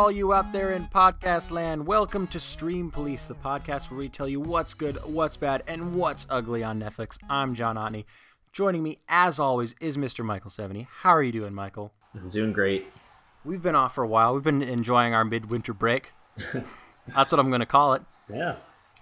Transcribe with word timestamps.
All 0.00 0.10
you 0.10 0.32
out 0.32 0.50
there 0.50 0.72
in 0.72 0.84
podcast 0.84 1.50
land. 1.50 1.86
Welcome 1.86 2.26
to 2.28 2.40
Stream 2.40 2.90
Police, 2.90 3.26
the 3.26 3.34
podcast 3.34 3.90
where 3.90 3.98
we 3.98 4.08
tell 4.08 4.26
you 4.26 4.40
what's 4.40 4.72
good, 4.72 4.96
what's 5.04 5.36
bad, 5.36 5.62
and 5.66 5.94
what's 5.94 6.26
ugly 6.30 6.64
on 6.64 6.80
Netflix. 6.80 7.18
I'm 7.28 7.54
John 7.54 7.76
Otney. 7.76 8.06
Joining 8.50 8.82
me, 8.82 8.96
as 9.10 9.38
always, 9.38 9.74
is 9.78 9.98
Mr. 9.98 10.24
Michael 10.24 10.48
Seventy. 10.48 10.88
How 10.90 11.10
are 11.10 11.22
you 11.22 11.32
doing, 11.32 11.52
Michael? 11.52 11.92
I'm 12.14 12.30
doing 12.30 12.54
great. 12.54 12.86
We've 13.44 13.62
been 13.62 13.74
off 13.74 13.94
for 13.94 14.02
a 14.02 14.08
while. 14.08 14.32
We've 14.32 14.42
been 14.42 14.62
enjoying 14.62 15.12
our 15.12 15.22
midwinter 15.22 15.74
break. 15.74 16.12
That's 17.14 17.30
what 17.30 17.38
I'm 17.38 17.50
going 17.50 17.60
to 17.60 17.66
call 17.66 17.92
it. 17.92 18.02
Yeah. 18.32 18.56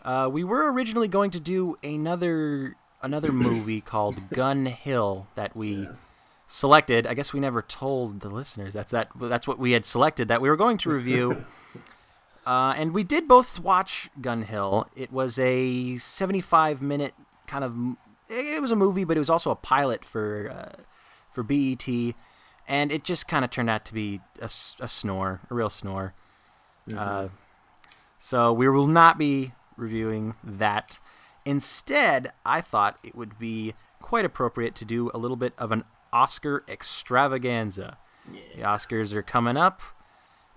Uh, 0.05 0.29
we 0.30 0.43
were 0.43 0.73
originally 0.73 1.09
going 1.09 1.30
to 1.30 1.41
do 1.41 1.79
another 1.85 2.74
another 3.02 3.30
movie 3.30 3.80
called 3.80 4.30
Gun 4.30 4.66
Hill 4.66 5.29
that 5.37 5.55
we 5.55 5.74
Yeah. 5.74 5.93
Selected. 6.48 7.07
I 7.07 7.15
guess 7.15 7.33
we 7.33 7.38
never 7.38 7.62
told 7.62 8.20
the 8.20 8.30
listeners 8.30 8.73
that's 8.73 8.91
that 8.91 9.11
that's 9.15 9.47
what 9.47 9.61
we 9.61 9.73
had 9.73 9.84
selected 9.84 10.27
that 10.27 10.41
we 10.41 10.48
were 10.48 10.57
going 10.57 10.79
to 10.79 10.88
review. 10.88 11.45
uh, 12.47 12.74
and 12.77 12.93
we 12.93 13.05
did 13.05 13.29
both 13.29 13.61
watch 13.61 14.11
Gun 14.21 14.43
Hill. 14.43 14.88
It 14.97 15.12
was 15.12 15.38
a 15.38 15.98
75 15.98 16.83
minute 16.83 17.15
kind 17.47 17.62
of 17.62 17.77
it 18.29 18.61
was 18.61 18.71
a 18.71 18.77
movie, 18.77 19.05
but 19.05 19.16
it 19.16 19.21
was 19.21 19.30
also 19.30 19.51
a 19.51 19.57
pilot 19.57 20.05
for 20.05 20.51
uh, 20.51 20.83
for 21.30 21.43
BET, 21.43 21.87
and 22.66 22.91
it 22.91 23.04
just 23.04 23.29
kind 23.29 23.45
of 23.45 23.51
turned 23.51 23.71
out 23.71 23.85
to 23.85 23.95
be 23.95 24.21
a 24.41 24.49
snore, 24.49 25.41
a 25.51 25.54
real 25.54 25.71
snore. 25.71 26.15
Uh, 26.95 27.29
so 28.19 28.52
we 28.52 28.69
will 28.69 28.87
not 28.87 29.19
be 29.19 29.52
reviewing 29.76 30.35
that. 30.43 30.99
Instead, 31.45 32.32
I 32.45 32.60
thought 32.60 32.99
it 33.02 33.15
would 33.15 33.38
be 33.38 33.74
quite 34.01 34.24
appropriate 34.24 34.74
to 34.76 34.85
do 34.85 35.10
a 35.15 35.19
little 35.19 35.37
bit 35.37 35.52
of 35.59 35.73
an 35.73 35.85
Oscar 36.12 36.62
extravaganza. 36.68 37.96
The 38.56 38.62
Oscars 38.62 39.14
are 39.14 39.23
coming 39.23 39.56
up 39.56 39.80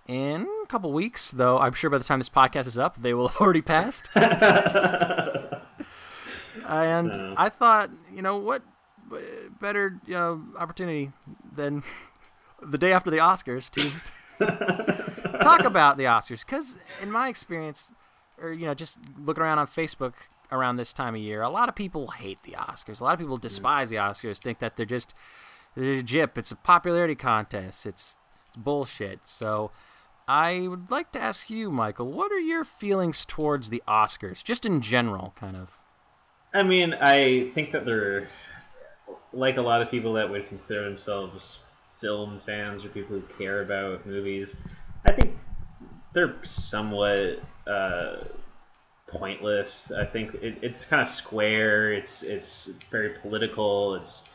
in 0.08 0.48
a 0.64 0.68
couple 0.68 0.92
weeks, 0.92 1.32
though 1.32 1.60
I'm 1.60 1.74
sure 1.74 1.90
by 1.90 1.98
the 1.98 2.04
time 2.04 2.20
this 2.20 2.30
podcast 2.30 2.68
is 2.68 2.78
up, 2.78 3.02
they 3.02 3.14
will 3.14 3.28
have 3.30 3.42
already 3.42 3.62
passed. 3.62 4.10
and 4.16 4.28
No. 7.08 7.34
I 7.38 7.50
thought, 7.50 7.90
you 8.14 8.22
know, 8.22 8.38
what 8.38 8.64
better 9.60 10.00
you 10.06 10.14
know, 10.14 10.44
opportunity 10.58 11.12
than 11.56 11.84
the 12.62 12.78
day 12.78 12.94
after 12.94 13.10
the 13.10 13.18
Oscars 13.18 13.70
to 13.72 15.40
talk 15.40 15.64
about 15.64 15.98
the 15.98 16.04
Oscars? 16.06 16.46
Because 16.46 16.78
in 17.02 17.12
my 17.12 17.30
experience, 17.30 17.94
or 18.42 18.52
you 18.52 18.66
know, 18.66 18.74
just 18.74 18.98
looking 19.18 19.44
around 19.44 19.60
on 19.60 19.68
Facebook 19.68 20.14
around 20.52 20.78
this 20.78 20.94
time 20.94 21.16
of 21.16 21.22
year, 21.22 21.42
a 21.42 21.50
lot 21.50 21.70
of 21.70 21.76
people 21.76 22.08
hate 22.12 22.44
the 22.44 22.52
Oscars. 22.52 23.02
A 23.02 23.04
lot 23.04 23.14
of 23.14 23.20
people 23.20 23.38
despise 23.38 23.90
the 23.90 23.98
Oscars, 23.98 24.40
think 24.40 24.60
that 24.60 24.78
they're 24.78 24.86
just 24.86 25.14
they're 25.76 25.96
a 25.96 26.04
jip. 26.04 26.38
It's 26.38 26.52
a 26.52 26.56
popularity 26.56 27.16
contest. 27.16 27.86
It's, 27.86 28.18
it's 28.48 28.58
bullshit. 28.58 29.22
So. 29.24 29.72
I 30.28 30.68
would 30.68 30.90
like 30.92 31.12
to 31.14 31.20
ask 31.20 31.50
you, 31.50 31.72
Michael, 31.72 32.10
what 32.10 32.32
are 32.32 32.40
your 32.40 32.64
feelings 32.64 33.26
towards 33.26 33.70
the 33.70 33.84
Oscars, 33.86 34.42
just 34.42 34.66
in 34.66 34.80
general, 34.80 35.34
kind 35.36 35.58
of? 35.58 35.82
I 36.54 36.64
mean, 36.64 36.94
I 36.94 37.50
think 37.50 37.72
that 37.72 37.86
they're 37.86 38.30
like 39.34 39.58
a 39.58 39.62
lot 39.62 39.82
of 39.82 39.90
people 39.90 40.14
that 40.14 40.30
would 40.30 40.48
consider 40.48 40.84
themselves 40.84 41.60
film 41.88 42.40
fans 42.40 42.84
or 42.86 42.90
people 42.90 43.16
who 43.18 43.22
care 43.38 43.62
about 43.62 44.06
movies. 44.06 44.56
I 45.06 45.12
think 45.12 45.38
they're 46.14 46.36
somewhat 46.44 47.42
uh, 47.68 48.24
pointless. 49.12 49.92
I 49.92 50.06
think 50.06 50.36
it, 50.36 50.58
it's 50.62 50.86
kind 50.86 51.02
of 51.02 51.08
square. 51.08 51.94
It's 51.94 52.24
it's 52.24 52.68
very 52.90 53.10
political. 53.22 53.96
It's 53.96 54.30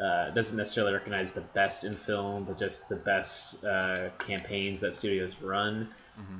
uh, 0.00 0.30
doesn't 0.30 0.56
necessarily 0.56 0.92
recognize 0.92 1.32
the 1.32 1.40
best 1.40 1.84
in 1.84 1.92
film, 1.92 2.44
but 2.44 2.58
just 2.58 2.88
the 2.88 2.96
best 2.96 3.64
uh, 3.64 4.10
campaigns 4.18 4.80
that 4.80 4.94
studios 4.94 5.34
run. 5.40 5.88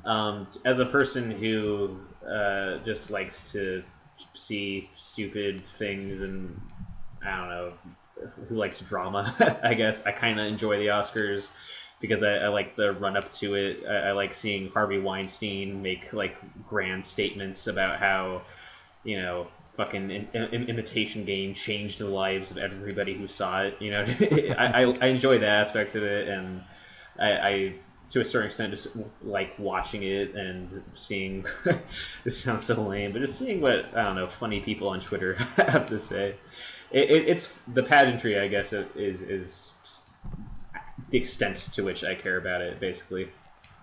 Um, 0.05 0.47
as 0.65 0.81
a 0.81 0.87
person 0.87 1.31
who 1.31 1.99
uh, 2.27 2.79
just 2.85 3.11
likes 3.11 3.53
to 3.53 3.83
see 4.35 4.91
stupid 4.97 5.65
things 5.65 6.21
and 6.21 6.61
I 7.25 7.37
don't 7.37 7.49
know 7.49 7.73
who 8.49 8.55
likes 8.57 8.81
drama, 8.81 9.35
I 9.63 9.75
guess 9.75 10.05
I 10.07 10.13
kind 10.13 10.41
of 10.41 10.47
enjoy 10.47 10.79
the 10.79 10.89
Oscars 10.89 11.51
because 12.01 12.23
I, 12.23 12.37
I 12.37 12.49
like 12.49 12.77
the 12.77 12.93
run 12.93 13.17
up 13.17 13.31
to 13.33 13.55
it. 13.55 13.85
I, 13.87 14.09
I 14.09 14.13
like 14.13 14.35
seeing 14.35 14.71
Harvey 14.71 14.99
Weinstein 14.99 15.83
make 15.83 16.13
like 16.13 16.37
grand 16.69 17.05
statements 17.05 17.67
about 17.67 17.99
how 17.99 18.43
you 19.05 19.21
know 19.21 19.49
fucking 19.77 20.11
in, 20.11 20.29
in, 20.35 20.69
imitation 20.69 21.25
game 21.25 21.55
changed 21.55 21.99
the 21.99 22.07
lives 22.07 22.51
of 22.51 22.59
everybody 22.59 23.15
who 23.15 23.29
saw 23.29 23.63
it. 23.63 23.77
You 23.81 23.93
know, 23.93 24.07
I, 24.59 24.85
I, 24.85 24.97
I 25.01 25.07
enjoy 25.07 25.39
that 25.39 25.49
aspect 25.49 25.95
of 25.95 26.03
it, 26.03 26.29
and 26.29 26.63
I, 27.19 27.75
to 28.11 28.21
a 28.21 28.25
certain 28.25 28.47
extent 28.47 28.73
just 28.73 28.89
like 29.23 29.57
watching 29.59 30.03
it 30.03 30.35
and 30.35 30.83
seeing. 30.95 31.47
this 32.25 32.41
sounds 32.41 32.65
so 32.65 32.81
lame, 32.81 33.13
but 33.13 33.21
just 33.21 33.39
seeing 33.39 33.61
what 33.61 33.87
I 33.95 34.05
don't 34.05 34.17
know 34.17 34.27
funny 34.27 34.61
people 34.61 34.89
on 34.89 35.01
Twitter 35.01 35.35
have 35.57 35.87
to 35.89 35.99
say. 35.99 36.35
It, 36.91 37.11
it, 37.11 37.29
it's 37.29 37.55
the 37.75 37.83
pageantry, 37.83 38.39
I 38.39 38.49
guess, 38.49 38.73
is 38.73 39.23
is 39.23 39.73
the 41.11 41.19
extent 41.19 41.57
to 41.73 41.83
which 41.83 42.05
I 42.05 42.15
care 42.15 42.37
about 42.37 42.61
it, 42.61 42.79
basically. 42.81 43.31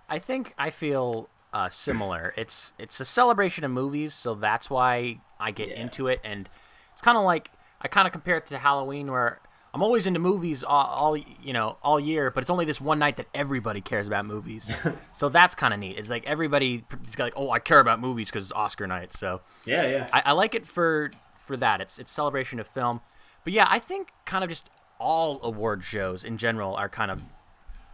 I 0.09 0.19
think 0.19 0.53
I 0.57 0.69
feel 0.69 1.29
uh, 1.53 1.69
similar. 1.69 2.33
It's 2.37 2.73
it's 2.77 2.99
a 2.99 3.05
celebration 3.05 3.63
of 3.63 3.71
movies, 3.71 4.13
so 4.13 4.35
that's 4.35 4.69
why 4.69 5.19
I 5.39 5.51
get 5.51 5.69
Yeah. 5.69 5.81
into 5.81 6.07
it. 6.07 6.19
And 6.23 6.49
it's 6.93 7.01
kind 7.01 7.17
of 7.17 7.23
like 7.23 7.49
I 7.81 7.87
kind 7.87 8.05
of 8.07 8.11
compare 8.11 8.37
it 8.37 8.45
to 8.47 8.57
Halloween, 8.57 9.11
where 9.11 9.39
I'm 9.73 9.83
always 9.83 10.05
into 10.05 10.19
movies 10.19 10.63
all, 10.63 10.85
all 10.85 11.17
you 11.17 11.53
know 11.53 11.77
all 11.81 11.99
year, 11.99 12.29
but 12.31 12.41
it's 12.43 12.49
only 12.49 12.65
this 12.65 12.79
one 12.79 12.99
night 12.99 13.15
that 13.17 13.27
everybody 13.33 13.81
cares 13.81 14.05
about 14.07 14.25
movies. 14.25 14.73
so 15.11 15.27
that's 15.29 15.55
kind 15.55 15.73
of 15.73 15.79
neat. 15.79 15.97
It's 15.97 16.09
like 16.09 16.25
everybody 16.27 16.85
is 17.07 17.17
like, 17.19 17.33
oh, 17.35 17.49
I 17.51 17.59
care 17.59 17.79
about 17.79 17.99
movies 17.99 18.27
because 18.27 18.43
it's 18.45 18.53
Oscar 18.53 18.85
night. 18.87 19.11
So 19.11 19.41
Yeah, 19.65 19.87
yeah. 19.87 20.07
I, 20.13 20.21
I 20.27 20.31
like 20.33 20.53
it 20.55 20.65
for 20.67 21.11
for 21.39 21.57
that. 21.57 21.81
It's 21.81 21.97
it's 21.99 22.11
celebration 22.11 22.59
of 22.59 22.67
film. 22.67 23.01
But 23.43 23.53
yeah, 23.53 23.67
I 23.69 23.79
think 23.79 24.11
kind 24.25 24.43
of 24.43 24.49
just 24.49 24.69
all 24.99 25.39
award 25.43 25.83
shows 25.83 26.23
in 26.23 26.37
general 26.37 26.75
are 26.75 26.89
kind 26.89 27.11
of 27.11 27.23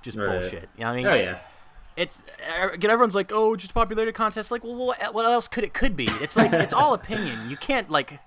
just 0.02 0.18
Right. 0.18 0.42
bullshit. 0.42 0.70
You 0.78 0.82
know 0.84 0.88
what 0.88 0.92
I 0.94 0.96
mean? 0.96 1.08
oh 1.08 1.14
yeah. 1.16 1.38
it's 1.98 2.22
uh, 2.62 2.70
again 2.70 2.90
everyone's 2.92 3.16
like 3.16 3.32
oh 3.34 3.56
just 3.56 3.72
a 3.72 3.74
popularity 3.74 4.12
contest 4.14 4.50
like 4.52 4.64
well 4.64 4.94
what 5.12 5.26
else 5.26 5.48
could 5.48 5.64
it 5.64 5.74
could 5.74 5.96
be 5.96 6.06
it's 6.22 6.36
like 6.38 6.52
it's 6.54 6.74
all 6.74 6.94
opinion 7.02 7.50
you 7.50 7.58
can't 7.58 7.90
like 7.90 8.20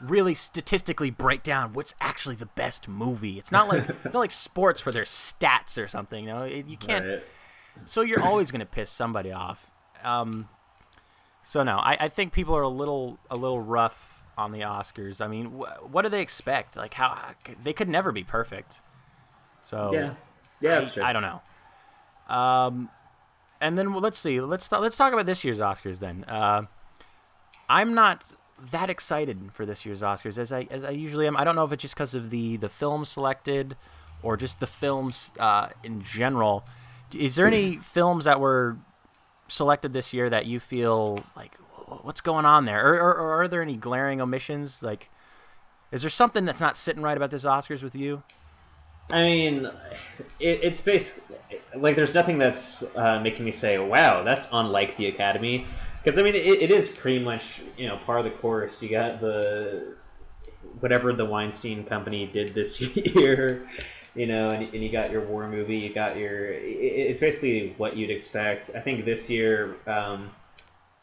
really 0.00 0.34
statistically 0.34 1.10
break 1.10 1.42
down 1.42 1.72
what's 1.72 1.94
actually 2.00 2.34
the 2.34 2.46
best 2.46 2.88
movie 2.88 3.38
it's 3.38 3.52
not 3.52 3.68
like 3.68 3.88
it's 3.88 4.04
not 4.04 4.16
like 4.16 4.30
sports 4.32 4.84
where 4.84 4.92
there's 4.92 5.08
stats 5.10 5.82
or 5.82 5.86
something 5.86 6.24
you 6.24 6.30
know 6.30 6.44
you 6.44 6.76
can't 6.76 7.06
Right. 7.06 7.22
so 7.86 8.02
you're 8.02 8.22
always 8.22 8.50
going 8.50 8.60
to 8.60 8.66
piss 8.66 8.90
somebody 8.90 9.32
off 9.32 9.70
um 10.02 10.48
so 11.42 11.62
no 11.62 11.76
I, 11.78 11.96
I 12.00 12.08
think 12.08 12.32
people 12.32 12.54
are 12.56 12.62
a 12.62 12.68
little 12.68 13.18
a 13.30 13.36
little 13.36 13.60
rough 13.60 14.13
on 14.36 14.52
the 14.52 14.60
oscars 14.60 15.20
i 15.20 15.28
mean 15.28 15.46
wh- 15.46 15.92
what 15.92 16.02
do 16.02 16.08
they 16.08 16.20
expect 16.20 16.76
like 16.76 16.94
how, 16.94 17.08
how 17.08 17.32
they 17.62 17.72
could 17.72 17.88
never 17.88 18.12
be 18.12 18.24
perfect 18.24 18.80
so 19.62 19.90
Yeah. 19.92 20.14
Yeah, 20.60 20.76
that's 20.76 20.90
I, 20.90 20.94
true. 20.94 21.02
I 21.04 21.12
don't 21.12 21.22
know. 21.22 21.42
Um, 22.28 22.88
and 23.60 23.76
then 23.76 23.92
well, 23.92 24.00
let's 24.00 24.18
see. 24.18 24.40
Let's 24.40 24.68
talk, 24.68 24.80
let's 24.80 24.96
talk 24.96 25.12
about 25.12 25.26
this 25.26 25.44
year's 25.44 25.58
Oscars 25.58 25.98
then. 25.98 26.24
Uh, 26.28 26.62
I'm 27.68 27.92
not 27.94 28.34
that 28.70 28.88
excited 28.88 29.50
for 29.52 29.66
this 29.66 29.84
year's 29.84 30.00
Oscars 30.00 30.38
as 30.38 30.52
I 30.52 30.66
as 30.70 30.84
I 30.84 30.90
usually 30.90 31.26
am. 31.26 31.36
I 31.36 31.44
don't 31.44 31.56
know 31.56 31.64
if 31.64 31.72
it's 31.72 31.82
just 31.82 31.94
because 31.94 32.14
of 32.14 32.30
the 32.30 32.56
the 32.56 32.68
films 32.68 33.08
selected 33.08 33.76
or 34.22 34.36
just 34.36 34.60
the 34.60 34.66
films 34.66 35.32
uh, 35.38 35.68
in 35.82 36.02
general. 36.02 36.64
Is 37.14 37.36
there 37.36 37.46
any 37.46 37.76
films 37.92 38.24
that 38.26 38.40
were 38.40 38.76
selected 39.48 39.92
this 39.92 40.12
year 40.14 40.30
that 40.30 40.46
you 40.46 40.60
feel 40.60 41.24
like 41.36 41.56
"Wh- 41.58 41.63
what's 42.02 42.20
going 42.20 42.44
on 42.44 42.64
there, 42.64 42.94
or, 42.94 43.00
or, 43.00 43.14
or 43.14 43.42
are 43.42 43.48
there 43.48 43.62
any 43.62 43.76
glaring 43.76 44.20
omissions? 44.20 44.82
Like, 44.82 45.10
is 45.92 46.02
there 46.02 46.10
something 46.10 46.44
that's 46.44 46.60
not 46.60 46.76
sitting 46.76 47.02
right 47.02 47.16
about 47.16 47.30
this 47.30 47.44
Oscars 47.44 47.82
with 47.82 47.94
you? 47.94 48.22
I 49.10 49.24
mean, 49.24 49.66
it, 50.40 50.60
it's 50.62 50.80
basically 50.80 51.36
like 51.76 51.96
there's 51.96 52.14
nothing 52.14 52.38
that's 52.38 52.82
uh, 52.96 53.20
making 53.20 53.44
me 53.44 53.52
say, 53.52 53.78
"Wow, 53.78 54.22
that's 54.22 54.48
unlike 54.52 54.96
the 54.96 55.06
Academy." 55.06 55.66
Because 56.02 56.18
I 56.18 56.22
mean, 56.22 56.34
it, 56.34 56.46
it 56.46 56.70
is 56.70 56.88
pretty 56.88 57.22
much 57.22 57.62
you 57.76 57.86
know 57.86 57.96
par 57.96 58.18
of 58.18 58.24
the 58.24 58.30
course. 58.30 58.82
You 58.82 58.88
got 58.88 59.20
the 59.20 59.94
whatever 60.80 61.12
the 61.12 61.24
Weinstein 61.24 61.84
Company 61.84 62.26
did 62.26 62.54
this 62.54 62.80
year, 63.14 63.66
you 64.14 64.26
know, 64.26 64.50
and, 64.50 64.72
and 64.72 64.82
you 64.82 64.90
got 64.90 65.10
your 65.10 65.22
war 65.22 65.48
movie. 65.48 65.76
You 65.76 65.92
got 65.92 66.16
your. 66.16 66.52
It, 66.52 67.10
it's 67.10 67.20
basically 67.20 67.74
what 67.76 67.96
you'd 67.96 68.10
expect. 68.10 68.70
I 68.74 68.80
think 68.80 69.04
this 69.04 69.28
year, 69.28 69.76
um, 69.86 70.30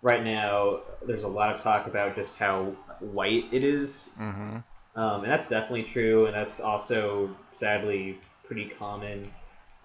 right 0.02 0.24
now, 0.24 0.80
there's 1.06 1.24
a 1.24 1.28
lot 1.28 1.54
of 1.54 1.62
talk 1.62 1.88
about 1.88 2.16
just 2.16 2.38
how 2.38 2.64
white 3.00 3.46
it 3.52 3.64
is 3.64 4.12
Mm-hmm. 4.20 4.58
um, 5.00 5.24
and 5.24 5.32
that's 5.32 5.48
definitely 5.48 5.84
true, 5.84 6.26
and 6.26 6.36
that's 6.36 6.60
also 6.60 7.36
sadly 7.52 8.20
pretty 8.44 8.66
common. 8.70 9.32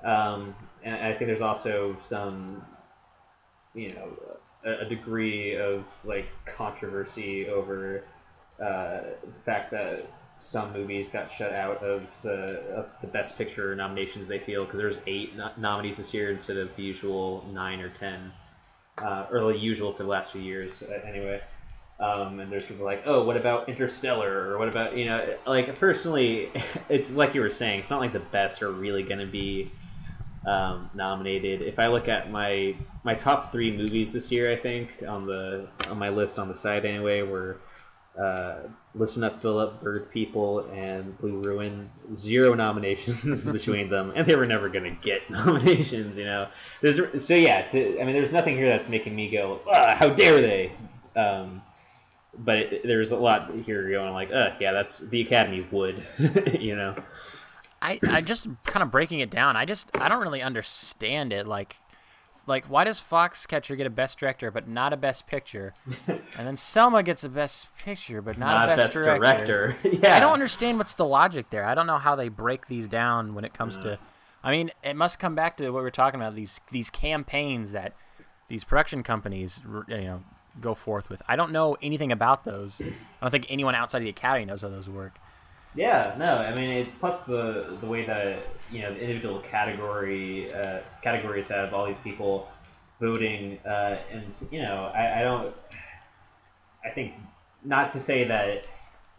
Um, 0.04 0.54
and 0.82 0.94
I 0.94 1.12
think 1.14 1.26
there's 1.28 1.40
also 1.40 1.96
some, 2.02 2.64
you 3.74 3.90
know, 3.94 4.08
a, 4.64 4.84
a 4.84 4.88
degree 4.88 5.56
of 5.56 5.88
like 6.04 6.26
controversy 6.44 7.48
over 7.48 8.04
uh, 8.60 9.00
the 9.24 9.40
fact 9.40 9.70
that 9.70 10.06
some 10.34 10.72
movies 10.72 11.08
got 11.08 11.30
shut 11.30 11.52
out 11.54 11.82
of 11.82 12.20
the 12.22 12.60
of 12.74 12.92
the 13.00 13.06
best 13.06 13.38
picture 13.38 13.74
nominations. 13.74 14.28
They 14.28 14.38
feel 14.38 14.64
because 14.64 14.78
there's 14.78 15.00
eight 15.06 15.34
no- 15.36 15.50
nominees 15.56 15.96
this 15.96 16.12
year 16.12 16.30
instead 16.30 16.56
of 16.58 16.74
the 16.76 16.82
usual 16.82 17.44
nine 17.52 17.80
or 17.80 17.88
ten, 17.88 18.32
uh, 18.98 19.26
the 19.30 19.58
usual 19.58 19.92
for 19.92 20.02
the 20.02 20.08
last 20.08 20.32
few 20.32 20.40
years 20.40 20.82
uh, 20.82 21.00
anyway. 21.06 21.40
Um, 21.98 22.40
and 22.40 22.52
there's 22.52 22.66
people 22.66 22.84
like, 22.84 23.02
oh, 23.06 23.24
what 23.24 23.38
about 23.38 23.68
Interstellar, 23.68 24.50
or 24.50 24.58
what 24.58 24.68
about 24.68 24.96
you 24.96 25.06
know, 25.06 25.24
like 25.46 25.74
personally, 25.78 26.50
it's 26.88 27.12
like 27.14 27.34
you 27.34 27.40
were 27.40 27.50
saying, 27.50 27.80
it's 27.80 27.90
not 27.90 28.00
like 28.00 28.12
the 28.12 28.20
best 28.20 28.62
are 28.62 28.70
really 28.70 29.02
going 29.02 29.20
to 29.20 29.26
be 29.26 29.70
um, 30.46 30.90
nominated. 30.94 31.62
If 31.62 31.78
I 31.78 31.86
look 31.88 32.08
at 32.08 32.30
my 32.30 32.74
my 33.02 33.14
top 33.14 33.50
three 33.50 33.74
movies 33.74 34.12
this 34.12 34.30
year, 34.30 34.50
I 34.52 34.56
think 34.56 35.02
on 35.08 35.24
the 35.24 35.68
on 35.88 35.98
my 35.98 36.10
list 36.10 36.38
on 36.38 36.48
the 36.48 36.54
side 36.54 36.84
anyway 36.84 37.22
were 37.22 37.58
uh, 38.18 38.58
Listen 38.96 39.22
Up, 39.24 39.40
Philip, 39.40 39.82
Bird 39.82 40.10
People, 40.10 40.60
and 40.72 41.16
Blue 41.18 41.40
Ruin. 41.40 41.90
Zero 42.14 42.54
nominations 42.54 43.48
between 43.52 43.88
them, 43.90 44.12
and 44.16 44.26
they 44.26 44.36
were 44.36 44.46
never 44.46 44.68
going 44.68 44.84
to 44.84 45.00
get 45.02 45.28
nominations. 45.30 46.16
You 46.16 46.24
know, 46.24 46.48
there's 46.80 47.24
so 47.24 47.34
yeah. 47.34 47.62
To, 47.62 48.00
I 48.00 48.04
mean, 48.04 48.14
there's 48.14 48.32
nothing 48.32 48.56
here 48.56 48.68
that's 48.68 48.88
making 48.88 49.14
me 49.14 49.28
go, 49.28 49.60
ah, 49.68 49.94
"How 49.98 50.08
dare 50.08 50.40
they?" 50.40 50.72
Um, 51.14 51.62
but 52.38 52.58
it, 52.58 52.82
there's 52.86 53.10
a 53.10 53.16
lot 53.16 53.52
here 53.52 53.88
going 53.90 54.12
like, 54.12 54.30
yeah, 54.30 54.72
that's 54.72 54.98
the 54.98 55.20
Academy 55.22 55.66
would, 55.70 56.06
you 56.58 56.76
know. 56.76 56.94
I 57.82 57.98
I 58.08 58.20
just 58.20 58.48
kind 58.64 58.82
of 58.82 58.90
breaking 58.90 59.20
it 59.20 59.30
down. 59.30 59.56
I 59.56 59.64
just 59.64 59.90
I 59.94 60.08
don't 60.08 60.22
really 60.22 60.42
understand 60.42 61.32
it. 61.32 61.46
Like, 61.46 61.76
like 62.46 62.66
why 62.66 62.84
does 62.84 63.02
Foxcatcher 63.02 63.76
get 63.76 63.86
a 63.86 63.90
Best 63.90 64.18
Director 64.18 64.50
but 64.50 64.68
not 64.68 64.92
a 64.92 64.96
Best 64.96 65.26
Picture, 65.26 65.74
and 66.06 66.46
then 66.46 66.56
Selma 66.56 67.02
gets 67.02 67.24
a 67.24 67.28
Best 67.28 67.66
Picture 67.78 68.22
but 68.22 68.38
not, 68.38 68.66
Not 68.66 68.72
a 68.72 68.76
Best, 68.76 68.94
Best 68.94 69.04
Director? 69.04 69.76
Director. 69.82 69.98
Yeah. 70.02 70.16
I 70.16 70.20
don't 70.20 70.32
understand 70.32 70.78
what's 70.78 70.94
the 70.94 71.06
logic 71.06 71.50
there. 71.50 71.64
I 71.64 71.74
don't 71.74 71.86
know 71.86 71.98
how 71.98 72.16
they 72.16 72.28
break 72.28 72.66
these 72.66 72.88
down 72.88 73.34
when 73.34 73.44
it 73.44 73.52
comes 73.54 73.78
to. 73.78 73.98
I 74.44 74.50
mean, 74.52 74.70
it 74.84 74.94
must 74.94 75.18
come 75.18 75.34
back 75.34 75.56
to 75.56 75.64
what 75.70 75.78
we 75.78 75.82
we're 75.82 75.90
talking 75.90 76.20
about 76.20 76.34
these 76.36 76.60
these 76.70 76.90
campaigns 76.90 77.72
that 77.72 77.94
these 78.48 78.62
production 78.64 79.02
companies 79.02 79.62
you 79.88 79.96
know 79.96 80.22
go 80.60 80.74
forth 80.74 81.08
with. 81.08 81.22
I 81.28 81.36
don't 81.36 81.52
know 81.52 81.76
anything 81.82 82.12
about 82.12 82.44
those. 82.44 82.80
I 82.80 83.24
don't 83.24 83.30
think 83.30 83.46
anyone 83.48 83.74
outside 83.74 83.98
of 83.98 84.04
the 84.04 84.10
Academy 84.10 84.44
knows 84.44 84.62
how 84.62 84.68
those 84.68 84.88
work. 84.88 85.18
Yeah, 85.76 86.14
no, 86.18 86.38
I 86.38 86.54
mean, 86.54 86.70
it, 86.70 87.00
plus 87.00 87.20
the 87.20 87.76
the 87.80 87.86
way 87.86 88.06
that 88.06 88.46
you 88.72 88.80
know 88.80 88.94
the 88.94 89.00
individual 89.00 89.40
category 89.40 90.52
uh, 90.52 90.80
categories 91.02 91.48
have 91.48 91.74
all 91.74 91.86
these 91.86 91.98
people 91.98 92.48
voting, 92.98 93.60
uh, 93.66 93.98
and 94.10 94.34
you 94.50 94.62
know, 94.62 94.90
I, 94.94 95.20
I 95.20 95.22
don't, 95.22 95.54
I 96.82 96.88
think 96.90 97.12
not 97.62 97.90
to 97.90 97.98
say 97.98 98.24
that 98.24 98.66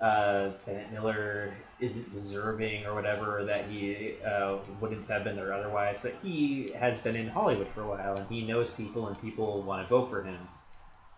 uh, 0.01 0.49
Bennett 0.65 0.91
Miller 0.91 1.53
isn't 1.79 2.11
deserving 2.11 2.87
or 2.87 2.95
whatever, 2.95 3.45
that 3.45 3.69
he 3.69 4.15
uh, 4.25 4.57
wouldn't 4.81 5.05
have 5.05 5.23
been 5.23 5.35
there 5.35 5.53
otherwise, 5.53 5.99
but 5.99 6.15
he 6.23 6.71
has 6.75 6.97
been 6.97 7.15
in 7.15 7.27
Hollywood 7.27 7.67
for 7.67 7.81
a 7.83 7.87
while, 7.87 8.15
and 8.15 8.27
he 8.29 8.41
knows 8.41 8.71
people, 8.71 9.07
and 9.07 9.21
people 9.21 9.61
want 9.61 9.87
to 9.87 9.87
vote 9.87 10.09
for 10.09 10.23
him, 10.23 10.39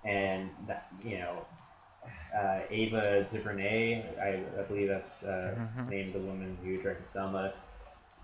and 0.04 0.50
that 0.68 0.88
you 1.02 1.18
know 1.18 1.48
uh, 2.36 2.60
Ava 2.70 3.24
DuVernay, 3.30 4.04
I, 4.22 4.60
I 4.60 4.64
believe 4.64 4.88
that's 4.88 5.24
uh, 5.24 5.56
Mhm. 5.58 5.90
named 5.90 6.14
the 6.14 6.20
woman 6.20 6.58
who 6.64 6.82
directed 6.82 7.08
Selma. 7.10 7.54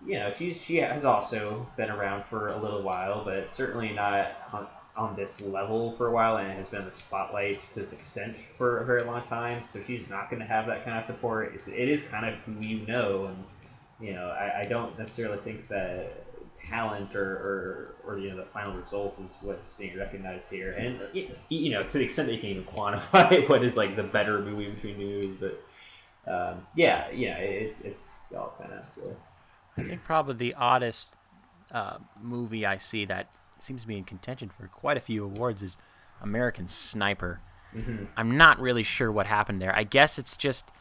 You 0.06 0.20
know, 0.20 0.32
she's 0.32 0.62
she 0.62 0.78
has 0.78 1.06
also 1.06 1.66
been 1.78 1.90
around 1.90 2.26
for 2.26 2.48
a 2.50 2.58
little 2.58 2.82
while, 2.84 3.24
but 3.24 3.50
certainly 3.50 3.92
not 3.92 4.28
on, 4.54 4.68
on 4.96 5.16
this 5.16 5.42
level 5.42 5.92
for 5.92 6.08
a 6.08 6.12
while, 6.12 6.38
and 6.38 6.52
has 6.52 6.68
been 6.68 6.80
in 6.82 6.86
the 6.86 6.92
spotlight 6.92 7.62
to 7.62 7.76
this 7.76 7.94
extent 7.94 8.38
for 8.38 8.80
a 8.80 8.86
very 8.86 9.02
long 9.04 9.24
time. 9.24 9.64
So 9.64 9.82
she's 9.82 10.10
not 10.10 10.30
going 10.30 10.42
to 10.42 10.46
have 10.48 10.68
that 10.68 10.84
kind 10.86 10.98
of 10.98 11.04
support. 11.04 11.54
It's, 11.56 11.68
it 11.68 11.90
is 11.90 12.04
kind 12.04 12.26
of 12.26 12.36
who 12.46 12.54
you 12.66 12.86
know, 12.86 13.26
and 13.26 13.44
you 14.00 14.14
know, 14.14 14.28
I, 14.30 14.60
I 14.60 14.64
don't 14.64 14.98
necessarily 15.00 15.38
think 15.40 15.68
that 15.70 16.25
talent 16.56 17.16
or, 17.16 17.34
or, 17.34 17.96
or 18.06 18.20
you 18.20 18.30
know 18.30 18.38
the 18.38 18.46
final 18.46 18.74
results 18.74 19.20
is 19.20 19.38
what's 19.42 19.74
being 19.74 19.98
recognized 19.98 20.50
here 20.50 20.72
and 20.72 21.00
y- 21.14 21.28
you 21.50 21.70
know 21.70 21.84
to 21.84 21.98
the 21.98 22.04
extent 22.04 22.28
that 22.28 22.34
you 22.34 22.40
can 22.40 22.50
even 22.50 22.64
quantify 22.64 23.48
what 23.50 23.64
is 23.64 23.76
like 23.78 23.96
the 23.96 24.04
better 24.04 24.40
movie 24.40 24.70
between 24.70 24.98
movies 24.98 25.36
but 25.36 25.62
um, 26.28 26.66
yeah 26.76 27.10
yeah 27.12 27.38
it's 27.38 27.82
it's 27.82 28.24
all 28.36 28.54
kind 28.60 28.72
of 28.74 28.92
silly 28.92 29.14
I 29.78 29.84
think 29.84 30.04
probably 30.04 30.36
the 30.36 30.54
oddest 30.56 31.10
uh, 31.72 31.98
movie 32.22 32.66
I 32.66 32.78
see 32.78 33.04
that 33.06 33.28
seems 33.60 33.82
to 33.82 33.88
be 33.88 33.98
in 33.98 34.06
contention 34.06 34.50
for 34.50 34.68
quite 34.68 34.96
a 34.96 35.02
few 35.02 35.26
awards 35.26 35.62
is 35.62 35.78
American 36.22 36.68
Sniper. 36.70 37.42
I'm 38.16 38.38
not 38.38 38.62
really 38.62 38.84
sure 38.84 39.12
what 39.12 39.26
happened 39.28 39.62
there. 39.62 39.76
I 39.76 39.84
guess 39.84 40.18
it's 40.18 40.38
just 40.38 40.72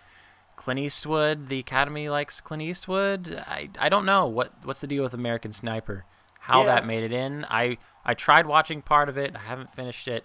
Clint 0.65 0.81
Eastwood. 0.81 1.49
The 1.51 1.59
Academy 1.59 2.09
likes 2.09 2.41
Clint 2.41 2.63
Eastwood. 2.63 3.43
I, 3.47 3.69
I 3.79 3.91
don't 3.91 4.07
know 4.07 4.27
what 4.27 4.51
what's 4.65 4.81
the 4.81 4.87
deal 4.87 5.03
with 5.03 5.13
American 5.13 5.53
Sniper. 5.53 6.07
How 6.41 6.61
Yeah. 6.61 6.67
that 6.75 6.87
made 6.87 7.05
it 7.05 7.13
in. 7.13 7.45
I 7.51 7.77
I 8.03 8.15
tried 8.15 8.47
watching 8.47 8.81
part 8.81 9.11
of 9.11 9.19
it. 9.19 9.37
I 9.37 9.41
haven't 9.41 9.69
finished 9.69 10.09
it. 10.09 10.25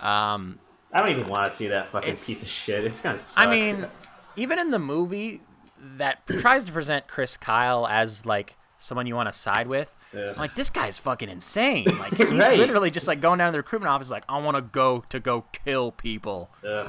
Um, 0.00 0.58
I 0.94 1.00
don't 1.00 1.10
even 1.10 1.28
want 1.28 1.50
to 1.50 1.54
see 1.54 1.66
that 1.68 1.88
fucking 1.88 2.12
piece 2.16 2.40
of 2.42 2.48
shit 2.48 2.84
it's 2.86 3.02
gonna 3.02 3.18
suck 3.18 3.46
I 3.46 3.50
mean, 3.50 3.86
even 4.36 4.58
in 4.58 4.70
the 4.70 4.78
movie 4.78 5.42
that 5.98 6.26
tries 6.40 6.64
to 6.64 6.72
present 6.72 7.06
Chris 7.06 7.36
Kyle 7.36 7.86
as 7.86 8.24
like 8.24 8.56
someone 8.78 9.06
you 9.06 9.14
want 9.14 9.28
to 9.30 9.32
side 9.38 9.66
with, 9.68 9.94
like 10.38 10.54
this 10.54 10.70
guy's 10.70 10.98
fucking 10.98 11.28
insane. 11.28 11.84
Like 11.98 12.16
he's 12.16 12.30
Right. 12.32 12.56
literally 12.58 12.90
just 12.90 13.06
like 13.06 13.20
going 13.20 13.38
down 13.40 13.48
to 13.48 13.52
the 13.52 13.58
recruitment 13.58 13.90
office, 13.90 14.10
like 14.10 14.24
I 14.26 14.38
want 14.38 14.56
to 14.56 14.62
go 14.62 15.04
to 15.10 15.20
go 15.20 15.44
kill 15.52 15.92
people. 15.92 16.48
Ugh. 16.66 16.88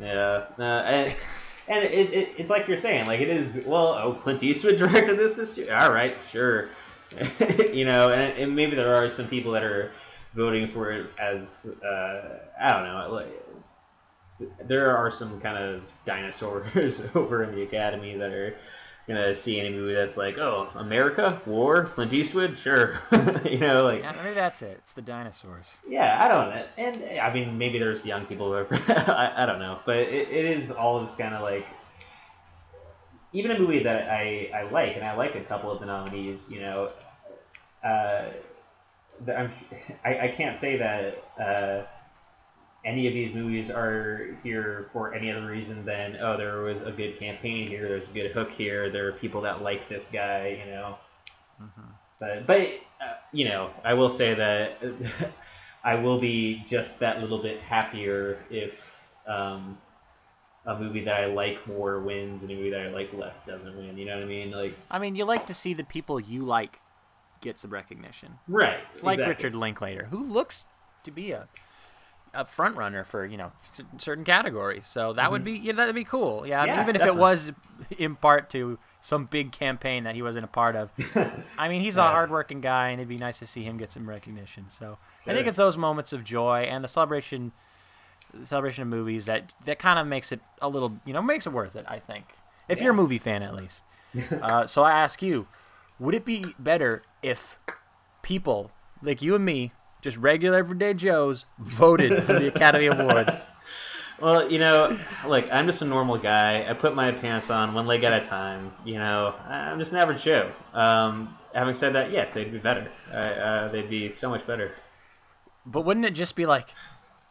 Yeah, 0.00 0.46
uh, 0.58 1.10
and 1.68 1.84
it, 1.84 2.12
it, 2.12 2.28
it's 2.38 2.50
like 2.50 2.68
you're 2.68 2.76
saying, 2.76 3.06
like 3.06 3.20
it 3.20 3.28
is. 3.28 3.64
Well, 3.66 3.88
oh, 3.94 4.14
Clint 4.14 4.42
Eastwood 4.42 4.76
directed 4.78 5.18
this 5.18 5.36
this 5.36 5.56
year. 5.56 5.74
All 5.74 5.92
right, 5.92 6.16
sure. 6.28 6.70
you 7.72 7.84
know, 7.84 8.10
and, 8.10 8.38
and 8.38 8.56
maybe 8.56 8.74
there 8.74 8.94
are 8.94 9.08
some 9.08 9.26
people 9.28 9.52
that 9.52 9.62
are 9.62 9.92
voting 10.34 10.66
for 10.68 10.90
it 10.90 11.06
as 11.20 11.76
uh, 11.84 12.38
I 12.60 12.72
don't 12.72 12.84
know. 12.84 13.12
Like, 13.12 13.42
there 14.66 14.96
are 14.96 15.10
some 15.10 15.40
kind 15.40 15.58
of 15.58 15.92
dinosaurs 16.04 17.02
over 17.14 17.44
in 17.44 17.54
the 17.54 17.62
academy 17.62 18.16
that 18.16 18.32
are 18.32 18.56
gonna 19.08 19.34
see 19.34 19.58
any 19.58 19.70
movie 19.70 19.94
that's 19.94 20.16
like, 20.16 20.38
oh, 20.38 20.68
America, 20.74 21.40
war, 21.46 21.84
Clint 21.84 22.12
Eastwood, 22.12 22.58
sure. 22.58 23.00
you 23.44 23.58
know, 23.58 23.84
like 23.84 24.02
Yeah, 24.02 24.12
maybe 24.22 24.34
that's 24.34 24.62
it. 24.62 24.78
It's 24.78 24.94
the 24.94 25.02
dinosaurs. 25.02 25.78
yeah, 25.88 26.24
I 26.24 26.28
don't 26.28 26.50
know. 26.54 26.64
And 26.78 27.20
I 27.20 27.32
mean, 27.32 27.58
maybe 27.58 27.78
there's 27.78 28.06
young 28.06 28.26
people 28.26 28.46
who 28.46 28.52
are, 28.54 28.66
I, 28.88 29.32
I 29.42 29.46
don't 29.46 29.58
know. 29.58 29.80
But 29.84 29.96
it, 29.98 30.28
it 30.28 30.44
is 30.44 30.70
all 30.70 31.00
just 31.00 31.18
kind 31.18 31.34
of 31.34 31.42
like, 31.42 31.66
even 33.32 33.50
a 33.50 33.58
movie 33.58 33.82
that 33.82 34.08
I, 34.10 34.50
I 34.54 34.62
like, 34.70 34.94
and 34.94 35.04
I 35.04 35.16
like 35.16 35.34
a 35.34 35.40
couple 35.40 35.70
of 35.70 35.80
the 35.80 35.86
nominees, 35.86 36.50
you 36.50 36.60
know, 36.60 36.90
uh, 37.82 38.26
I'm, 39.26 39.50
I, 40.04 40.18
I 40.18 40.28
can't 40.28 40.56
say 40.56 40.76
that 40.76 41.24
uh, 41.40 41.82
any 42.84 43.06
of 43.06 43.14
these 43.14 43.32
movies 43.32 43.70
are 43.70 44.36
here 44.42 44.86
for 44.92 45.14
any 45.14 45.30
other 45.30 45.46
reason 45.46 45.84
than, 45.84 46.16
oh, 46.20 46.36
there 46.36 46.62
was 46.62 46.80
a 46.82 46.90
good 46.90 47.18
campaign 47.18 47.66
here, 47.66 47.88
there's 47.88 48.10
a 48.10 48.12
good 48.12 48.32
hook 48.32 48.50
here, 48.50 48.90
there 48.90 49.06
are 49.08 49.12
people 49.12 49.40
that 49.42 49.62
like 49.62 49.88
this 49.88 50.08
guy, 50.08 50.60
you 50.64 50.70
know. 50.70 50.98
But, 52.18 52.46
but 52.46 52.60
uh, 53.00 53.14
you 53.32 53.44
know, 53.46 53.70
I 53.84 53.94
will 53.94 54.10
say 54.10 54.34
that 54.34 54.82
I 55.84 55.96
will 55.96 56.18
be 56.18 56.64
just 56.66 57.00
that 57.00 57.20
little 57.20 57.38
bit 57.38 57.60
happier 57.60 58.38
if 58.50 59.00
um, 59.26 59.78
a 60.66 60.78
movie 60.78 61.04
that 61.04 61.24
I 61.24 61.26
like 61.26 61.66
more 61.66 62.00
wins 62.00 62.42
and 62.42 62.52
a 62.52 62.54
movie 62.54 62.70
that 62.70 62.86
I 62.86 62.88
like 62.88 63.12
less 63.12 63.44
doesn't 63.44 63.76
win. 63.76 63.96
You 63.96 64.06
know 64.06 64.14
what 64.14 64.22
I 64.22 64.26
mean? 64.26 64.50
Like, 64.52 64.76
I 64.90 64.98
mean, 64.98 65.16
you 65.16 65.24
like 65.24 65.46
to 65.46 65.54
see 65.54 65.74
the 65.74 65.84
people 65.84 66.20
you 66.20 66.44
like 66.44 66.78
get 67.40 67.58
some 67.58 67.70
recognition, 67.70 68.38
right? 68.46 68.80
like 69.02 69.14
exactly. 69.14 69.26
Richard 69.26 69.54
Linklater, 69.54 70.04
who 70.04 70.22
looks 70.22 70.66
to 71.02 71.10
be 71.10 71.32
a 71.32 71.48
a 72.34 72.44
front 72.44 72.76
runner 72.76 73.04
for 73.04 73.26
you 73.26 73.36
know 73.36 73.52
c- 73.60 73.84
certain 73.98 74.24
categories. 74.24 74.86
So 74.86 75.12
that 75.14 75.30
would 75.30 75.44
be 75.44 75.52
yeah, 75.52 75.72
that'd 75.72 75.94
be 75.94 76.04
cool. 76.04 76.46
Yeah, 76.46 76.64
Yeah, 76.64 76.82
even 76.82 76.96
if 76.96 77.02
it 77.02 77.16
was 77.16 77.52
in 77.98 78.16
part 78.16 78.50
to 78.50 78.78
some 79.00 79.26
big 79.26 79.52
campaign 79.52 80.04
that 80.04 80.14
he 80.14 80.22
wasn't 80.22 80.44
a 80.44 80.48
part 80.48 80.76
of. 80.76 80.90
I 81.58 81.68
mean, 81.68 81.82
he's 81.82 81.96
a 81.96 82.02
hardworking 82.02 82.60
guy, 82.60 82.88
and 82.90 83.00
it'd 83.00 83.08
be 83.08 83.18
nice 83.18 83.38
to 83.40 83.46
see 83.46 83.62
him 83.62 83.76
get 83.76 83.90
some 83.90 84.08
recognition. 84.08 84.66
So 84.68 84.98
I 85.26 85.34
think 85.34 85.46
it's 85.46 85.58
those 85.58 85.76
moments 85.76 86.12
of 86.12 86.24
joy 86.24 86.66
and 86.70 86.82
the 86.82 86.88
celebration, 86.88 87.52
the 88.32 88.46
celebration 88.46 88.82
of 88.82 88.88
movies 88.88 89.26
that 89.26 89.52
that 89.64 89.78
kind 89.78 89.98
of 89.98 90.06
makes 90.06 90.32
it 90.32 90.40
a 90.60 90.68
little, 90.68 90.98
you 91.04 91.12
know, 91.12 91.22
makes 91.22 91.46
it 91.46 91.52
worth 91.52 91.76
it. 91.76 91.84
I 91.88 91.98
think 91.98 92.24
if 92.68 92.80
you're 92.80 92.92
a 92.92 92.96
movie 92.96 93.18
fan, 93.18 93.42
at 93.42 93.54
least. 93.54 93.84
uh, 94.42 94.66
so 94.66 94.82
I 94.82 94.92
ask 94.92 95.22
you, 95.22 95.46
would 95.98 96.14
it 96.14 96.24
be 96.24 96.44
better 96.58 97.02
if 97.22 97.58
people 98.22 98.70
like 99.02 99.20
you 99.22 99.34
and 99.34 99.44
me, 99.44 99.72
just 100.02 100.18
regular 100.18 100.58
everyday 100.58 100.92
Joes, 100.92 101.46
voted 101.58 102.24
for 102.24 102.34
the 102.34 102.48
Academy 102.48 102.86
Awards? 102.86 103.36
Well, 104.20 104.48
you 104.48 104.60
know, 104.60 104.96
like 105.26 105.50
I'm 105.50 105.66
just 105.66 105.82
a 105.82 105.84
normal 105.84 106.16
guy. 106.16 106.64
I 106.70 106.74
put 106.74 106.94
my 106.94 107.10
pants 107.10 107.50
on 107.50 107.74
one 107.74 107.88
leg 107.88 108.04
at 108.04 108.12
a 108.12 108.20
time. 108.20 108.72
You 108.84 108.94
know, 108.94 109.34
I'm 109.48 109.80
just 109.80 109.90
an 109.90 109.98
average 109.98 110.22
Joe. 110.22 110.52
Um, 110.72 111.36
having 111.52 111.74
said 111.74 111.94
that, 111.94 112.12
yes, 112.12 112.32
they'd 112.32 112.52
be 112.52 112.58
better. 112.58 112.88
Uh, 113.12 113.16
uh, 113.16 113.68
they'd 113.72 113.90
be 113.90 114.14
so 114.14 114.30
much 114.30 114.46
better. 114.46 114.76
But 115.66 115.80
wouldn't 115.84 116.06
it 116.06 116.12
just 116.12 116.36
be 116.36 116.46
like 116.46 116.68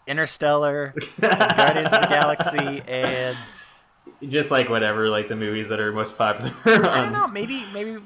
Interstellar, 0.06 0.94
Guardians 1.22 1.94
of 1.94 2.02
the 2.02 2.08
Galaxy, 2.10 2.82
and 2.86 3.38
just 4.28 4.52
like 4.52 4.68
whatever, 4.68 5.08
like 5.08 5.30
the 5.30 5.38
movies 5.38 5.70
that 5.70 5.80
are 5.80 5.94
most 5.94 6.18
popular. 6.18 6.54
I 6.66 7.04
don't 7.04 7.14
know. 7.14 7.28
Maybe 7.28 7.66
maybe 7.74 8.00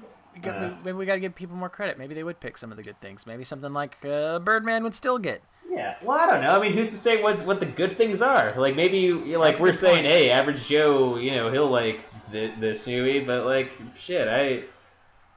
Uh. 0.43 0.71
maybe 0.83 0.97
we 0.97 1.05
got 1.05 1.13
to 1.15 1.19
give 1.19 1.33
people 1.35 1.55
more 1.55 1.69
credit. 1.69 1.97
Maybe 1.97 2.13
they 2.13 2.23
would 2.23 2.39
pick 2.39 2.57
some 2.57 2.71
of 2.71 2.77
the 2.77 2.83
good 2.83 2.99
things. 2.99 3.25
Maybe 3.25 3.43
something 3.43 3.73
like 3.73 3.97
uh, 4.05 4.39
Birdman 4.39 4.83
would 4.83 4.95
still 4.95 5.17
get. 5.19 5.41
Yeah, 5.69 5.95
well, 6.03 6.17
I 6.17 6.25
don't 6.31 6.41
know. 6.41 6.51
I 6.55 6.61
mean, 6.61 6.73
who's 6.73 6.89
to 6.91 6.97
say 6.97 7.21
what 7.21 7.43
what 7.45 7.59
the 7.59 7.65
good 7.65 7.97
things 7.97 8.21
are? 8.21 8.53
Like 8.55 8.75
maybe 8.75 8.97
you, 8.99 9.23
you- 9.25 9.37
like 9.39 9.53
That's 9.55 9.61
we're 9.61 9.73
saying, 9.73 9.95
point. 10.03 10.07
hey, 10.07 10.29
average 10.29 10.67
Joe, 10.67 11.17
you 11.17 11.31
know, 11.31 11.49
he'll 11.51 11.69
like 11.69 12.01
th- 12.31 12.53
this 12.59 12.85
movie, 12.87 13.19
but 13.21 13.45
like 13.45 13.71
shit, 13.95 14.27
I 14.27 14.63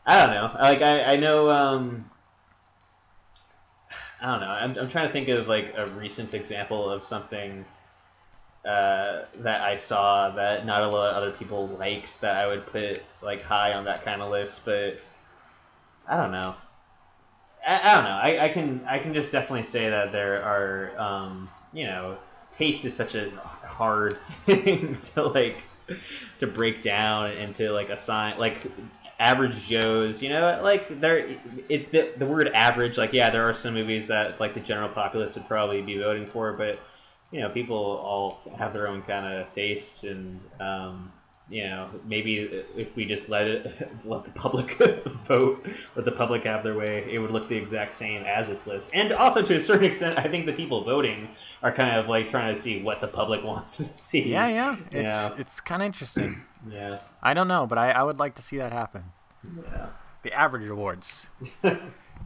I 0.06 0.24
don't 0.26 0.34
know. 0.34 0.56
Like 0.60 0.82
I 0.82 1.12
I 1.14 1.16
know 1.16 1.50
um 1.50 2.10
I 4.20 4.26
don't 4.32 4.40
know. 4.40 4.48
I'm 4.48 4.76
I'm 4.78 4.88
trying 4.88 5.06
to 5.06 5.12
think 5.12 5.28
of 5.28 5.48
like 5.48 5.74
a 5.76 5.86
recent 5.88 6.34
example 6.34 6.88
of 6.90 7.04
something 7.04 7.64
uh, 8.64 9.24
that 9.36 9.62
I 9.62 9.76
saw 9.76 10.30
that 10.30 10.66
not 10.66 10.82
a 10.82 10.88
lot 10.88 11.10
of 11.10 11.16
other 11.16 11.30
people 11.30 11.68
liked 11.68 12.20
that 12.20 12.36
I 12.36 12.46
would 12.46 12.66
put 12.66 13.02
like 13.22 13.42
high 13.42 13.72
on 13.72 13.84
that 13.84 14.04
kind 14.04 14.20
of 14.20 14.30
list, 14.30 14.64
but 14.64 15.02
I 16.06 16.16
don't 16.16 16.32
know. 16.32 16.54
I, 17.66 17.80
I 17.82 17.94
don't 17.94 18.04
know. 18.04 18.10
I, 18.10 18.44
I 18.44 18.48
can 18.48 18.84
I 18.86 18.98
can 18.98 19.14
just 19.14 19.32
definitely 19.32 19.64
say 19.64 19.88
that 19.90 20.12
there 20.12 20.42
are 20.42 20.98
um, 20.98 21.48
you 21.72 21.86
know 21.86 22.18
taste 22.50 22.84
is 22.84 22.94
such 22.94 23.14
a 23.14 23.30
hard 23.30 24.18
thing 24.18 24.98
to 25.00 25.22
like 25.22 25.62
to 26.38 26.46
break 26.46 26.82
down 26.82 27.30
and 27.30 27.54
to 27.54 27.70
like 27.70 27.88
assign 27.88 28.38
like 28.38 28.66
average 29.18 29.66
Joes. 29.66 30.22
You 30.22 30.30
know, 30.30 30.60
like 30.62 31.00
there 31.00 31.26
it's 31.68 31.86
the 31.86 32.12
the 32.16 32.26
word 32.26 32.48
average. 32.48 32.98
Like 32.98 33.12
yeah, 33.12 33.30
there 33.30 33.48
are 33.48 33.54
some 33.54 33.74
movies 33.74 34.08
that 34.08 34.40
like 34.40 34.54
the 34.54 34.60
general 34.60 34.88
populace 34.88 35.34
would 35.34 35.46
probably 35.46 35.82
be 35.82 35.98
voting 35.98 36.26
for, 36.26 36.52
but 36.52 36.80
you 37.30 37.40
know 37.40 37.48
people 37.48 37.76
all 37.76 38.40
have 38.56 38.72
their 38.72 38.88
own 38.88 39.02
kind 39.02 39.26
of 39.26 39.50
taste 39.50 40.04
and. 40.04 40.40
Um, 40.60 41.12
you 41.50 41.64
know, 41.64 41.88
maybe 42.04 42.40
if 42.76 42.94
we 42.94 43.06
just 43.06 43.28
let 43.28 43.46
it 43.46 43.90
let 44.04 44.24
the 44.24 44.30
public 44.32 44.72
vote, 45.24 45.66
let 45.96 46.04
the 46.04 46.12
public 46.12 46.44
have 46.44 46.62
their 46.62 46.76
way, 46.76 47.08
it 47.10 47.18
would 47.18 47.30
look 47.30 47.48
the 47.48 47.56
exact 47.56 47.94
same 47.94 48.22
as 48.24 48.48
this 48.48 48.66
list. 48.66 48.90
And 48.92 49.12
also, 49.12 49.42
to 49.42 49.54
a 49.54 49.60
certain 49.60 49.84
extent, 49.84 50.18
I 50.18 50.28
think 50.28 50.46
the 50.46 50.52
people 50.52 50.84
voting 50.84 51.28
are 51.62 51.72
kind 51.72 51.96
of 51.96 52.08
like 52.08 52.28
trying 52.28 52.54
to 52.54 52.60
see 52.60 52.82
what 52.82 53.00
the 53.00 53.08
public 53.08 53.42
wants 53.44 53.78
to 53.78 53.84
see. 53.84 54.28
Yeah, 54.28 54.48
yeah. 54.48 54.76
It's 54.92 55.40
it's 55.40 55.60
kind 55.60 55.82
of 55.82 55.86
interesting. 55.86 56.44
yeah, 56.70 57.00
I 57.22 57.34
don't 57.34 57.48
know, 57.48 57.66
but 57.66 57.78
I, 57.78 57.92
I 57.92 58.02
would 58.02 58.18
like 58.18 58.34
to 58.36 58.42
see 58.42 58.58
that 58.58 58.72
happen. 58.72 59.04
yeah. 59.42 59.86
The 60.22 60.32
average 60.32 60.68
awards. 60.68 61.30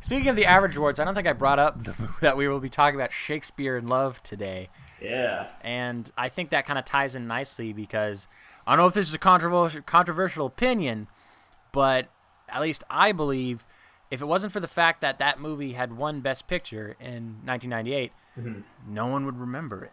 Speaking 0.00 0.28
of 0.28 0.35
the 0.35 0.47
average 0.47 0.76
awards, 0.76 0.99
I 0.99 1.04
don't 1.04 1.14
think 1.14 1.28
I 1.28 1.35
brought 1.35 1.59
up 1.59 1.85
the, 1.85 1.94
that 2.23 2.37
we 2.37 2.49
will 2.49 2.59
be 2.59 2.71
talking 2.71 2.99
about 2.99 3.12
Shakespeare 3.12 3.76
in 3.76 3.87
Love 3.87 4.21
today. 4.23 4.71
Yeah. 5.02 5.49
And 5.62 6.11
I 6.16 6.28
think 6.28 6.50
that 6.50 6.66
kind 6.66 6.78
of 6.78 6.85
ties 6.85 7.14
in 7.14 7.26
nicely 7.26 7.73
because 7.73 8.28
I 8.66 8.73
don't 8.73 8.78
know 8.78 8.87
if 8.87 8.94
this 8.94 9.09
is 9.09 9.14
a 9.14 9.18
controversial 9.18 9.82
controversial 9.82 10.47
opinion, 10.47 11.09
but 11.73 12.09
at 12.49 12.61
least 12.61 12.85
I 12.88 13.12
believe 13.12 13.66
if 14.11 14.21
it 14.21 14.26
wasn't 14.26 14.52
for 14.52 14.61
the 14.61 14.68
fact 14.68 15.00
that 15.00 15.18
that 15.18 15.40
movie 15.40 15.73
had 15.73 15.97
won 15.97 16.21
Best 16.21 16.47
Picture 16.47 16.97
in 17.00 17.40
1998, 17.44 18.12
mm-hmm. 18.38 18.61
no 18.87 19.06
one 19.06 19.25
would 19.25 19.38
remember 19.38 19.85
it. 19.85 19.92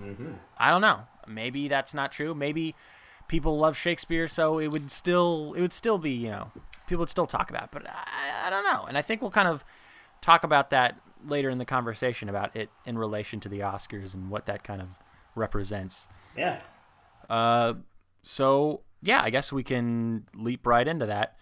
Mm-hmm. 0.00 0.32
I 0.56 0.70
don't 0.70 0.82
know. 0.82 1.00
Maybe 1.26 1.68
that's 1.68 1.92
not 1.92 2.12
true. 2.12 2.34
Maybe 2.34 2.74
people 3.28 3.58
love 3.58 3.76
Shakespeare, 3.76 4.28
so 4.28 4.58
it 4.58 4.68
would 4.68 4.90
still 4.90 5.52
it 5.54 5.60
would 5.60 5.72
still 5.72 5.98
be 5.98 6.12
you 6.12 6.30
know 6.30 6.52
people 6.86 7.02
would 7.02 7.10
still 7.10 7.26
talk 7.26 7.50
about. 7.50 7.64
It, 7.64 7.70
but 7.72 7.86
I, 7.88 8.46
I 8.46 8.50
don't 8.50 8.64
know. 8.64 8.84
And 8.86 8.96
I 8.96 9.02
think 9.02 9.20
we'll 9.20 9.30
kind 9.30 9.48
of 9.48 9.64
talk 10.20 10.44
about 10.44 10.70
that 10.70 10.96
later 11.28 11.50
in 11.50 11.58
the 11.58 11.64
conversation 11.64 12.28
about 12.28 12.54
it 12.56 12.70
in 12.84 12.96
relation 12.98 13.40
to 13.40 13.48
the 13.48 13.60
Oscars 13.60 14.14
and 14.14 14.30
what 14.30 14.46
that 14.46 14.62
kind 14.64 14.80
of 14.80 14.88
represents. 15.34 16.08
Yeah. 16.36 16.58
Uh, 17.28 17.74
so 18.22 18.82
yeah, 19.02 19.20
I 19.22 19.30
guess 19.30 19.52
we 19.52 19.62
can 19.62 20.26
leap 20.34 20.66
right 20.66 20.86
into 20.86 21.06
that. 21.06 21.36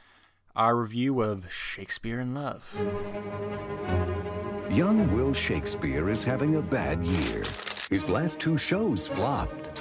Our 0.57 0.77
review 0.77 1.21
of 1.21 1.53
Shakespeare 1.53 2.21
in 2.21 2.35
Love. 2.35 2.73
Young 4.71 5.13
Will 5.13 5.33
Shakespeare 5.35 6.09
is 6.09 6.25
having 6.25 6.57
a 6.57 6.63
bad 6.63 7.05
year. 7.05 7.43
His 7.91 8.09
last 8.09 8.41
two 8.41 8.57
shows 8.57 9.07
flopped. 9.07 9.75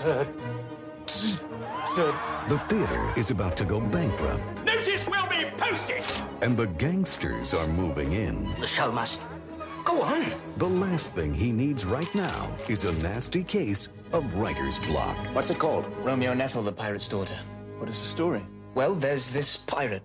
The 2.50 2.62
theater 2.70 3.14
is 3.16 3.32
about 3.32 3.56
to 3.58 3.66
go 3.66 3.80
bankrupt, 3.80 4.64
Notice 4.66 5.08
will 5.08 5.28
be 5.28 5.46
posted. 5.58 6.04
and 6.42 6.58
the 6.58 6.68
gangsters 6.68 7.54
are 7.54 7.68
moving 7.68 8.14
in. 8.14 8.52
The 8.60 8.68
show 8.68 8.92
must 8.92 9.22
go 9.84 10.02
on. 10.02 10.26
The 10.58 10.70
last 10.70 11.16
thing 11.16 11.34
he 11.34 11.52
needs 11.52 11.86
right 11.86 12.14
now 12.16 12.50
is 12.68 12.86
a 12.86 12.94
nasty 12.94 13.44
case 13.44 13.90
of 14.12 14.36
writer's 14.36 14.80
block. 14.80 15.18
What's 15.34 15.50
it 15.50 15.60
called? 15.60 15.86
Romeo 16.04 16.32
and 16.32 16.42
Ethel, 16.42 16.64
the 16.64 16.72
pirate's 16.72 17.08
daughter. 17.08 17.38
What 17.78 17.90
is 17.90 18.00
the 18.00 18.08
story? 18.08 18.46
Well, 18.76 18.96
there's 18.96 19.32
this 19.32 19.58
pirate. 19.58 20.04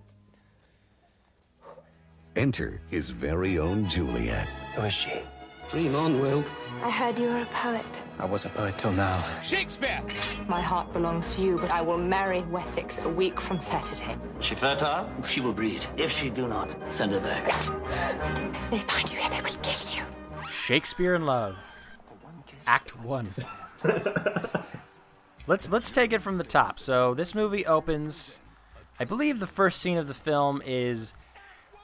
Enter 2.35 2.81
his 2.89 3.09
very 3.09 3.59
own 3.59 3.87
Juliet. 3.87 4.47
Who 4.75 4.81
is 4.83 4.93
she? 4.93 5.13
Dream 5.67 5.95
on, 5.95 6.19
Will. 6.19 6.43
I 6.83 6.89
heard 6.89 7.19
you 7.19 7.27
were 7.27 7.41
a 7.41 7.45
poet. 7.45 8.01
I 8.19 8.25
was 8.25 8.43
a 8.43 8.49
poet 8.49 8.77
till 8.77 8.91
now. 8.91 9.23
Shakespeare. 9.41 10.01
My 10.49 10.61
heart 10.61 10.91
belongs 10.91 11.37
to 11.37 11.41
you, 11.41 11.57
but 11.57 11.71
I 11.71 11.81
will 11.81 11.97
marry 11.97 12.41
Wessex 12.43 12.99
a 12.99 13.07
week 13.07 13.39
from 13.39 13.61
Saturday. 13.61 14.17
She 14.41 14.55
fertile? 14.55 15.09
She 15.25 15.39
will 15.39 15.53
breed. 15.53 15.85
If 15.95 16.11
she 16.11 16.29
do 16.29 16.45
not, 16.45 16.75
send 16.91 17.13
her 17.13 17.21
back. 17.21 17.47
If 17.47 18.71
they 18.71 18.79
find 18.79 19.09
you 19.09 19.17
here, 19.17 19.29
they 19.29 19.41
will 19.41 19.57
kill 19.61 19.95
you. 19.95 20.03
Shakespeare 20.51 21.15
in 21.15 21.25
Love, 21.25 21.55
Act 22.67 22.99
One. 22.99 23.29
let's 25.47 25.69
let's 25.69 25.89
take 25.89 26.11
it 26.11 26.21
from 26.21 26.37
the 26.37 26.43
top. 26.43 26.77
So 26.77 27.13
this 27.13 27.33
movie 27.33 27.65
opens. 27.65 28.41
I 28.99 29.05
believe 29.05 29.39
the 29.39 29.47
first 29.47 29.79
scene 29.81 29.97
of 29.97 30.09
the 30.09 30.13
film 30.13 30.61
is 30.65 31.13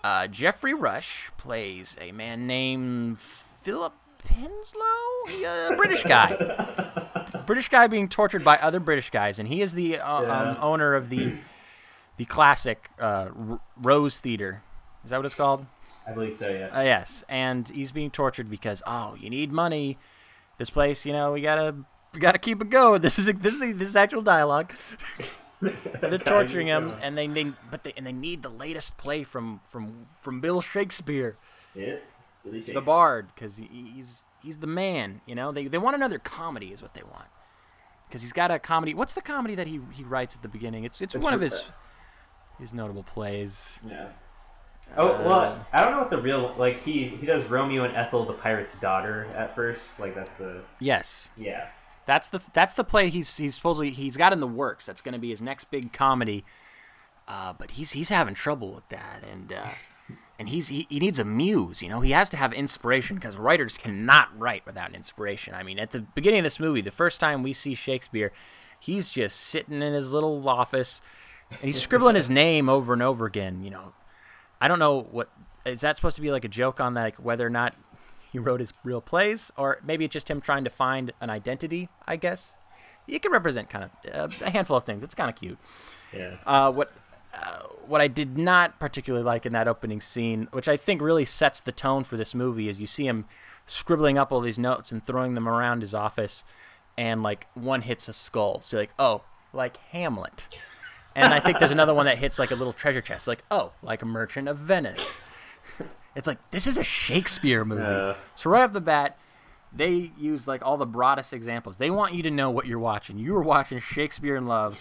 uh, 0.04 0.27
Geoffrey 0.27 0.74
Rush 0.74 1.32
plays 1.38 1.96
a 2.01 2.12
man 2.12 2.46
named 2.46 3.20
Philip 3.20 3.94
Henslowe, 4.27 5.29
He, 5.29 5.44
a 5.44 5.75
British 5.77 6.03
guy. 6.03 7.41
British 7.46 7.70
guy 7.70 7.88
being 7.88 8.08
tortured 8.10 8.44
by 8.44 8.58
other 8.58 8.79
British 8.79 9.10
guys, 9.10 9.39
and 9.39 9.48
he 9.48 9.62
is 9.62 9.74
the 9.74 10.00
uh, 10.00 10.51
um, 10.51 10.58
owner 10.62 10.94
of 10.96 11.10
the 11.10 11.38
the 12.17 12.25
classic 12.25 12.89
uh, 13.00 13.29
R- 13.50 13.60
Rose 13.82 14.20
Theater. 14.20 14.62
Is 15.03 15.10
that 15.12 15.17
what 15.17 15.25
it's 15.25 15.36
called? 15.36 15.65
I 16.08 16.12
believe 16.12 16.36
so. 16.36 16.50
Yes. 16.50 16.74
Uh, 16.75 16.82
yes, 16.82 17.24
and 17.29 17.67
he's 17.70 17.91
being 17.91 18.12
tortured 18.12 18.50
because 18.50 18.82
oh, 18.88 19.15
you 19.20 19.29
need 19.29 19.51
money. 19.51 19.98
This 20.58 20.70
place, 20.70 21.05
you 21.05 21.13
know, 21.13 21.32
we 21.34 21.41
gotta 21.41 21.75
we 22.13 22.20
gotta 22.20 22.39
keep 22.39 22.62
it 22.62 22.70
going. 22.70 23.01
This 23.03 23.20
is 23.20 23.25
this 23.25 23.53
is 23.53 23.60
this 23.77 23.89
is 23.89 23.96
actual 23.96 24.22
dialogue. 24.22 24.72
They're 25.62 26.17
torturing 26.17 26.67
him, 26.67 26.94
and 27.01 27.17
they, 27.17 27.27
they 27.27 27.51
but 27.72 27.84
they 27.84 27.94
and 27.98 28.05
they 28.05 28.12
need 28.13 28.44
the 28.44 28.50
latest 28.50 28.98
play 28.98 29.24
from 29.24 29.62
from 29.70 30.05
from 30.22 30.39
Bill 30.41 30.62
Shakespeare, 30.62 31.38
Yeah. 31.74 31.96
The 32.45 32.81
Bard, 32.81 33.27
because 33.33 33.57
he's 33.57 34.23
he's 34.41 34.57
the 34.57 34.67
man. 34.67 35.21
You 35.25 35.35
know, 35.35 35.51
they 35.51 35.67
they 35.67 35.77
want 35.77 35.95
another 35.95 36.19
comedy, 36.19 36.67
is 36.67 36.81
what 36.81 36.93
they 36.93 37.03
want, 37.03 37.29
because 38.07 38.21
he's 38.21 38.33
got 38.33 38.51
a 38.51 38.59
comedy. 38.59 38.93
What's 38.93 39.13
the 39.13 39.21
comedy 39.21 39.55
that 39.55 39.67
he 39.67 39.79
he 39.91 40.03
writes 40.03 40.35
at 40.35 40.41
the 40.41 40.47
beginning? 40.47 40.83
It's 40.83 41.01
it's, 41.01 41.15
It's 41.15 41.23
one 41.23 41.33
of 41.33 41.41
his 41.41 41.69
his 42.59 42.73
notable 42.73 43.03
plays. 43.03 43.79
Yeah. 43.87 44.07
Oh 44.97 45.07
well, 45.25 45.65
I 45.73 45.83
don't 45.83 45.93
know 45.93 45.99
what 45.99 46.09
the 46.09 46.21
real 46.21 46.53
like. 46.57 46.83
He 46.83 47.07
he 47.07 47.25
does 47.25 47.45
Romeo 47.45 47.83
and 47.83 47.95
Ethel, 47.95 48.25
the 48.25 48.33
pirate's 48.33 48.79
daughter, 48.79 49.27
at 49.35 49.55
first. 49.55 49.99
Like 49.99 50.13
that's 50.13 50.35
the 50.35 50.61
Yes, 50.79 51.31
yeah. 51.37 51.67
That's 52.05 52.27
the 52.27 52.39
that's 52.53 52.75
the 52.75 52.83
play 52.83 53.09
he's 53.09 53.35
he's 53.35 53.55
supposedly 53.55 53.89
he's 53.89 54.15
got 54.15 54.31
in 54.31 54.39
the 54.39 54.47
works. 54.47 54.85
That's 54.85 55.01
going 55.01 55.13
to 55.13 55.19
be 55.19 55.31
his 55.31 55.41
next 55.41 55.65
big 55.71 55.91
comedy. 55.91 56.43
Uh, 57.27 57.53
but 57.53 57.71
he's 57.71 57.93
he's 57.93 58.09
having 58.09 58.35
trouble 58.35 58.73
with 58.73 58.87
that, 58.89 59.23
and 59.29 59.51
uh, 59.51 59.65
and 60.38 60.50
he's 60.50 60.68
he, 60.68 60.86
he 60.89 61.00
needs 61.00 61.20
a 61.20 61.25
muse. 61.25 61.82
You 61.82 61.89
know, 61.89 62.01
he 62.01 62.12
has 62.12 62.30
to 62.32 62.38
have 62.38 62.54
inspiration 62.54 63.15
because 63.15 63.38
writers 63.38 63.77
cannot 63.77 64.38
write 64.38 64.65
without 64.65 64.94
inspiration. 64.94 65.54
I 65.54 65.63
mean, 65.63 65.80
at 65.80 65.92
the 65.92 66.01
beginning 66.01 66.39
of 66.39 66.44
this 66.44 66.60
movie, 66.60 66.82
the 66.82 66.92
first 66.92 67.20
time 67.20 67.44
we 67.44 67.54
see 67.54 67.74
Shakespeare, 67.74 68.32
he's 68.80 69.10
just 69.10 69.39
sitting 69.39 69.82
in 69.82 69.94
his 69.94 70.13
little 70.13 70.48
office 70.48 71.01
and 71.51 71.62
he's 71.62 71.82
scribbling 71.82 72.15
his 72.15 72.30
name 72.30 72.70
over 72.70 72.94
and 72.94 73.01
over 73.01 73.25
again. 73.25 73.63
You 73.63 73.70
know, 73.72 73.94
I 74.60 74.68
don't 74.68 74.80
know 74.80 75.08
what 75.12 75.30
is 75.65 75.82
that 75.82 75.96
supposed 75.96 76.15
to 76.15 76.22
be 76.22 76.32
like 76.32 76.46
a 76.46 76.50
joke 76.50 76.80
on 76.80 76.94
like 76.94 77.15
whether 77.15 77.46
or 77.46 77.50
not 77.50 77.75
he 78.32 78.39
wrote 78.39 78.60
his 78.60 78.74
real 78.84 79.01
plays, 79.01 79.51
or 79.58 79.80
maybe 79.84 80.06
it's 80.06 80.13
just 80.13 80.30
him 80.30 80.42
trying 80.42 80.63
to 80.65 80.70
find 80.70 81.12
an 81.22 81.30
identity. 81.30 81.89
I 82.06 82.18
guess 82.18 82.58
it 83.08 83.22
can 83.22 83.32
represent 83.32 83.70
kind 83.70 83.89
of 84.13 84.32
uh, 84.42 84.46
a 84.46 84.50
handful 84.50 84.77
of 84.77 84.84
things. 84.84 85.04
It's 85.04 85.15
kind 85.15 85.30
of 85.30 85.36
cute. 85.36 85.58
Yeah. 86.13 86.36
Uh, 86.46 86.72
what 86.72 86.92
uh, 87.36 87.63
what 87.88 88.01
I 88.01 88.08
did 88.08 88.38
not 88.38 88.80
particularly 88.80 89.24
like 89.24 89.46
in 89.46 89.54
that 89.54 89.68
opening 89.68 90.01
scene, 90.01 90.48
which 90.51 90.68
I 90.68 90.77
think 90.77 91.01
really 91.01 91.25
sets 91.25 91.60
the 91.60 91.72
tone 91.72 92.04
for 92.04 92.18
this 92.18 92.34
movie, 92.34 92.70
is 92.70 92.82
you 92.82 92.88
see 92.88 93.06
him 93.06 93.25
scribbling 93.65 94.18
up 94.18 94.32
all 94.32 94.42
these 94.42 94.60
notes 94.60 94.92
and 94.92 95.06
throwing 95.06 95.34
them 95.34 95.48
around 95.48 95.82
his 95.82 95.94
office, 95.94 96.44
and 96.98 97.24
like 97.24 97.48
one 97.54 97.82
hits 97.82 98.08
a 98.08 98.13
skull. 98.13 98.62
So 98.62 98.77
you're 98.77 98.84
like, 98.84 98.94
oh, 98.98 99.24
like 99.54 99.77
Hamlet. 99.92 100.60
And 101.15 101.34
I 101.34 101.39
think 101.39 101.60
there's 101.60 101.72
another 101.72 101.94
one 101.94 102.08
that 102.08 102.18
hits 102.18 102.38
like 102.38 102.51
a 102.51 102.56
little 102.56 102.74
treasure 102.74 103.01
chest, 103.01 103.27
like 103.27 103.44
oh, 103.50 103.72
like 103.82 104.01
a 104.01 104.06
Merchant 104.06 104.48
of 104.48 104.58
Venice. 104.58 105.22
It's 106.15 106.27
like 106.27 106.51
this 106.51 106.68
is 106.68 106.77
a 106.77 106.84
Shakespeare 106.84 107.65
movie. 107.65 107.82
Yeah. 107.82 108.15
So 108.36 108.50
right 108.50 108.63
off 108.63 108.74
the 108.74 108.82
bat, 108.82 109.18
they 109.74 110.12
use 110.18 110.48
like 110.48 110.65
all 110.65 110.77
the 110.77 110.86
broadest 110.86 111.34
examples. 111.34 111.77
They 111.77 111.89
want 111.92 112.13
you 112.13 112.24
to 112.24 112.32
know 112.32 112.50
what 112.50 112.65
you're 112.65 112.80
watching. 112.80 113.18
You 113.18 113.36
are 113.36 113.44
watching 113.44 113.80
Shakespeare 113.80 114.36
in 114.36 114.46
Love, 114.46 114.74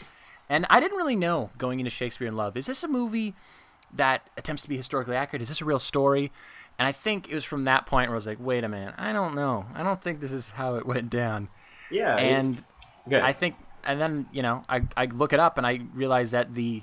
and 0.49 0.67
I 0.71 0.81
didn't 0.81 0.97
really 0.97 1.17
know 1.17 1.51
going 1.59 1.81
into 1.81 1.91
Shakespeare 1.91 2.29
in 2.29 2.37
Love. 2.37 2.57
Is 2.57 2.67
this 2.67 2.83
a 2.85 2.89
movie 2.89 3.35
that 3.93 4.29
attempts 4.37 4.63
to 4.63 4.69
be 4.69 4.77
historically 4.77 5.17
accurate? 5.17 5.43
Is 5.43 5.49
this 5.49 5.61
a 5.61 5.65
real 5.65 5.79
story? 5.79 6.33
And 6.79 6.89
I 6.89 6.93
think 6.93 7.29
it 7.29 7.35
was 7.35 7.45
from 7.45 7.65
that 7.65 7.87
point 7.87 8.09
where 8.09 8.15
I 8.15 8.17
was 8.17 8.27
like, 8.27 8.39
wait 8.41 8.65
a 8.65 8.69
minute, 8.69 8.95
I 8.99 9.13
don't 9.13 9.35
know. 9.35 9.67
I 9.75 9.83
don't 9.83 10.03
think 10.03 10.21
this 10.21 10.33
is 10.33 10.51
how 10.51 10.75
it 10.75 10.87
went 10.87 11.11
down. 11.11 11.49
Yeah, 11.91 12.17
And. 12.17 12.65
I 13.25 13.33
think, 13.33 13.55
and 13.85 14.01
then 14.01 14.27
you 14.33 14.43
know, 14.43 14.65
I 14.69 14.83
I 14.97 15.05
look 15.05 15.33
it 15.35 15.41
up 15.41 15.59
and 15.59 15.67
I 15.67 15.81
realize 15.93 16.31
that 16.31 16.55
the 16.55 16.83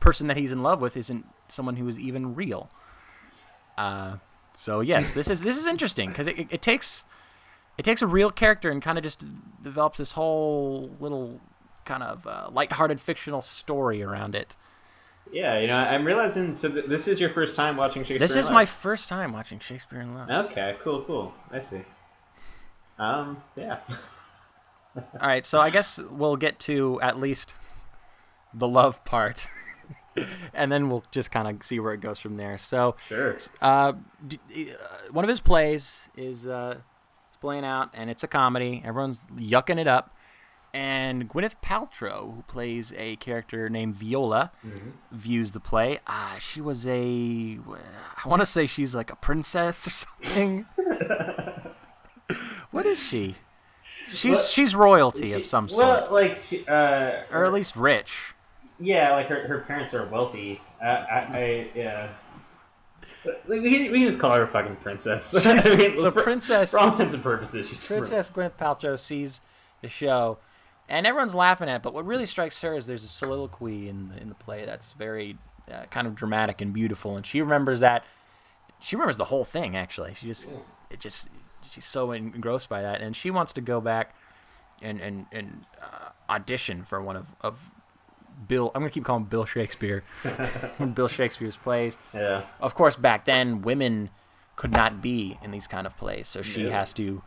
person 0.00 0.26
that 0.26 0.36
he's 0.36 0.50
in 0.50 0.62
love 0.62 0.80
with 0.80 0.96
isn't 0.96 1.24
someone 1.46 1.76
who 1.76 1.86
is 1.86 2.00
even 2.00 2.34
real. 2.34 2.68
Uh, 3.78 4.16
so 4.52 4.80
yes, 4.80 5.14
this 5.14 5.30
is 5.30 5.42
this 5.42 5.56
is 5.56 5.66
interesting 5.66 6.08
because 6.08 6.26
it, 6.26 6.38
it, 6.38 6.48
it 6.50 6.62
takes 6.62 7.04
it 7.78 7.84
takes 7.84 8.02
a 8.02 8.06
real 8.06 8.30
character 8.30 8.70
and 8.70 8.82
kind 8.82 8.98
of 8.98 9.04
just 9.04 9.24
develops 9.62 9.98
this 9.98 10.12
whole 10.12 10.90
little 11.00 11.40
kind 11.84 12.02
of 12.02 12.26
uh, 12.26 12.48
lighthearted 12.52 13.00
fictional 13.00 13.42
story 13.42 14.02
around 14.02 14.34
it. 14.34 14.56
yeah, 15.32 15.58
you 15.58 15.66
know, 15.66 15.76
I'm 15.76 16.04
realizing. 16.04 16.54
So 16.54 16.68
th- 16.68 16.86
this 16.86 17.08
is 17.08 17.20
your 17.20 17.30
first 17.30 17.54
time 17.54 17.76
watching 17.76 18.02
Shakespeare. 18.02 18.18
This 18.18 18.36
is 18.36 18.50
my 18.50 18.66
first 18.66 19.08
time 19.08 19.32
watching 19.32 19.58
Shakespeare 19.60 20.00
in 20.00 20.14
Love. 20.14 20.28
Okay, 20.46 20.76
cool, 20.82 21.02
cool. 21.02 21.32
I 21.50 21.58
see. 21.60 21.80
Um, 22.98 23.42
yeah. 23.56 23.78
All 24.96 25.26
right, 25.26 25.44
so 25.44 25.58
I 25.58 25.70
guess 25.70 25.98
we'll 26.10 26.36
get 26.36 26.58
to 26.60 27.00
at 27.00 27.18
least 27.18 27.54
the 28.52 28.68
love 28.68 29.02
part, 29.06 29.48
and 30.54 30.70
then 30.70 30.90
we'll 30.90 31.04
just 31.10 31.30
kind 31.30 31.48
of 31.48 31.62
see 31.64 31.80
where 31.80 31.94
it 31.94 32.02
goes 32.02 32.18
from 32.20 32.36
there. 32.36 32.58
So, 32.58 32.96
Sure. 33.08 33.36
uh, 33.62 33.94
d- 34.28 34.38
uh, 34.72 35.10
one 35.10 35.24
of 35.24 35.30
his 35.30 35.40
plays 35.40 36.10
is 36.14 36.46
uh, 36.46 36.74
is 37.30 37.36
playing 37.38 37.64
out, 37.64 37.88
and 37.94 38.10
it's 38.10 38.22
a 38.22 38.28
comedy. 38.28 38.82
Everyone's 38.84 39.24
yucking 39.34 39.78
it 39.78 39.86
up, 39.88 40.14
and 40.74 41.28
Gwyneth 41.28 41.56
Paltrow, 41.62 42.34
who 42.34 42.42
plays 42.48 42.92
a 42.96 43.16
character 43.16 43.68
named 43.68 43.94
Viola, 43.94 44.52
views 45.10 45.52
the 45.52 45.60
play. 45.60 45.98
Ah, 46.06 46.36
she 46.40 46.60
was 46.60 46.86
a, 46.86 47.58
I 48.24 48.28
want 48.28 48.40
to 48.40 48.46
say 48.46 48.66
she's 48.66 48.94
like 48.94 49.10
a 49.12 49.16
princess 49.16 49.86
or 49.86 49.90
something. 50.22 50.66
what 52.70 52.86
is 52.86 53.02
she? 53.02 53.34
She's 54.08 54.36
Well, 54.36 54.44
she's 54.44 54.74
royalty 54.74 55.32
of 55.34 55.44
some 55.44 55.68
sort, 55.68 55.84
Well, 55.86 56.08
like, 56.12 56.36
she, 56.36 56.66
uh, 56.66 57.22
or 57.30 57.44
at 57.44 57.52
least 57.52 57.76
rich. 57.76 58.34
yeah, 58.80 59.12
like 59.12 59.26
her, 59.28 59.46
her 59.46 59.60
parents 59.60 59.94
are 59.94 60.06
wealthy. 60.06 60.60
Uh, 60.82 60.86
I, 60.86 61.18
I, 61.18 61.68
yeah. 61.74 62.08
We, 63.48 63.60
can, 63.60 63.92
we 63.92 63.98
can 63.98 64.02
just 64.06 64.18
call 64.18 64.34
her 64.34 64.42
a 64.42 64.48
fucking 64.48 64.76
princess. 64.76 65.34
I 65.46 65.76
mean, 65.76 65.98
So 66.00 66.10
for, 66.10 66.22
princess- 66.22 66.70
for 66.72 66.78
all 66.80 66.88
intents 66.90 67.14
and 67.14 67.22
purposes, 67.22 67.68
she's 67.68 67.86
Princess 67.86 68.30
Gwyneth 68.30 68.52
Paltrow 68.58 68.98
sees 68.98 69.40
the 69.82 69.88
show, 69.88 70.38
and 70.92 71.06
everyone's 71.06 71.34
laughing 71.34 71.68
at. 71.68 71.76
it, 71.76 71.82
But 71.82 71.94
what 71.94 72.06
really 72.06 72.26
strikes 72.26 72.60
her 72.62 72.74
is 72.76 72.86
there's 72.86 73.02
a 73.02 73.08
soliloquy 73.08 73.88
in 73.88 74.10
the, 74.10 74.20
in 74.20 74.28
the 74.28 74.34
play 74.36 74.64
that's 74.64 74.92
very 74.92 75.34
uh, 75.72 75.84
kind 75.90 76.06
of 76.06 76.14
dramatic 76.14 76.60
and 76.60 76.72
beautiful, 76.72 77.16
and 77.16 77.26
she 77.26 77.40
remembers 77.40 77.80
that. 77.80 78.04
She 78.80 78.94
remembers 78.96 79.16
the 79.16 79.24
whole 79.26 79.44
thing. 79.44 79.76
Actually, 79.76 80.14
she 80.14 80.26
just 80.26 80.48
it 80.90 81.00
just 81.00 81.28
she's 81.70 81.84
so 81.84 82.12
engrossed 82.12 82.68
by 82.68 82.82
that, 82.82 83.00
and 83.00 83.16
she 83.16 83.30
wants 83.30 83.52
to 83.54 83.60
go 83.60 83.80
back 83.80 84.14
and 84.82 85.00
and 85.00 85.26
and 85.32 85.64
uh, 85.80 86.10
audition 86.30 86.84
for 86.84 87.00
one 87.00 87.16
of 87.16 87.26
of 87.40 87.58
Bill. 88.48 88.70
I'm 88.74 88.82
gonna 88.82 88.90
keep 88.90 89.04
calling 89.04 89.24
Bill 89.24 89.46
Shakespeare. 89.46 90.02
Bill 90.94 91.08
Shakespeare's 91.08 91.56
plays 91.56 91.96
Yeah. 92.12 92.42
of 92.60 92.74
course, 92.74 92.96
back 92.96 93.24
then 93.24 93.62
women 93.62 94.10
could 94.56 94.72
not 94.72 95.00
be 95.00 95.38
in 95.42 95.50
these 95.52 95.66
kind 95.68 95.86
of 95.86 95.96
plays, 95.96 96.26
so 96.28 96.42
she 96.42 96.64
No. 96.64 96.70
has 96.70 96.92
to 96.94 97.22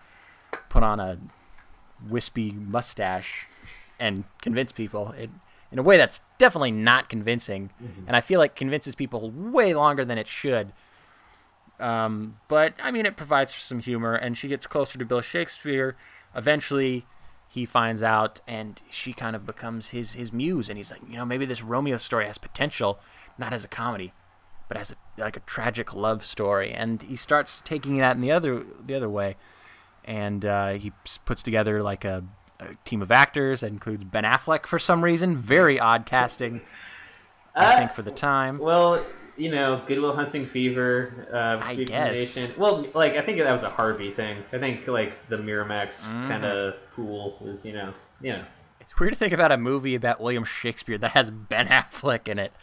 put 0.69 0.83
on 0.83 0.99
a 0.99 1.17
wispy 2.09 2.51
mustache 2.51 3.47
and 3.99 4.23
convince 4.41 4.71
people 4.71 5.11
in, 5.11 5.31
in 5.71 5.79
a 5.79 5.83
way 5.83 5.97
that's 5.97 6.21
definitely 6.37 6.71
not 6.71 7.09
convincing, 7.09 7.69
and 8.07 8.15
I 8.15 8.21
feel 8.21 8.39
like 8.39 8.55
convinces 8.55 8.95
people 8.95 9.31
way 9.31 9.73
longer 9.73 10.05
than 10.05 10.17
it 10.17 10.27
should. 10.27 10.71
Um, 11.79 12.37
but 12.47 12.73
I 12.81 12.91
mean, 12.91 13.05
it 13.05 13.17
provides 13.17 13.53
some 13.53 13.79
humor, 13.79 14.15
and 14.15 14.37
she 14.37 14.47
gets 14.47 14.67
closer 14.67 14.97
to 14.97 15.05
Bill 15.05 15.21
Shakespeare. 15.21 15.95
Eventually, 16.35 17.05
he 17.49 17.65
finds 17.65 18.03
out, 18.03 18.41
and 18.47 18.81
she 18.89 19.13
kind 19.13 19.35
of 19.35 19.45
becomes 19.45 19.89
his 19.89 20.13
his 20.13 20.31
muse, 20.31 20.69
and 20.69 20.77
he's 20.77 20.91
like, 20.91 21.01
you 21.09 21.17
know, 21.17 21.25
maybe 21.25 21.45
this 21.45 21.61
Romeo 21.61 21.97
story 21.97 22.27
has 22.27 22.37
potential, 22.37 22.99
not 23.37 23.53
as 23.53 23.63
a 23.63 23.67
comedy, 23.67 24.13
but 24.67 24.77
as 24.77 24.91
a, 24.91 24.95
like 25.21 25.37
a 25.37 25.41
tragic 25.41 25.93
love 25.93 26.23
story. 26.25 26.71
And 26.71 27.01
he 27.01 27.15
starts 27.15 27.61
taking 27.61 27.97
that 27.97 28.15
in 28.15 28.21
the 28.21 28.31
other 28.31 28.63
the 28.85 28.95
other 28.95 29.09
way, 29.09 29.35
and 30.05 30.45
uh, 30.45 30.69
he 30.73 30.91
puts 31.25 31.43
together 31.43 31.83
like 31.83 32.05
a, 32.05 32.23
a 32.59 32.67
team 32.85 33.01
of 33.01 33.11
actors 33.11 33.61
that 33.61 33.67
includes 33.67 34.03
Ben 34.03 34.23
Affleck 34.23 34.65
for 34.65 34.79
some 34.79 35.03
reason. 35.03 35.35
Very 35.37 35.79
odd 35.79 36.05
casting, 36.05 36.61
I 37.55 37.77
think, 37.79 37.91
for 37.91 38.01
the 38.01 38.11
time. 38.11 38.57
Well, 38.59 39.03
you 39.37 39.51
know, 39.51 39.81
Good 39.85 39.99
Will 39.99 40.15
Hunting 40.15 40.45
Fever, 40.45 41.27
uh, 41.31 41.61
I 41.65 41.75
guess. 41.83 42.37
Well, 42.57 42.85
like 42.93 43.15
I 43.17 43.21
think 43.21 43.37
that 43.39 43.51
was 43.51 43.63
a 43.63 43.69
Harvey 43.69 44.09
thing. 44.11 44.37
I 44.53 44.57
think 44.57 44.87
like 44.87 45.27
the 45.27 45.37
Miramax 45.37 46.07
Mm-hmm. 46.07 46.27
kind 46.29 46.45
of 46.45 46.75
pool 46.93 47.37
was, 47.41 47.65
you 47.65 47.73
know, 47.73 47.93
you 48.21 48.33
know. 48.33 48.41
It's 48.79 48.97
weird 48.99 49.13
to 49.13 49.19
think 49.19 49.33
about 49.33 49.51
a 49.51 49.57
movie 49.57 49.95
about 49.95 50.21
William 50.21 50.43
Shakespeare 50.45 50.97
that 50.99 51.11
has 51.11 51.31
Ben 51.31 51.67
Affleck 51.67 52.27
in 52.27 52.37
it. 52.39 52.53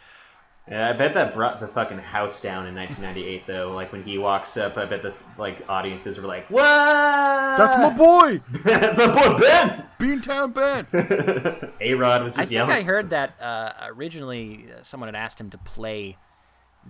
Yeah, 0.69 0.89
I 0.89 0.93
bet 0.93 1.13
that 1.15 1.33
brought 1.33 1.59
the 1.59 1.67
fucking 1.67 1.97
house 1.97 2.39
down 2.39 2.67
in 2.67 2.75
1998, 2.75 3.45
though. 3.45 3.71
Like 3.71 3.91
when 3.91 4.01
he 4.03 4.17
walks 4.17 4.55
up, 4.55 4.77
I 4.77 4.85
bet 4.85 5.01
the 5.01 5.13
like 5.37 5.69
audiences 5.69 6.17
were 6.17 6.27
like, 6.27 6.49
"What? 6.49 6.63
That's 6.63 7.77
my 7.77 7.89
boy, 7.89 8.39
That's 8.63 8.95
my 8.95 9.07
boy 9.07 9.37
Ben." 9.39 9.85
Beantown 9.99 10.53
Ben. 10.53 11.71
A 11.81 11.93
Rod 11.95 12.23
was 12.23 12.35
just 12.35 12.49
yelling. 12.49 12.71
I 12.71 12.75
think 12.75 12.85
yelling. 12.85 12.85
I 12.85 12.87
heard 12.87 13.09
that 13.09 13.41
uh, 13.41 13.73
originally 13.87 14.67
uh, 14.71 14.83
someone 14.83 15.09
had 15.09 15.15
asked 15.15 15.39
him 15.39 15.49
to 15.49 15.57
play 15.57 16.17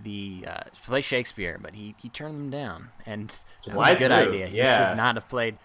the 0.00 0.44
uh, 0.46 0.62
play 0.84 1.00
Shakespeare, 1.00 1.58
but 1.60 1.74
he, 1.74 1.96
he 2.00 2.08
turned 2.08 2.34
them 2.34 2.50
down, 2.50 2.90
and 3.06 3.32
a 3.66 3.70
that 3.70 3.76
was 3.76 4.00
a 4.00 4.08
good 4.08 4.10
move, 4.12 4.34
idea. 4.34 4.46
He 4.46 4.56
yeah. 4.58 4.90
should 4.90 4.96
not 4.96 5.16
have 5.16 5.28
played. 5.28 5.58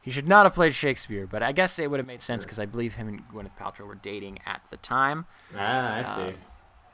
He 0.00 0.10
should 0.10 0.28
not 0.28 0.44
have 0.44 0.54
played 0.54 0.74
Shakespeare, 0.74 1.26
but 1.26 1.42
I 1.42 1.52
guess 1.52 1.78
it 1.78 1.90
would 1.90 1.98
have 1.98 2.06
made 2.06 2.20
sense 2.20 2.44
because 2.44 2.58
I 2.58 2.66
believe 2.66 2.94
him 2.94 3.08
and 3.08 3.28
Gwyneth 3.28 3.56
Paltrow 3.58 3.86
were 3.86 3.94
dating 3.94 4.38
at 4.44 4.62
the 4.70 4.76
time. 4.78 5.26
Ah, 5.56 5.94
I 5.96 6.02
see. 6.02 6.36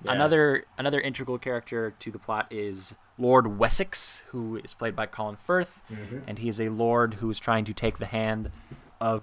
Yeah. 0.05 0.13
Another 0.13 0.65
another 0.79 1.01
integral 1.01 1.39
character 1.39 1.93
to 1.99 2.11
the 2.11 2.19
plot 2.19 2.49
is 2.51 2.95
Lord 3.19 3.59
Wessex, 3.59 4.23
who 4.29 4.57
is 4.57 4.73
played 4.75 4.97
by 4.97 5.07
Colin 5.07 5.37
Firth, 5.37 5.81
Mm-hmm. 5.93 6.19
and 6.27 6.39
he 6.39 6.49
is 6.49 6.61
a 6.61 6.69
lord 6.71 7.15
who 7.15 7.29
is 7.31 7.39
trying 7.39 7.65
to 7.67 7.75
take 7.75 7.99
the 7.99 8.07
hand 8.07 8.51
of 9.01 9.23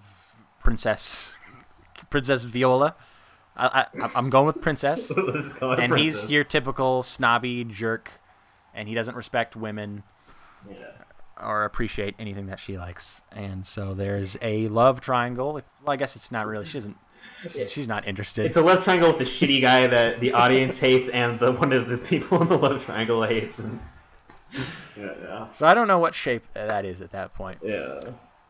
Princess 0.64 1.34
Princess 2.10 2.44
Viola. 2.44 2.96
I, 3.56 3.86
I, 4.00 4.10
I'm 4.16 4.30
going 4.30 4.46
with 4.46 4.62
Princess, 4.62 5.10
Let's 5.18 5.54
call 5.54 5.72
it 5.74 5.80
and 5.80 5.98
he's 5.98 6.30
your 6.30 6.44
typical 6.44 7.02
snobby 7.02 7.64
jerk, 7.64 8.12
and 8.76 8.88
he 8.88 8.94
doesn't 8.94 9.16
respect 9.16 9.56
women 9.56 10.04
Yeah. 10.70 10.86
or 11.42 11.66
appreciate 11.66 12.14
anything 12.20 12.46
that 12.48 12.60
she 12.60 12.78
likes. 12.78 13.24
And 13.32 13.66
so 13.66 13.96
there's 13.96 14.38
a 14.44 14.68
love 14.68 15.02
triangle. 15.02 15.54
Well, 15.54 15.64
I 15.88 15.96
guess 15.96 16.16
it's 16.16 16.32
not 16.32 16.46
really. 16.46 16.66
She 16.66 16.74
doesn't. 16.74 16.98
She's, 17.68 17.88
not 17.88 18.08
interested. 18.08 18.46
It's 18.46 18.58
a 18.58 18.62
love 18.62 18.84
triangle 18.84 19.10
with 19.10 19.20
the 19.20 19.24
shitty 19.24 19.62
guy 19.62 19.88
that 19.88 20.20
the 20.20 20.34
audience 20.34 20.80
hates 20.80 21.08
and 21.10 21.40
the 21.40 21.52
one 21.54 21.72
of 21.72 21.88
the 21.88 21.98
people 21.98 22.42
in 22.42 22.50
the 22.50 22.58
love 22.58 22.84
triangle 22.84 23.24
hates. 23.24 23.60
And 23.60 23.80
yeah, 24.98 25.12
yeah, 25.24 25.52
so 25.52 25.66
I 25.68 25.74
don't 25.74 25.88
know 25.88 26.00
what 26.00 26.16
shape 26.16 26.44
that 26.54 26.84
is 26.86 27.02
at 27.02 27.12
that 27.12 27.34
point. 27.34 27.60
yeah. 27.64 28.00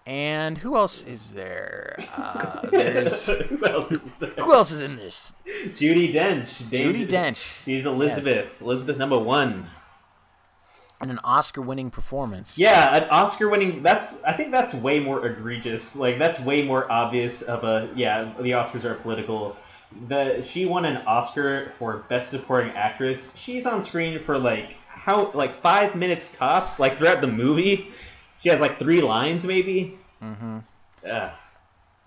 And 0.05 0.57
who 0.57 0.77
else 0.77 1.03
is 1.03 1.33
there? 1.33 1.97
Uh, 2.15 2.65
Who 2.69 3.65
else 3.65 3.91
is 3.91 4.15
there? 4.15 4.29
who 4.29 4.53
else 4.53 4.71
is 4.71 4.79
in 4.79 4.95
this? 4.95 5.33
Judi 5.45 6.13
Dench. 6.13 6.69
Dame- 6.69 6.93
Judi 6.93 7.05
Dench. 7.05 7.61
She's 7.65 7.85
Elizabeth. 7.85 8.61
Elizabeth 8.61 8.97
number 8.97 9.19
one. 9.19 9.67
And 10.99 11.11
an 11.11 11.19
Oscar-winning 11.23 11.91
performance. 11.91 12.57
Yeah, 12.57 12.95
an 12.95 13.07
Oscar-winning. 13.09 13.83
That's. 13.83 14.23
I 14.23 14.33
think 14.33 14.51
that's 14.51 14.73
way 14.73 14.99
more 14.99 15.25
egregious. 15.27 15.95
Like 15.95 16.17
that's 16.17 16.39
way 16.39 16.63
more 16.63 16.91
obvious 16.91 17.43
of 17.43 17.63
a. 17.63 17.89
Yeah, 17.95 18.33
the 18.39 18.51
Oscars 18.51 18.83
are 18.83 18.95
political. 18.95 19.55
The 20.07 20.41
she 20.41 20.65
won 20.65 20.85
an 20.85 20.97
Oscar 21.05 21.71
for 21.77 21.97
Best 22.09 22.31
Supporting 22.31 22.71
Actress. 22.71 23.35
She's 23.35 23.67
on 23.67 23.79
screen 23.81 24.17
for 24.17 24.39
like 24.39 24.75
how 24.87 25.31
like 25.33 25.53
five 25.53 25.95
minutes 25.95 26.29
tops. 26.29 26.79
Like 26.79 26.97
throughout 26.97 27.21
the 27.21 27.27
movie, 27.27 27.91
she 28.39 28.49
has 28.49 28.59
like 28.59 28.79
three 28.79 29.01
lines 29.01 29.45
maybe. 29.45 29.97
Mm-hmm. 30.21 30.59
Ugh. 31.09 31.31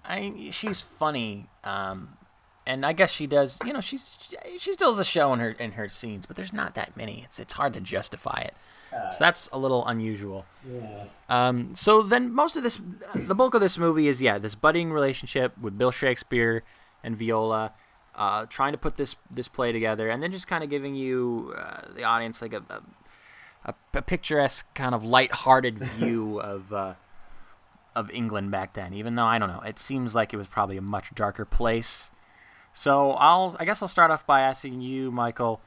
I 0.05 0.49
she's 0.51 0.81
funny. 0.81 1.47
Um, 1.63 2.17
and 2.67 2.85
I 2.85 2.93
guess 2.93 3.11
she 3.11 3.27
does. 3.27 3.59
You 3.65 3.73
know, 3.73 3.81
she's 3.81 4.17
she, 4.21 4.59
she 4.59 4.73
still 4.73 4.91
has 4.91 4.99
a 4.99 5.05
show 5.05 5.33
in 5.33 5.41
her 5.41 5.51
in 5.51 5.73
her 5.73 5.89
scenes, 5.89 6.27
but 6.27 6.37
there's 6.37 6.53
not 6.53 6.75
that 6.75 6.97
many. 6.97 7.23
It's 7.25 7.39
it's 7.39 7.53
hard 7.53 7.75
to 7.75 7.81
justify 7.81 8.41
it. 8.41 8.55
So 8.91 9.17
that's 9.19 9.49
a 9.53 9.59
little 9.59 9.87
unusual. 9.87 10.45
Yeah. 10.69 11.05
Um, 11.29 11.75
so 11.75 12.03
then 12.03 12.33
most 12.33 12.57
of 12.57 12.63
this, 12.63 12.81
the 13.15 13.35
bulk 13.35 13.55
of 13.55 13.61
this 13.61 13.79
movie 13.79 14.09
is 14.09 14.21
yeah, 14.21 14.39
this 14.39 14.55
budding 14.55 14.93
relationship 14.93 15.57
with 15.59 15.79
Bill 15.79 15.91
Shakespeare 15.91 16.65
and 17.05 17.17
Viola, 17.17 17.73
uh, 18.15 18.47
trying 18.47 18.73
to 18.73 18.79
put 18.79 18.97
this 18.97 19.17
this 19.31 19.49
play 19.49 19.73
together, 19.73 20.11
and 20.11 20.23
then 20.23 20.33
just 20.33 20.49
kind 20.49 20.65
of 20.65 20.71
giving 20.71 20.95
you 20.95 21.55
uh, 21.57 21.83
the 21.95 22.05
audience 22.05 22.43
like 22.43 22.53
a, 22.53 22.63
a, 22.69 22.83
a, 23.67 23.75
a 23.95 24.03
picturesque 24.03 24.67
kind 24.75 24.95
of 24.95 25.05
light-hearted 25.05 25.79
view 25.79 26.41
of 26.43 26.73
uh, 26.73 26.95
of 27.95 28.11
England 28.11 28.51
back 28.51 28.75
then. 28.75 28.93
Even 28.95 29.15
though 29.15 29.25
I 29.25 29.39
don't 29.39 29.49
know, 29.49 29.61
it 29.61 29.79
seems 29.79 30.15
like 30.15 30.35
it 30.35 30.37
was 30.37 30.49
probably 30.49 30.77
a 30.77 30.83
much 30.83 31.15
darker 31.15 31.45
place. 31.45 32.11
So 32.73 33.13
I'll 33.13 33.57
I 33.59 33.65
guess 33.65 33.83
I'll 33.83 33.89
start 33.89 34.11
off 34.11 34.27
by 34.27 34.41
asking 34.41 34.81
you, 34.81 35.11
Michael. 35.11 35.61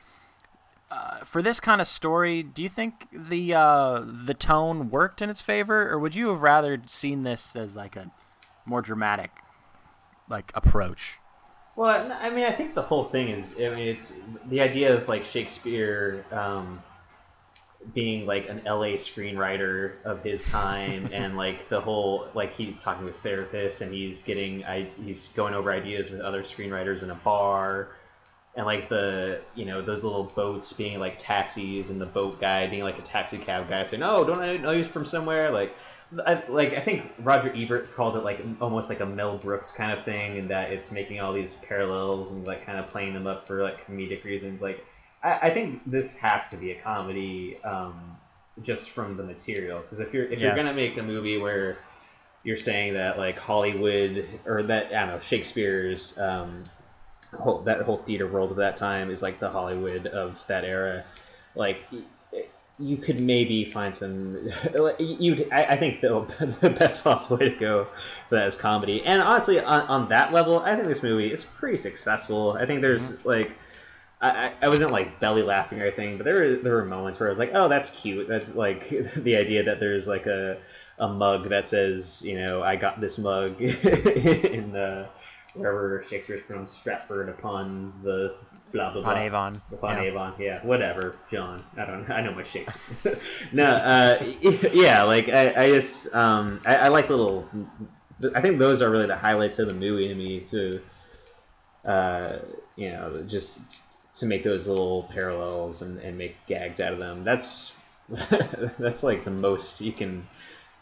Uh, 0.93 1.17
for 1.23 1.41
this 1.41 1.59
kind 1.59 1.81
of 1.81 1.87
story, 1.87 2.43
do 2.43 2.61
you 2.61 2.69
think 2.69 3.07
the 3.11 3.51
uh, 3.51 3.99
the 4.05 4.35
tone 4.35 4.91
worked 4.91 5.23
in 5.23 5.29
its 5.29 5.41
favor, 5.41 5.89
or 5.89 5.97
would 5.97 6.13
you 6.13 6.27
have 6.27 6.43
rather 6.43 6.79
seen 6.85 7.23
this 7.23 7.55
as 7.55 7.75
like 7.75 7.95
a 7.95 8.11
more 8.67 8.79
dramatic 8.79 9.31
like 10.29 10.51
approach? 10.53 11.17
Well, 11.75 12.15
I 12.21 12.29
mean, 12.29 12.43
I 12.45 12.51
think 12.51 12.75
the 12.75 12.83
whole 12.83 13.03
thing 13.03 13.29
is. 13.29 13.55
I 13.57 13.69
mean, 13.69 13.87
it's 13.87 14.13
the 14.49 14.61
idea 14.61 14.95
of 14.95 15.07
like 15.07 15.25
Shakespeare 15.25 16.23
um, 16.31 16.83
being 17.95 18.27
like 18.27 18.47
an 18.47 18.61
LA 18.63 18.97
screenwriter 19.01 19.99
of 20.03 20.21
his 20.21 20.43
time, 20.43 21.09
and 21.11 21.35
like 21.35 21.69
the 21.69 21.81
whole 21.81 22.29
like 22.35 22.53
he's 22.53 22.77
talking 22.77 23.01
to 23.01 23.07
his 23.07 23.19
therapist, 23.19 23.81
and 23.81 23.91
he's 23.91 24.21
getting 24.21 24.63
I 24.65 24.87
he's 25.03 25.29
going 25.29 25.55
over 25.55 25.71
ideas 25.71 26.11
with 26.11 26.19
other 26.19 26.43
screenwriters 26.43 27.01
in 27.01 27.09
a 27.09 27.15
bar, 27.15 27.95
and 28.55 28.65
like 28.65 28.89
the 28.89 29.41
you 29.55 29.65
know 29.65 29.81
those 29.81 30.03
little 30.03 30.23
boats 30.23 30.71
being 30.73 30.99
like 30.99 31.17
taxis, 31.17 31.89
and 31.89 31.99
the 31.99 32.05
boat 32.05 32.39
guy 32.39 32.67
being 32.67 32.83
like 32.83 32.99
a 32.99 33.01
taxi 33.01 33.37
cab 33.37 33.69
guy 33.69 33.83
saying, 33.83 34.03
"Oh, 34.03 34.23
don't 34.23 34.39
I 34.39 34.57
know 34.57 34.71
you 34.71 34.83
from 34.83 35.05
somewhere?" 35.05 35.51
Like 35.51 35.75
I, 36.25 36.43
like 36.47 36.73
I 36.73 36.79
think 36.79 37.11
Roger 37.19 37.51
Ebert 37.55 37.93
called 37.95 38.15
it 38.15 38.23
like 38.23 38.45
almost 38.61 38.89
like 38.89 38.99
a 38.99 39.05
Mel 39.05 39.37
Brooks 39.37 39.71
kind 39.71 39.91
of 39.91 40.03
thing, 40.03 40.37
and 40.37 40.49
that 40.49 40.71
it's 40.71 40.91
making 40.91 41.19
all 41.19 41.33
these 41.33 41.55
parallels 41.55 42.31
and 42.31 42.45
like 42.45 42.65
kind 42.65 42.77
of 42.77 42.87
playing 42.87 43.13
them 43.13 43.27
up 43.27 43.47
for 43.47 43.63
like 43.63 43.87
comedic 43.87 44.23
reasons. 44.23 44.61
Like 44.61 44.85
I, 45.23 45.39
I 45.43 45.49
think 45.49 45.81
this 45.85 46.15
has 46.17 46.49
to 46.49 46.57
be 46.57 46.71
a 46.71 46.79
comedy, 46.79 47.61
um, 47.63 48.17
just 48.61 48.91
from 48.91 49.17
the 49.17 49.23
material. 49.23 49.79
Because 49.79 49.99
if 49.99 50.13
you're 50.13 50.25
if 50.25 50.39
you're 50.39 50.55
gonna 50.55 50.73
make 50.73 50.97
a 50.97 51.03
movie 51.03 51.37
where 51.37 51.79
you're 52.43 52.57
saying 52.57 52.93
that 52.93 53.17
like 53.17 53.39
Hollywood 53.39 54.27
or 54.45 54.63
that 54.63 54.87
I 54.87 55.05
don't 55.05 55.07
know 55.07 55.19
Shakespeare's 55.19 56.17
um, 56.19 56.63
whole, 57.39 57.59
that 57.59 57.81
whole 57.81 57.97
theater 57.97 58.27
world 58.27 58.51
of 58.51 58.57
that 58.57 58.77
time 58.77 59.09
is 59.09 59.21
like 59.21 59.39
the 59.39 59.49
Hollywood 59.49 60.07
of 60.07 60.45
that 60.47 60.63
era, 60.63 61.03
like 61.55 61.83
you 62.79 62.97
could 62.97 63.21
maybe 63.21 63.65
find 63.65 63.95
some. 63.95 64.49
You, 64.99 65.47
I, 65.51 65.63
I 65.65 65.75
think 65.77 66.01
the, 66.01 66.57
the 66.61 66.69
best 66.69 67.03
possible 67.03 67.37
way 67.37 67.49
to 67.49 67.55
go 67.59 67.85
for 67.85 68.35
that 68.35 68.47
is 68.47 68.55
comedy. 68.55 69.03
And 69.03 69.21
honestly, 69.21 69.59
on, 69.59 69.81
on 69.87 70.09
that 70.09 70.33
level, 70.33 70.59
I 70.59 70.75
think 70.75 70.87
this 70.87 71.03
movie 71.03 71.31
is 71.31 71.43
pretty 71.43 71.77
successful. 71.77 72.53
I 72.53 72.65
think 72.65 72.81
there's 72.81 73.13
mm-hmm. 73.13 73.27
like. 73.27 73.51
I, 74.21 74.29
I- 74.29 74.53
I 74.61 74.69
wasn't 74.69 74.91
like 74.91 75.19
belly 75.19 75.43
laughing 75.43 75.81
or 75.81 75.83
anything, 75.83 76.17
but 76.17 76.23
there 76.23 76.35
were 76.35 76.55
there 76.55 76.73
were 76.75 76.85
moments 76.85 77.19
where 77.19 77.27
I 77.27 77.31
was 77.31 77.39
like, 77.39 77.51
"Oh, 77.53 77.67
that's 77.67 77.89
cute." 77.89 78.27
That's 78.27 78.55
like 78.55 78.87
the 79.15 79.35
idea 79.35 79.63
that 79.63 79.79
there's 79.79 80.07
like 80.07 80.25
a 80.27 80.57
a 80.97 81.09
mug 81.09 81.49
that 81.49 81.67
says, 81.67 82.21
you 82.25 82.39
know, 82.39 82.63
"I 82.63 82.77
got 82.77 83.01
this 83.01 83.17
mug" 83.17 83.59
in 83.61 84.71
the 84.71 85.09
wherever 85.53 86.03
Shakespeare's 86.03 86.41
from, 86.41 86.67
Stratford 86.67 87.29
upon 87.29 87.93
the 88.03 88.35
blah 88.71 88.91
blah 88.91 89.01
blah 89.01 89.11
Upon 89.11 89.17
Avon, 89.17 89.61
upon 89.71 89.95
yeah. 89.97 90.03
Avon, 90.03 90.33
yeah, 90.39 90.65
whatever, 90.65 91.15
John. 91.29 91.63
I 91.77 91.85
don't, 91.85 92.09
I 92.09 92.21
know 92.21 92.33
my 92.33 92.43
Shakespeare. 92.43 93.19
no, 93.51 93.65
uh, 93.65 94.23
yeah, 94.73 95.03
like 95.03 95.29
I, 95.29 95.63
I 95.63 95.69
just, 95.69 96.13
um, 96.15 96.59
I, 96.65 96.75
I 96.75 96.87
like 96.89 97.09
little. 97.09 97.47
I 98.35 98.41
think 98.41 98.57
those 98.57 98.81
are 98.81 98.89
really 98.89 99.07
the 99.07 99.15
highlights 99.15 99.59
of 99.59 99.67
the 99.67 99.73
movie 99.73 100.07
to 100.07 100.15
me. 100.15 100.39
To, 100.41 100.81
uh, 101.85 102.37
you 102.75 102.91
know, 102.91 103.23
just 103.27 103.57
to 104.15 104.25
make 104.25 104.43
those 104.43 104.67
little 104.67 105.03
parallels 105.03 105.81
and, 105.81 105.99
and 105.99 106.17
make 106.17 106.37
gags 106.47 106.79
out 106.79 106.93
of 106.93 106.99
them. 106.99 107.23
That's 107.23 107.73
that's 108.79 109.03
like 109.03 109.23
the 109.23 109.31
most 109.31 109.81
you 109.81 109.91
can 109.91 110.27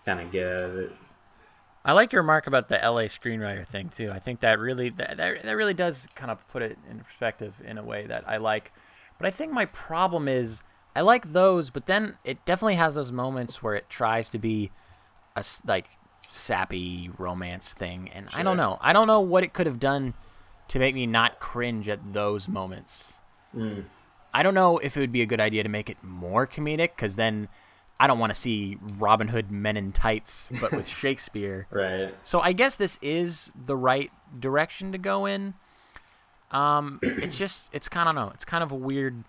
kind 0.05 0.19
of 0.19 0.31
get 0.31 0.47
out 0.47 0.61
of 0.61 0.75
it. 0.77 0.91
I 1.83 1.93
like 1.93 2.13
your 2.13 2.21
remark 2.21 2.47
about 2.47 2.69
the 2.69 2.75
LA 2.75 3.05
screenwriter 3.05 3.65
thing 3.65 3.89
too. 3.89 4.11
I 4.11 4.19
think 4.19 4.41
that 4.41 4.59
really 4.59 4.89
that, 4.89 5.17
that, 5.17 5.43
that 5.43 5.55
really 5.55 5.73
does 5.73 6.07
kind 6.15 6.29
of 6.29 6.47
put 6.47 6.61
it 6.61 6.77
in 6.89 6.99
perspective 6.99 7.55
in 7.63 7.77
a 7.77 7.83
way 7.83 8.05
that 8.05 8.23
I 8.27 8.37
like. 8.37 8.71
But 9.17 9.27
I 9.27 9.31
think 9.31 9.51
my 9.51 9.65
problem 9.65 10.27
is 10.27 10.63
I 10.95 11.01
like 11.01 11.31
those, 11.31 11.69
but 11.69 11.85
then 11.85 12.17
it 12.23 12.43
definitely 12.45 12.75
has 12.75 12.95
those 12.95 13.11
moments 13.11 13.63
where 13.63 13.75
it 13.75 13.89
tries 13.89 14.29
to 14.29 14.39
be 14.39 14.71
a 15.35 15.43
like 15.65 15.89
sappy 16.29 17.09
romance 17.17 17.73
thing, 17.73 18.09
and 18.13 18.27
I 18.33 18.43
don't 18.43 18.57
know. 18.57 18.77
I 18.81 18.93
don't 18.93 19.07
know 19.07 19.19
what 19.19 19.43
it 19.43 19.53
could 19.53 19.67
have 19.67 19.79
done 19.79 20.13
to 20.69 20.79
make 20.79 20.95
me 20.95 21.05
not 21.05 21.39
cringe 21.39 21.87
at 21.87 22.13
those 22.13 22.47
moments. 22.47 23.19
Mm. 23.55 23.85
I 24.33 24.43
don't 24.43 24.53
know 24.53 24.77
if 24.77 24.95
it 24.95 24.99
would 24.99 25.11
be 25.11 25.21
a 25.21 25.25
good 25.25 25.41
idea 25.41 25.63
to 25.63 25.69
make 25.69 25.89
it 25.89 26.03
more 26.03 26.47
comedic, 26.47 26.95
because 26.95 27.15
then 27.15 27.47
I 28.01 28.07
don't 28.07 28.17
want 28.17 28.33
to 28.33 28.39
see 28.39 28.77
Robin 28.97 29.27
Hood 29.27 29.51
Men 29.51 29.77
in 29.77 29.91
Tights, 29.91 30.49
but 30.59 30.71
with 30.71 30.87
Shakespeare. 31.01 31.67
Right. 31.69 32.13
So 32.23 32.39
I 32.39 32.51
guess 32.51 32.75
this 32.75 32.97
is 33.01 33.51
the 33.55 33.77
right 33.77 34.09
direction 34.39 34.91
to 34.91 34.97
go 34.97 35.27
in. 35.27 35.53
Um, 36.49 36.99
it's 37.03 37.37
just 37.37 37.69
it's 37.73 37.87
kind 37.87 38.09
of 38.09 38.15
no, 38.15 38.29
it's 38.33 38.43
kind 38.45 38.63
of 38.63 38.71
a 38.71 38.75
weird, 38.75 39.23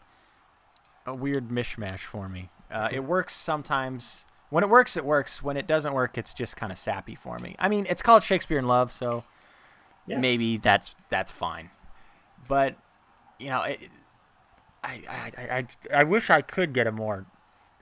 a 1.07 1.15
weird 1.15 1.49
mishmash 1.51 2.01
for 2.01 2.29
me. 2.29 2.49
Uh, 2.71 2.89
it 2.91 3.01
works 3.05 3.35
sometimes. 3.35 4.25
When 4.49 4.65
it 4.65 4.71
works, 4.71 4.97
it 4.97 5.05
works. 5.05 5.43
When 5.43 5.57
it 5.59 5.67
doesn't 5.67 5.93
work, 5.93 6.17
it's 6.17 6.33
just 6.35 6.57
kind 6.57 6.73
of 6.73 6.79
sappy 6.79 7.15
for 7.15 7.39
me. 7.39 7.55
I 7.59 7.69
mean, 7.69 7.87
it's 7.91 8.03
called 8.03 8.23
Shakespeare 8.23 8.59
in 8.59 8.67
Love, 8.67 8.91
so 8.93 9.25
Yeah. 10.07 10.19
maybe 10.19 10.57
that's 10.57 10.97
that's 11.11 11.31
fine. 11.31 11.71
But 12.49 12.77
you 13.39 13.51
know, 13.51 13.63
it, 13.63 13.81
I, 14.83 15.03
I 15.09 15.33
I 15.37 15.57
I 15.93 16.01
I 16.01 16.05
wish 16.05 16.31
I 16.31 16.41
could 16.43 16.73
get 16.73 16.87
a 16.87 16.93
more, 16.93 17.25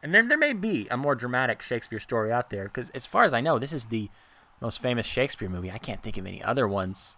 and 0.02 0.14
there 0.14 0.26
there 0.26 0.38
may 0.38 0.52
be 0.52 0.88
a 0.90 0.96
more 0.96 1.14
dramatic 1.14 1.62
Shakespeare 1.62 1.98
story 1.98 2.32
out 2.32 2.50
there 2.50 2.64
because 2.64 2.90
as 2.90 3.06
far 3.06 3.24
as 3.24 3.32
I 3.32 3.40
know, 3.40 3.58
this 3.58 3.72
is 3.72 3.86
the 3.86 4.08
most 4.60 4.80
famous 4.80 5.06
Shakespeare 5.06 5.48
movie. 5.48 5.70
I 5.70 5.78
can't 5.78 6.02
think 6.02 6.18
of 6.18 6.26
any 6.26 6.42
other 6.42 6.68
ones. 6.68 7.16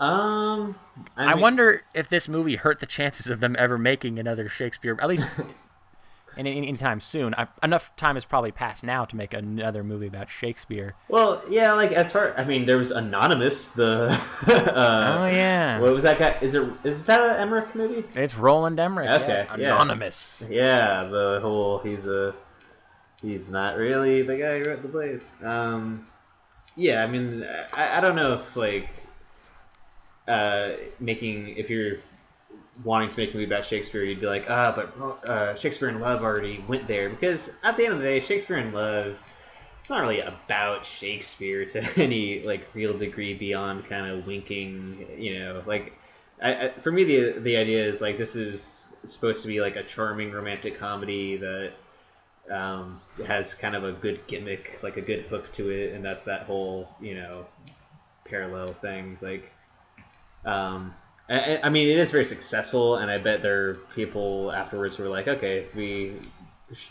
Um, 0.00 0.76
I, 1.16 1.34
mean- 1.34 1.42
wonder 1.42 1.82
if 1.92 2.08
this 2.08 2.28
movie 2.28 2.56
hurt 2.56 2.80
the 2.80 2.86
chances 2.86 3.26
of 3.26 3.40
them 3.40 3.56
ever 3.58 3.76
making 3.78 4.18
another 4.18 4.48
Shakespeare, 4.48 4.96
at 5.00 5.08
least 5.08 5.28
in 6.38 6.46
any 6.46 6.72
time 6.76 7.00
soon. 7.00 7.34
I, 7.34 7.48
enough 7.62 7.94
time 7.96 8.14
has 8.14 8.24
probably 8.24 8.52
passed 8.52 8.84
now 8.84 9.04
to 9.04 9.16
make 9.16 9.34
another 9.34 9.82
movie 9.82 10.06
about 10.06 10.30
Shakespeare. 10.30 10.94
Well, 11.08 11.42
yeah, 11.50 11.72
like 11.72 11.92
as 11.92 12.12
far 12.12 12.34
I 12.38 12.44
mean, 12.44 12.66
there 12.66 12.78
was 12.78 12.90
Anonymous, 12.90 13.68
the 13.68 14.08
uh, 14.46 15.18
Oh 15.18 15.26
yeah, 15.26 15.80
what 15.80 15.92
was 15.92 16.02
that 16.04 16.18
guy? 16.18 16.36
Is 16.40 16.54
it 16.54 16.68
is 16.84 17.04
that 17.04 17.20
an 17.20 17.36
Emmerich 17.40 17.74
movie? 17.74 18.04
it's 18.14 18.36
Roland 18.36 18.78
Emmerich. 18.78 19.10
Okay, 19.10 19.28
yes, 19.28 19.48
yeah. 19.58 19.74
anonymous. 19.74 20.44
Yeah, 20.48 21.04
the 21.04 21.40
whole 21.42 21.78
he's 21.78 22.06
a 22.06 22.34
he's 23.22 23.50
not 23.50 23.76
really 23.76 24.22
the 24.22 24.36
guy 24.36 24.60
who 24.60 24.66
wrote 24.70 24.82
the 24.82 24.88
plays. 24.88 25.34
Um, 25.42 26.06
yeah, 26.76 27.02
I 27.02 27.08
mean, 27.08 27.44
I, 27.72 27.98
I 27.98 28.00
don't 28.00 28.14
know 28.14 28.34
if 28.34 28.56
like 28.56 28.88
uh, 30.28 30.72
making 31.00 31.56
if 31.56 31.70
you're 31.70 31.98
wanting 32.84 33.10
to 33.10 33.18
make 33.18 33.30
a 33.30 33.32
movie 33.34 33.44
about 33.44 33.64
Shakespeare, 33.64 34.04
you'd 34.04 34.20
be 34.20 34.26
like, 34.26 34.46
ah, 34.48 34.72
but 34.74 35.28
uh, 35.28 35.54
Shakespeare 35.54 35.88
in 35.88 36.00
Love 36.00 36.22
already 36.22 36.64
went 36.68 36.86
there 36.86 37.08
because 37.08 37.50
at 37.62 37.76
the 37.76 37.84
end 37.84 37.94
of 37.94 38.00
the 38.00 38.04
day, 38.04 38.20
Shakespeare 38.20 38.58
in 38.58 38.72
Love. 38.72 39.18
It's 39.78 39.90
not 39.90 40.00
really 40.00 40.20
about 40.20 40.84
Shakespeare 40.84 41.64
to 41.66 41.88
any 42.02 42.42
like 42.42 42.68
real 42.74 42.98
degree 42.98 43.34
beyond 43.34 43.84
kind 43.84 44.10
of 44.10 44.26
winking, 44.26 45.06
you 45.16 45.38
know. 45.38 45.62
Like, 45.66 45.96
I, 46.42 46.66
I, 46.66 46.68
for 46.70 46.90
me, 46.90 47.04
the 47.04 47.38
the 47.38 47.56
idea 47.56 47.84
is 47.84 48.00
like 48.00 48.18
this 48.18 48.34
is 48.34 48.96
supposed 49.04 49.42
to 49.42 49.48
be 49.48 49.60
like 49.60 49.76
a 49.76 49.84
charming 49.84 50.32
romantic 50.32 50.80
comedy 50.80 51.36
that 51.36 51.74
um, 52.50 53.00
has 53.26 53.54
kind 53.54 53.76
of 53.76 53.84
a 53.84 53.92
good 53.92 54.26
gimmick, 54.26 54.80
like 54.82 54.96
a 54.96 55.00
good 55.00 55.26
hook 55.26 55.50
to 55.52 55.70
it, 55.70 55.94
and 55.94 56.04
that's 56.04 56.24
that 56.24 56.42
whole 56.42 56.88
you 57.00 57.14
know 57.14 57.46
parallel 58.24 58.68
thing. 58.68 59.18
Like, 59.20 59.52
um, 60.44 60.94
I, 61.28 61.60
I 61.62 61.68
mean, 61.68 61.88
it 61.88 61.98
is 61.98 62.10
very 62.10 62.24
successful, 62.24 62.96
and 62.96 63.10
I 63.10 63.18
bet 63.18 63.42
there 63.42 63.68
are 63.70 63.74
people 63.94 64.50
afterwards 64.52 64.96
who 64.96 65.04
are 65.04 65.08
like, 65.08 65.28
okay, 65.28 65.66
we 65.74 66.14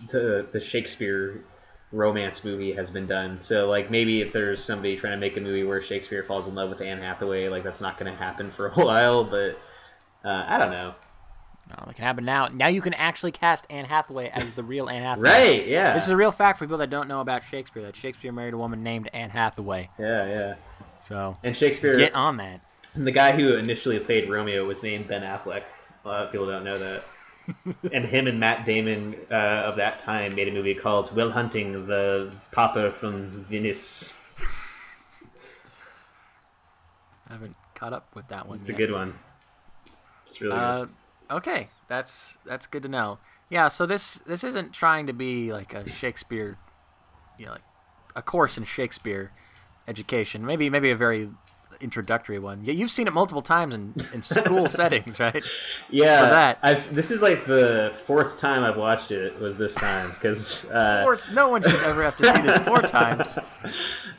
the 0.10 0.48
the 0.52 0.60
Shakespeare 0.60 1.44
romance 1.92 2.44
movie 2.44 2.74
has 2.74 2.90
been 2.90 3.08
done. 3.08 3.42
So 3.42 3.70
like 3.70 3.90
maybe 3.90 4.22
if 4.22 4.34
there's 4.34 4.64
somebody 4.64 4.98
trying 4.98 5.14
to 5.14 5.18
make 5.18 5.38
a 5.38 5.42
movie 5.42 5.64
where 5.64 5.82
Shakespeare 5.82 6.24
falls 6.24 6.48
in 6.48 6.56
love 6.56 6.70
with 6.70 6.82
Anne 6.82 7.00
Hathaway, 7.00 7.48
like 7.48 7.64
that's 7.64 7.82
not 7.82 7.98
going 7.98 8.12
to 8.12 8.18
happen 8.18 8.52
for 8.52 8.68
a 8.68 8.74
while. 8.84 9.24
But 9.24 9.60
uh, 10.26 10.44
I 10.48 10.58
don't 10.58 10.72
know. 10.72 10.96
Oh, 11.72 11.84
that 11.86 11.96
can 11.96 12.06
happen 12.06 12.24
now. 12.24 12.48
Now 12.48 12.68
you 12.68 12.82
can 12.82 12.94
actually 12.94 13.34
cast 13.34 13.66
Anne 13.70 13.86
Hathaway 13.86 14.30
as 14.30 14.56
the 14.56 14.64
real 14.64 14.90
Anne 14.90 15.04
Hathaway. 15.04 15.30
Right? 15.30 15.68
Yeah. 15.68 15.94
This 15.94 16.04
is 16.04 16.10
a 16.10 16.18
real 16.18 16.32
fact 16.32 16.60
for 16.60 16.66
people 16.66 16.78
that 16.78 16.90
don't 16.90 17.08
know 17.08 17.20
about 17.20 17.44
Shakespeare. 17.44 17.84
That 17.84 17.96
Shakespeare 17.96 18.32
married 18.32 18.54
a 18.54 18.58
woman 18.58 18.84
named 18.84 19.10
Anne 19.14 19.30
Hathaway. 19.30 19.90
yeah, 20.00 20.26
yeah. 20.28 20.56
So 21.00 21.38
And 21.44 21.56
Shakespeare, 21.56 21.96
get 21.96 22.16
on 22.16 22.38
that. 22.38 22.66
The 23.06 23.12
guy 23.12 23.32
who 23.32 23.56
initially 23.56 24.00
played 24.00 24.30
Romeo 24.30 24.66
was 24.66 24.84
named 24.84 25.08
Ben 25.08 25.22
Affleck. 25.24 25.64
A 26.04 26.08
lot 26.08 26.26
of 26.26 26.32
people 26.32 26.48
don't 26.48 26.64
know 26.64 26.78
that. 26.78 27.04
and 27.94 28.04
him 28.06 28.28
and 28.28 28.40
Matt 28.40 28.66
Damon 28.66 29.16
uh, 29.32 29.64
of 29.66 29.78
that 29.78 30.00
time 30.00 30.36
made 30.36 30.48
a 30.48 30.52
movie 30.52 30.76
called 30.76 31.14
Will 31.16 31.32
Hunting, 31.32 31.88
the 31.88 32.34
Papa 32.52 32.92
from 32.92 33.46
Venice. 33.46 34.14
I 37.30 37.34
haven't 37.34 37.56
caught 37.76 37.94
up 37.94 38.16
with 38.16 38.28
that 38.30 38.48
one. 38.48 38.58
It's 38.58 38.70
a 38.70 38.74
good 38.74 38.92
one. 38.92 39.14
It's 40.26 40.42
really 40.42 40.56
Uh, 40.58 40.86
good. 40.86 40.94
okay, 41.32 41.70
that's 41.88 42.38
that's 42.46 42.68
good 42.68 42.84
to 42.84 42.90
know. 42.90 43.20
Yeah, 43.50 43.68
so 43.70 43.86
this 43.86 44.16
this 44.26 44.44
isn't 44.44 44.74
trying 44.74 45.08
to 45.08 45.14
be 45.14 45.52
like 45.54 45.74
a 45.74 45.88
Shakespeare, 45.90 46.58
you 47.38 47.46
know, 47.46 47.54
like 47.54 47.62
a 48.16 48.22
course 48.22 48.58
in 48.58 48.64
Shakespeare 48.66 49.32
education. 49.88 50.46
Maybe 50.46 50.70
maybe 50.70 50.92
a 50.92 50.96
very 50.96 51.30
introductory 51.82 52.40
one. 52.40 52.64
Yeah, 52.64 52.74
you've 52.74 52.92
seen 52.92 53.08
it 53.08 53.14
multiple 53.14 53.42
times 53.42 53.74
in, 53.74 53.94
in 54.14 54.22
school 54.22 54.70
settings, 54.70 55.20
right? 55.20 55.44
Yeah, 55.90 56.22
For 56.24 56.30
that. 56.30 56.60
I've, 56.62 56.94
this 56.94 57.12
is 57.12 57.22
like 57.22 57.46
the 57.46 57.94
fourth 58.04 58.38
time 58.38 58.64
I've 58.64 58.78
watched 58.78 59.12
it. 59.12 59.40
Was 59.40 59.58
this 59.58 59.76
time 59.76 60.10
because 60.12 60.70
uh, 60.72 61.18
no 61.34 61.50
one 61.50 61.62
should 61.64 61.82
ever 61.84 62.04
have 62.04 62.18
to 62.18 62.26
see 62.26 62.42
this 62.42 62.58
four 62.60 62.82
times. 62.82 63.38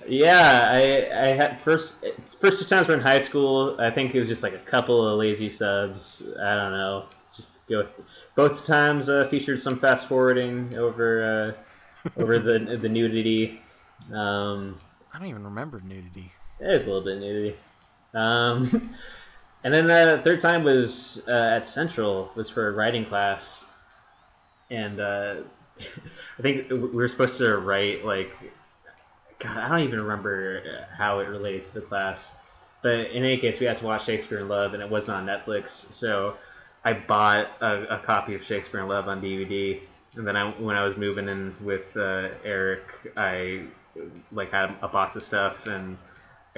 Yeah, 0.06 0.68
I 0.70 1.24
I 1.24 1.26
had 1.28 1.60
first 1.60 2.04
first 2.40 2.60
two 2.60 2.66
times 2.66 2.88
were 2.88 2.94
in 2.94 3.00
high 3.00 3.18
school. 3.18 3.76
I 3.78 3.90
think 3.90 4.14
it 4.14 4.20
was 4.20 4.28
just 4.28 4.42
like 4.42 4.54
a 4.54 4.58
couple 4.58 5.06
of 5.06 5.18
lazy 5.18 5.48
subs. 5.48 6.22
I 6.40 6.54
don't 6.54 6.72
know. 6.72 7.06
Just 7.34 7.64
go. 7.66 7.88
Both 8.34 8.64
times 8.64 9.08
uh, 9.08 9.28
featured 9.28 9.60
some 9.60 9.78
fast 9.78 10.08
forwarding 10.08 10.76
over 10.76 11.54
uh, 11.56 12.10
over 12.20 12.38
the 12.38 12.58
the 12.58 12.88
nudity. 12.88 13.60
Um, 14.12 14.76
I 15.12 15.18
don't 15.18 15.28
even 15.28 15.44
remember 15.44 15.80
nudity. 15.84 16.32
There's 16.58 16.84
a 16.84 16.86
little 16.86 17.02
bit 17.02 17.14
of 17.14 17.20
nudity. 17.20 17.56
Um, 18.14 18.90
and 19.64 19.74
then 19.74 19.86
the 19.86 20.22
third 20.22 20.40
time 20.40 20.64
was 20.64 21.22
uh, 21.28 21.56
at 21.56 21.66
Central. 21.66 22.30
Was 22.34 22.50
for 22.50 22.68
a 22.68 22.72
writing 22.72 23.04
class, 23.04 23.64
and 24.70 25.00
uh, 25.00 25.36
I 25.80 26.42
think 26.42 26.70
we 26.70 26.78
were 26.78 27.08
supposed 27.08 27.38
to 27.38 27.56
write 27.58 28.04
like 28.04 28.32
God, 29.38 29.56
I 29.56 29.68
don't 29.68 29.80
even 29.80 30.00
remember 30.00 30.86
how 30.96 31.20
it 31.20 31.28
related 31.28 31.62
to 31.64 31.74
the 31.74 31.80
class. 31.80 32.36
But 32.82 33.10
in 33.10 33.24
any 33.24 33.36
case, 33.36 33.60
we 33.60 33.66
had 33.66 33.76
to 33.78 33.84
watch 33.84 34.04
Shakespeare 34.04 34.38
in 34.38 34.48
Love, 34.48 34.74
and 34.74 34.82
it 34.82 34.88
wasn't 34.88 35.18
on 35.18 35.26
Netflix. 35.26 35.92
So 35.92 36.36
I 36.84 36.92
bought 36.92 37.50
a, 37.60 37.96
a 37.96 37.98
copy 37.98 38.34
of 38.34 38.44
Shakespeare 38.44 38.80
in 38.80 38.88
Love 38.88 39.08
on 39.08 39.20
DVD. 39.20 39.80
And 40.16 40.26
then 40.26 40.36
I, 40.36 40.50
when 40.52 40.76
I 40.76 40.84
was 40.84 40.96
moving 40.96 41.28
in 41.28 41.54
with 41.62 41.96
uh, 41.96 42.28
Eric, 42.44 42.82
I 43.16 43.62
like 44.32 44.52
had 44.52 44.74
a 44.82 44.88
box 44.88 45.16
of 45.16 45.22
stuff, 45.22 45.66
and 45.66 45.96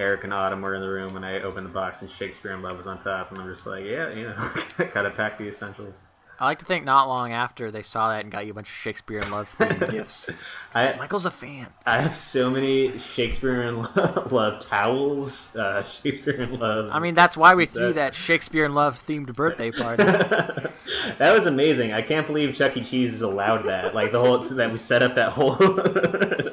Eric 0.00 0.24
and 0.24 0.32
Autumn 0.32 0.62
were 0.62 0.74
in 0.74 0.80
the 0.80 0.88
room, 0.88 1.14
and 1.16 1.24
I 1.26 1.40
opened 1.40 1.66
the 1.66 1.72
box, 1.72 2.00
and 2.00 2.10
Shakespeare 2.10 2.52
in 2.52 2.62
Love 2.62 2.78
was 2.78 2.86
on 2.86 2.98
top, 2.98 3.30
and 3.30 3.40
I'm 3.40 3.48
just 3.48 3.66
like, 3.66 3.84
yeah, 3.84 4.10
you 4.14 4.24
know, 4.28 4.34
gotta 4.94 5.10
pack 5.10 5.36
the 5.36 5.46
essentials. 5.46 6.06
I 6.38 6.46
like 6.46 6.58
to 6.60 6.64
think 6.64 6.86
not 6.86 7.06
long 7.06 7.32
after 7.32 7.70
they 7.70 7.82
saw 7.82 8.08
that 8.08 8.22
and 8.22 8.32
got 8.32 8.46
you 8.46 8.52
a 8.52 8.54
bunch 8.54 8.68
of 8.70 8.74
Shakespeare 8.74 9.18
in 9.18 9.30
Love 9.30 9.54
themed 9.58 9.90
gifts. 9.90 10.30
I- 10.74 10.94
Michael's 10.96 11.26
a 11.26 11.30
fan. 11.30 11.66
I 11.84 12.00
have 12.00 12.16
so 12.16 12.48
many 12.48 12.96
Shakespeare 12.98 13.60
in 13.60 13.76
Love 14.30 14.58
towels, 14.60 15.54
uh, 15.54 15.84
Shakespeare 15.84 16.40
in 16.40 16.58
Love. 16.58 16.88
I 16.90 16.98
mean, 16.98 17.14
that's 17.14 17.36
why 17.36 17.54
we 17.54 17.66
threw 17.66 17.92
that 17.92 18.14
Shakespeare 18.14 18.64
in 18.64 18.74
Love 18.74 18.96
themed 18.96 19.34
birthday 19.34 19.70
party. 19.70 20.02
That 20.04 21.32
was 21.34 21.44
amazing. 21.44 21.92
I 21.92 22.00
can't 22.00 22.26
believe 22.26 22.54
Chuck 22.54 22.74
E. 22.74 22.82
Cheese 22.82 23.12
is 23.12 23.20
allowed 23.20 23.66
that. 23.66 23.94
Like 23.94 24.10
the 24.10 24.20
whole 24.20 24.38
that 24.38 24.72
we 24.72 24.78
set 24.78 25.02
up 25.02 25.14
that 25.16 25.32
whole 25.32 25.56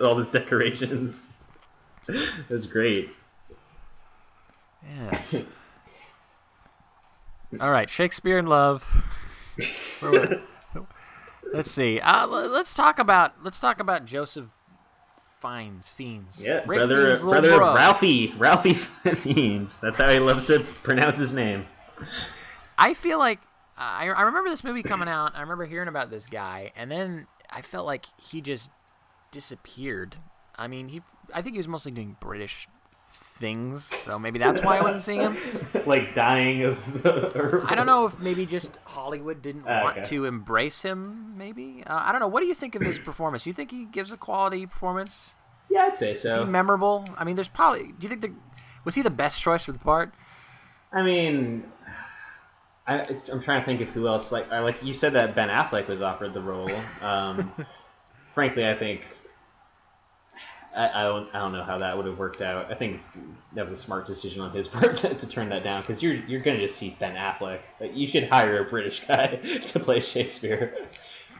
all 0.06 0.16
these 0.16 0.28
decorations. 0.28 1.26
It 2.10 2.50
was 2.50 2.66
great. 2.68 3.12
Yes. 4.88 5.46
All 7.60 7.72
right, 7.72 7.90
Shakespeare 7.90 8.38
in 8.38 8.46
Love. 8.46 8.84
Let's 11.54 11.72
see. 11.72 12.00
Uh, 12.00 12.28
let's 12.28 12.74
talk 12.74 13.00
about 13.00 13.44
let's 13.44 13.60
talk 13.60 13.80
about 13.80 14.06
Joseph 14.06 14.54
Fiennes. 15.42 15.92
Fiends. 15.92 16.44
Yeah, 16.44 16.64
Ray 16.66 16.78
brother, 16.78 17.06
Fiennes' 17.06 17.22
brother 17.22 17.58
bro. 17.58 17.74
Ralphie, 17.76 18.34
Ralphie 18.38 18.74
Fiennes. 19.16 19.80
That's 19.80 19.98
how 19.98 20.10
he 20.10 20.20
loves 20.20 20.48
to 20.48 20.60
pronounce 20.60 21.18
his 21.18 21.34
name. 21.34 21.66
I 22.78 22.94
feel 22.94 23.18
like 23.18 23.40
I, 23.78 24.10
I 24.10 24.22
remember 24.24 24.50
this 24.50 24.64
movie 24.64 24.84
coming 24.84 25.08
out. 25.08 25.36
I 25.36 25.42
remember 25.42 25.66
hearing 25.66 25.88
about 25.88 26.10
this 26.10 26.26
guy, 26.26 26.72
and 26.76 26.92
then 26.92 27.28
I 27.50 27.62
felt 27.62 27.86
like 27.86 28.06
he 28.18 28.42
just 28.42 28.72
disappeared. 29.32 30.16
I 30.56 30.68
mean, 30.68 30.90
he 30.90 31.02
I 31.34 31.42
think 31.42 31.56
he 31.56 31.60
was 31.60 31.68
mostly 31.68 31.92
doing 31.92 32.18
British 32.20 32.68
things, 33.38 33.84
so 33.86 34.18
maybe 34.20 34.40
that's 34.40 34.62
why 34.62 34.78
I 34.78 34.82
wasn't 34.82 35.04
seeing 35.04 35.22
him. 35.22 35.38
Like 35.86 36.14
dying 36.16 36.64
of. 36.64 37.04
The, 37.04 37.64
I 37.68 37.74
don't 37.76 37.86
know 37.86 38.06
if 38.08 38.20
maybe 38.20 38.46
just 38.46 38.78
Hollywood 38.84 39.42
didn't 39.42 39.64
Ah, 39.68 39.84
want 39.84 39.98
okay. 40.00 40.08
to 40.10 40.26
embrace 40.26 40.82
him. 40.82 41.34
Maybe 41.38 41.84
uh, 41.88 42.02
I 42.04 42.12
don't 42.12 42.20
know. 42.20 42.28
What 42.28 42.42
do 42.42 42.48
you 42.48 42.54
think 42.56 42.76
of 42.76 42.82
his 42.82 42.98
performance? 43.00 43.44
Do 43.46 43.50
you 43.50 43.54
think 43.54 43.72
he 43.72 43.86
gives 43.86 44.12
a 44.12 44.18
quality 44.18 44.66
performance? 44.66 45.36
Yeah, 45.70 45.86
I'd 45.86 45.96
say 45.96 46.12
Is 46.12 46.24
he 46.24 46.30
so. 46.30 46.46
memorable? 46.46 47.06
I 47.18 47.24
mean, 47.24 47.36
there's 47.36 47.48
probably. 47.48 47.84
Do 47.88 47.96
you 48.02 48.10
think 48.10 48.22
the 48.22 48.32
was 48.84 48.96
he 48.96 49.02
the 49.02 49.10
best 49.10 49.42
choice 49.42 49.64
for 49.64 49.72
the 49.72 49.80
part? 49.80 50.14
I 50.92 51.04
mean, 51.04 51.64
I, 52.88 53.00
I'm 53.32 53.40
trying 53.42 53.62
to 53.62 53.66
think 53.66 53.82
of 53.82 53.90
who 53.90 54.08
else. 54.08 54.32
Like, 54.32 54.52
I, 54.52 54.60
like 54.60 54.82
you 54.84 54.94
said 54.94 55.14
that 55.14 55.36
Ben 55.36 55.50
Affleck 55.50 55.88
was 55.88 56.02
offered 56.02 56.34
the 56.34 56.42
role. 56.42 56.72
Um, 57.02 57.52
frankly, 58.34 58.68
I 58.68 58.74
think 58.74 59.02
I, 60.76 60.90
I 60.94 61.04
don't 61.04 61.34
I 61.36 61.40
don't 61.40 61.54
know 61.54 61.64
how 61.64 61.78
that 61.78 61.96
would 61.96 62.06
have 62.06 62.18
worked 62.18 62.42
out. 62.42 62.72
I 62.72 62.76
think 62.76 63.02
that 63.54 63.64
was 63.64 63.72
a 63.72 63.76
smart 63.76 64.06
decision 64.06 64.42
on 64.42 64.52
his 64.52 64.68
part 64.68 64.96
to, 64.96 65.14
to 65.14 65.28
turn 65.28 65.50
that 65.50 65.64
down 65.64 65.82
because 65.82 66.02
you're 66.02 66.16
you're 66.26 66.42
going 66.42 66.58
to 66.58 66.64
just 66.64 66.78
see 66.78 66.96
Ben 67.00 67.16
Affleck. 67.16 67.60
Like, 67.80 67.96
you 67.96 68.08
should 68.08 68.30
hire 68.30 68.66
a 68.66 68.70
British 68.70 69.06
guy 69.06 69.36
to 69.66 69.80
play 69.80 70.00
Shakespeare. 70.00 70.76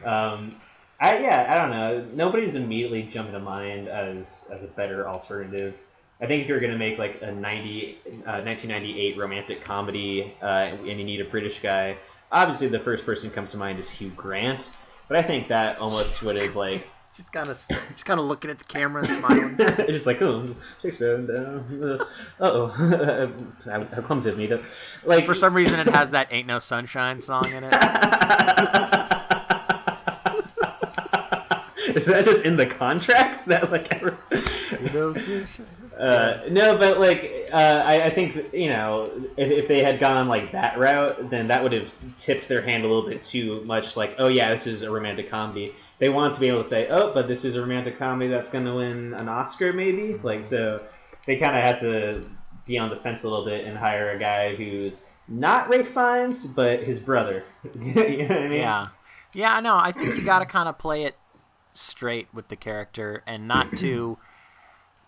Um, 0.04 0.56
I 1.00 1.18
yeah, 1.18 1.46
I 1.48 1.54
don't 1.54 1.70
know. 1.70 2.14
Nobody's 2.14 2.54
immediately 2.54 3.02
jumping 3.02 3.32
to 3.32 3.40
mind 3.40 3.88
as 3.88 4.46
as 4.50 4.62
a 4.62 4.68
better 4.68 5.08
alternative. 5.08 5.80
I 6.20 6.26
think 6.26 6.42
if 6.42 6.48
you're 6.48 6.58
going 6.58 6.72
to 6.72 6.78
make 6.78 6.98
like 6.98 7.22
a 7.22 7.30
90, 7.30 7.98
uh, 8.26 8.42
1998 8.42 9.16
romantic 9.16 9.62
comedy 9.62 10.34
uh, 10.42 10.74
and 10.84 10.98
you 10.98 11.04
need 11.04 11.20
a 11.20 11.24
British 11.24 11.60
guy, 11.60 11.96
obviously 12.32 12.66
the 12.66 12.80
first 12.80 13.06
person 13.06 13.30
comes 13.30 13.52
to 13.52 13.56
mind 13.56 13.78
is 13.78 13.88
Hugh 13.88 14.10
Grant. 14.16 14.70
But 15.06 15.16
I 15.16 15.22
think 15.22 15.46
that 15.48 15.78
almost 15.80 16.22
would 16.22 16.34
have 16.36 16.56
like 16.56 16.86
Just 17.18 17.32
kind 17.32 17.48
of 17.48 17.56
just 17.56 18.04
kind 18.04 18.20
of 18.20 18.26
looking 18.26 18.48
at 18.48 18.58
the 18.58 18.64
camera 18.64 19.02
and 19.02 19.10
smiling. 19.10 19.56
just 19.88 20.06
like 20.06 20.22
oh 20.22 20.54
Shakespeare, 20.80 21.14
uh 21.16 22.04
oh, 22.38 22.68
how, 23.64 23.82
how 23.82 24.02
clumsy 24.02 24.30
of 24.30 24.38
me 24.38 24.46
to 24.46 24.62
like 25.02 25.26
For 25.26 25.34
some 25.34 25.52
reason, 25.52 25.80
it 25.80 25.88
has 25.88 26.12
that 26.12 26.32
"Ain't 26.32 26.46
No 26.46 26.60
Sunshine" 26.60 27.20
song 27.20 27.42
in 27.50 27.64
it. 27.64 27.72
is 31.96 32.06
that 32.06 32.24
just 32.24 32.44
in 32.44 32.56
the 32.56 32.66
contract 32.66 33.46
that 33.46 33.70
like 33.70 33.92
ever... 33.94 34.18
Uh, 35.98 36.42
no, 36.48 36.78
but 36.78 37.00
like 37.00 37.48
uh, 37.52 37.82
I, 37.84 38.04
I 38.04 38.10
think 38.10 38.54
you 38.54 38.68
know 38.68 39.10
if, 39.36 39.50
if 39.50 39.68
they 39.68 39.82
had 39.82 39.98
gone 39.98 40.28
like 40.28 40.52
that 40.52 40.78
route, 40.78 41.28
then 41.28 41.48
that 41.48 41.60
would 41.60 41.72
have 41.72 41.92
tipped 42.16 42.46
their 42.46 42.62
hand 42.62 42.84
a 42.84 42.86
little 42.86 43.08
bit 43.08 43.20
too 43.20 43.62
much. 43.64 43.96
Like, 43.96 44.14
oh 44.18 44.28
yeah, 44.28 44.50
this 44.50 44.68
is 44.68 44.82
a 44.82 44.90
romantic 44.90 45.28
comedy. 45.28 45.74
They 45.98 46.08
want 46.08 46.34
to 46.34 46.40
be 46.40 46.46
able 46.46 46.58
to 46.58 46.68
say, 46.68 46.86
oh, 46.88 47.12
but 47.12 47.26
this 47.26 47.44
is 47.44 47.56
a 47.56 47.60
romantic 47.60 47.98
comedy 47.98 48.28
that's 48.28 48.48
going 48.48 48.64
to 48.64 48.74
win 48.74 49.12
an 49.14 49.28
Oscar, 49.28 49.72
maybe. 49.72 50.14
Like, 50.22 50.44
so 50.44 50.84
they 51.26 51.34
kind 51.34 51.56
of 51.56 51.62
had 51.62 51.78
to 51.78 52.30
be 52.64 52.78
on 52.78 52.90
the 52.90 52.96
fence 52.96 53.24
a 53.24 53.28
little 53.28 53.44
bit 53.44 53.66
and 53.66 53.76
hire 53.76 54.10
a 54.10 54.18
guy 54.20 54.54
who's 54.54 55.04
not 55.26 55.68
Ray 55.68 55.82
Fiennes, 55.82 56.46
but 56.46 56.84
his 56.84 57.00
brother. 57.00 57.42
you 57.74 58.18
know 58.18 58.28
what 58.28 58.38
I 58.38 58.48
mean? 58.48 58.52
Yeah, 58.60 58.88
yeah. 59.34 59.56
I 59.56 59.60
know. 59.60 59.76
I 59.76 59.90
think 59.90 60.16
you 60.16 60.24
got 60.24 60.38
to 60.38 60.46
kind 60.46 60.68
of 60.68 60.78
play 60.78 61.04
it 61.04 61.16
straight 61.78 62.28
with 62.32 62.48
the 62.48 62.56
character 62.56 63.22
and 63.26 63.46
not 63.48 63.72
to 63.78 64.18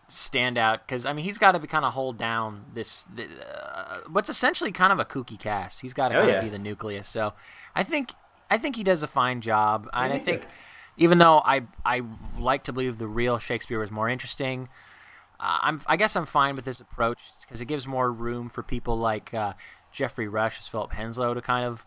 stand 0.09 0.59
out 0.59 0.85
because 0.87 1.07
I 1.07 1.13
mean 1.13 1.25
he's 1.25 1.39
got 1.39 1.53
to 1.53 1.61
be 1.61 1.69
kind 1.69 1.85
of 1.85 1.93
hold 1.93 2.19
down 2.19 2.65
this 2.75 3.07
uh, 3.17 3.99
what's 4.11 4.29
essentially 4.29 4.73
kind 4.73 4.93
of 4.93 4.99
a 4.99 5.05
kooky 5.05 5.39
cast. 5.39 5.81
He's 5.81 5.95
got 5.95 6.09
to 6.09 6.17
Oh, 6.17 6.21
kind 6.21 6.31
of 6.31 6.37
yeah. 6.37 6.43
be 6.43 6.49
the 6.49 6.59
nucleus. 6.59 7.09
So 7.09 7.33
I 7.75 7.83
think 7.85 8.13
I 8.51 8.59
think 8.59 8.75
he 8.77 8.83
does 8.83 9.03
a 9.05 9.07
fine 9.09 9.41
job, 9.41 9.89
and 9.93 10.13
I 10.13 10.17
me 10.17 10.19
too. 10.19 10.25
think 10.25 10.47
even 10.97 11.19
though 11.19 11.39
I 11.45 11.63
I 11.85 12.03
like 12.39 12.65
to 12.65 12.73
believe 12.73 12.99
the 12.99 13.07
real 13.07 13.39
Shakespeare 13.39 13.79
was 13.79 13.91
more 13.93 14.09
interesting. 14.09 14.69
Uh, 15.39 15.59
I'm 15.63 15.81
I 15.87 15.97
guess 15.97 16.17
I'm 16.17 16.27
fine 16.27 16.57
with 16.57 16.65
this 16.65 16.81
approach 16.81 17.21
because 17.43 17.61
it 17.61 17.67
gives 17.67 17.87
more 17.87 18.11
room 18.11 18.49
for 18.49 18.63
people 18.65 18.99
like 18.99 19.33
uh, 19.33 19.53
Geoffrey 19.93 20.27
Rush 20.27 20.59
as 20.59 20.67
Philip 20.67 20.93
Henslowe 20.93 21.35
to 21.35 21.41
kind 21.41 21.65
of 21.65 21.87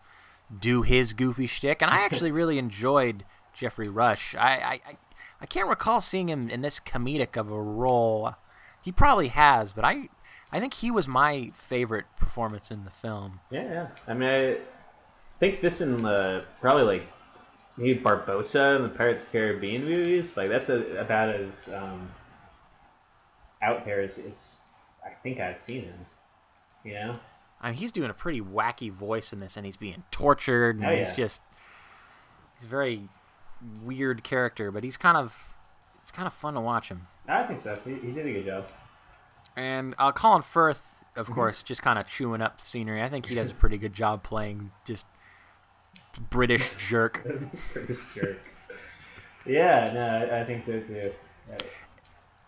do 0.58 0.80
his 0.82 1.12
goofy 1.12 1.46
shtick, 1.46 1.82
and 1.82 1.90
I 1.90 1.98
actually 1.98 2.30
really 2.40 2.56
enjoyed 2.58 3.24
Geoffrey 3.54 3.88
Rush. 3.88 4.34
I, 4.34 4.48
I, 4.56 4.80
I, 4.90 4.96
I 5.40 5.46
can't 5.46 5.68
recall 5.68 6.00
seeing 6.00 6.28
him 6.28 6.48
in 6.48 6.60
this 6.60 6.80
comedic 6.80 7.36
of 7.36 7.50
a 7.50 7.60
role. 7.60 8.34
He 8.82 8.92
probably 8.92 9.28
has, 9.28 9.72
but 9.72 9.84
I, 9.84 10.08
I 10.52 10.60
think 10.60 10.74
he 10.74 10.90
was 10.90 11.08
my 11.08 11.50
favorite 11.54 12.04
performance 12.18 12.70
in 12.70 12.84
the 12.84 12.90
film. 12.90 13.40
Yeah, 13.50 13.62
yeah. 13.64 13.88
I 14.06 14.14
mean, 14.14 14.28
I 14.28 14.58
think 15.40 15.60
this 15.60 15.80
in 15.80 16.04
uh, 16.04 16.42
probably 16.60 16.84
like 16.84 17.06
maybe 17.76 17.98
Barbossa 17.98 18.76
in 18.76 18.82
the 18.82 18.88
Pirates 18.88 19.26
of 19.26 19.32
the 19.32 19.38
Caribbean 19.38 19.84
movies. 19.84 20.36
Like 20.36 20.48
that's 20.48 20.68
a, 20.68 20.96
about 20.98 21.30
as 21.30 21.68
um, 21.72 22.10
out 23.62 23.84
there 23.84 24.00
as, 24.00 24.18
as 24.18 24.56
I 25.04 25.10
think 25.10 25.40
I've 25.40 25.60
seen 25.60 25.84
him. 25.84 26.06
You 26.84 26.94
know? 26.94 27.20
I 27.62 27.68
mean, 27.70 27.78
he's 27.78 27.92
doing 27.92 28.10
a 28.10 28.14
pretty 28.14 28.42
wacky 28.42 28.92
voice 28.92 29.32
in 29.32 29.40
this, 29.40 29.56
and 29.56 29.64
he's 29.64 29.76
being 29.78 30.02
tortured, 30.10 30.76
and 30.76 30.84
Oh, 30.84 30.94
he's 30.94 31.08
yeah. 31.08 31.14
just 31.14 31.40
he's 32.58 32.68
very 32.68 33.08
weird 33.82 34.22
character, 34.24 34.70
but 34.70 34.84
he's 34.84 34.96
kind 34.96 35.16
of 35.16 35.56
it's 36.00 36.10
kind 36.10 36.26
of 36.26 36.32
fun 36.32 36.54
to 36.54 36.60
watch 36.60 36.88
him. 36.88 37.06
I 37.28 37.42
think 37.44 37.60
so. 37.60 37.78
He, 37.84 37.94
he 37.94 38.12
did 38.12 38.26
a 38.26 38.32
good 38.32 38.44
job. 38.46 38.66
And 39.56 39.94
uh, 39.98 40.12
Colin 40.12 40.42
Firth, 40.42 41.04
of 41.16 41.26
Mm-hmm. 41.26 41.34
course, 41.34 41.62
just 41.62 41.80
kind 41.82 41.98
of 41.98 42.06
chewing 42.06 42.42
up 42.42 42.60
scenery. 42.60 43.02
I 43.02 43.08
think 43.08 43.26
he 43.26 43.34
does 43.34 43.50
a 43.50 43.54
pretty 43.54 43.78
good 43.78 43.92
job 43.92 44.22
playing 44.22 44.70
just 44.84 45.06
British 46.30 46.70
jerk. 46.88 47.22
British 47.72 47.98
jerk. 48.14 48.40
Yeah, 49.46 49.92
no, 49.92 50.00
I, 50.36 50.40
I 50.40 50.44
think 50.44 50.62
so 50.62 50.78
too. 50.80 51.12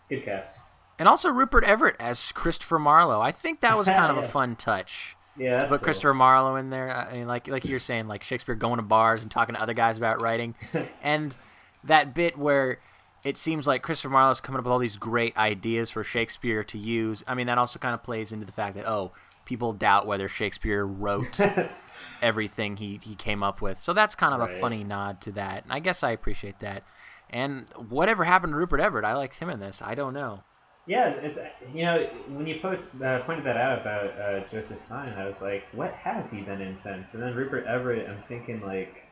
Good 0.09 0.23
cast. 0.23 0.59
And 0.99 1.07
also 1.07 1.29
Rupert 1.29 1.63
Everett 1.63 1.95
as 1.99 2.31
Christopher 2.31 2.79
Marlowe. 2.79 3.21
I 3.21 3.31
think 3.31 3.59
that 3.59 3.77
was 3.77 3.87
kind 3.87 4.15
of 4.17 4.23
a 4.23 4.27
fun 4.27 4.55
touch. 4.55 5.15
Yeah, 5.37 5.61
put 5.61 5.69
cool. 5.69 5.77
Christopher 5.79 6.13
Marlowe 6.13 6.55
in 6.55 6.69
there. 6.69 6.95
Uh, 6.95 7.07
I 7.11 7.17
mean, 7.17 7.27
like 7.27 7.47
like 7.47 7.65
you're 7.65 7.79
saying, 7.79 8.07
like 8.07 8.23
Shakespeare 8.23 8.55
going 8.55 8.77
to 8.77 8.83
bars 8.83 9.23
and 9.23 9.31
talking 9.31 9.55
to 9.55 9.61
other 9.61 9.73
guys 9.73 9.97
about 9.97 10.21
writing, 10.21 10.55
and 11.01 11.35
that 11.83 12.13
bit 12.13 12.37
where 12.37 12.79
it 13.23 13.37
seems 13.37 13.67
like 13.67 13.81
Christopher 13.81 14.09
Marlowe's 14.09 14.41
coming 14.41 14.59
up 14.59 14.65
with 14.65 14.71
all 14.71 14.79
these 14.79 14.97
great 14.97 15.35
ideas 15.37 15.89
for 15.89 16.03
Shakespeare 16.03 16.63
to 16.65 16.77
use. 16.77 17.23
I 17.27 17.35
mean, 17.35 17.47
that 17.47 17.57
also 17.57 17.79
kind 17.79 17.93
of 17.93 18.03
plays 18.03 18.31
into 18.31 18.45
the 18.45 18.51
fact 18.51 18.75
that 18.75 18.87
oh, 18.87 19.11
people 19.45 19.73
doubt 19.73 20.07
whether 20.07 20.27
Shakespeare 20.27 20.85
wrote 20.85 21.39
everything 22.21 22.77
he 22.77 22.99
he 23.03 23.15
came 23.15 23.43
up 23.43 23.61
with. 23.61 23.79
So 23.79 23.93
that's 23.93 24.15
kind 24.15 24.33
of 24.33 24.49
a 24.49 24.59
funny 24.59 24.83
nod 24.83 25.21
to 25.21 25.31
that, 25.33 25.63
and 25.63 25.73
I 25.73 25.79
guess 25.79 26.03
I 26.03 26.11
appreciate 26.11 26.59
that. 26.59 26.83
And 27.29 27.65
whatever 27.89 28.23
happened 28.23 28.53
to 28.53 28.57
Rupert 28.57 28.79
Everett, 28.79 29.03
I 29.03 29.13
liked 29.13 29.35
him 29.35 29.49
in 29.49 29.59
this. 29.59 29.81
I 29.81 29.95
don't 29.95 30.13
know. 30.13 30.43
Yeah, 30.87 31.09
it's 31.09 31.37
you 31.73 31.83
know 31.83 32.01
when 32.29 32.47
you 32.47 32.59
put, 32.61 32.79
uh, 33.03 33.19
pointed 33.19 33.43
that 33.43 33.57
out 33.57 33.81
about 33.81 34.19
uh, 34.19 34.47
Joseph 34.47 34.79
Fiennes, 34.87 35.11
I 35.17 35.27
was 35.27 35.41
like, 35.41 35.65
what 35.73 35.91
has 35.93 36.31
he 36.31 36.41
been 36.41 36.61
in 36.61 36.73
since? 36.73 37.13
And 37.13 37.21
then 37.21 37.35
Rupert 37.35 37.65
Everett, 37.67 38.09
I'm 38.09 38.15
thinking 38.15 38.61
like, 38.61 39.03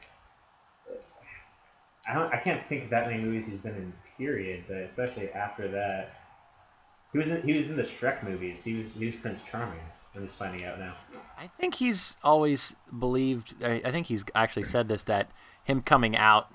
I 2.07 2.13
don't, 2.13 2.33
I 2.33 2.38
can't 2.38 2.65
think 2.67 2.85
of 2.85 2.89
that 2.91 3.07
many 3.07 3.21
movies 3.21 3.47
he's 3.47 3.57
been 3.57 3.75
in. 3.75 3.93
Period, 4.17 4.63
but 4.69 4.77
especially 4.77 5.29
after 5.31 5.67
that, 5.67 6.21
he 7.11 7.17
was 7.17 7.29
in, 7.31 7.45
he 7.45 7.57
was 7.57 7.69
in 7.69 7.75
the 7.75 7.83
Shrek 7.83 8.23
movies. 8.23 8.63
He 8.63 8.75
was 8.75 8.95
he 8.95 9.07
was 9.07 9.15
Prince 9.17 9.41
Charming. 9.41 9.79
I'm 10.15 10.23
just 10.23 10.38
finding 10.38 10.63
out 10.63 10.79
now. 10.79 10.95
I 11.38 11.47
think 11.47 11.75
he's 11.75 12.15
always 12.23 12.73
believed. 12.97 13.61
I 13.61 13.81
I 13.83 13.91
think 13.91 14.07
he's 14.07 14.23
actually 14.33 14.63
said 14.63 14.88
this 14.88 15.03
that 15.03 15.29
him 15.65 15.81
coming 15.81 16.15
out 16.15 16.49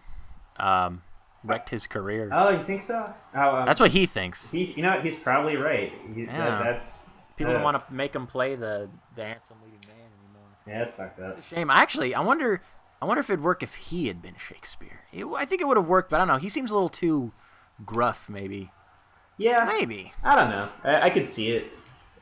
um, 0.58 1.02
wrecked 1.44 1.68
his 1.70 1.86
career. 1.86 2.28
Oh, 2.32 2.50
you 2.50 2.62
think 2.62 2.82
so? 2.82 3.12
Oh, 3.34 3.56
um, 3.56 3.66
That's 3.66 3.80
what 3.80 3.90
he 3.90 4.06
thinks. 4.06 4.50
he's. 4.50 4.76
You 4.76 4.82
know, 4.82 5.00
he's 5.00 5.16
probably 5.16 5.56
right. 5.56 5.92
He, 6.14 6.22
Yeah. 6.24 6.36
that, 6.36 6.64
that's 6.64 7.08
People 7.36 7.52
uh, 7.52 7.56
don't 7.56 7.64
want 7.64 7.86
to 7.86 7.92
make 7.94 8.14
him 8.14 8.26
play 8.26 8.54
the, 8.54 8.88
the 9.16 9.24
handsome 9.24 9.56
leading 9.64 9.80
man 9.88 9.96
anymore. 9.96 10.48
Yeah, 10.66 10.78
that's 10.80 10.92
fucked 10.92 11.18
up. 11.20 11.38
It's 11.38 11.50
a 11.50 11.54
shame. 11.54 11.70
Actually, 11.70 12.14
I 12.14 12.20
wonder. 12.20 12.60
I 13.02 13.06
wonder 13.06 13.20
if 13.20 13.30
it'd 13.30 13.42
work 13.42 13.62
if 13.62 13.74
he 13.74 14.08
had 14.08 14.20
been 14.20 14.34
Shakespeare. 14.36 15.00
It- 15.12 15.24
I 15.24 15.46
think 15.46 15.62
it 15.62 15.66
would 15.66 15.78
have 15.78 15.88
worked, 15.88 16.10
but 16.10 16.16
I 16.16 16.18
don't 16.18 16.28
know. 16.28 16.36
He 16.36 16.50
seems 16.50 16.70
a 16.70 16.74
little 16.74 16.90
too 16.90 17.32
gruff, 17.86 18.28
maybe. 18.28 18.70
Yeah, 19.38 19.64
Maybe. 19.64 20.12
I 20.22 20.36
don't 20.36 20.50
know. 20.50 20.68
I, 20.84 21.06
I 21.06 21.10
could 21.10 21.24
see 21.24 21.52
it. 21.52 21.72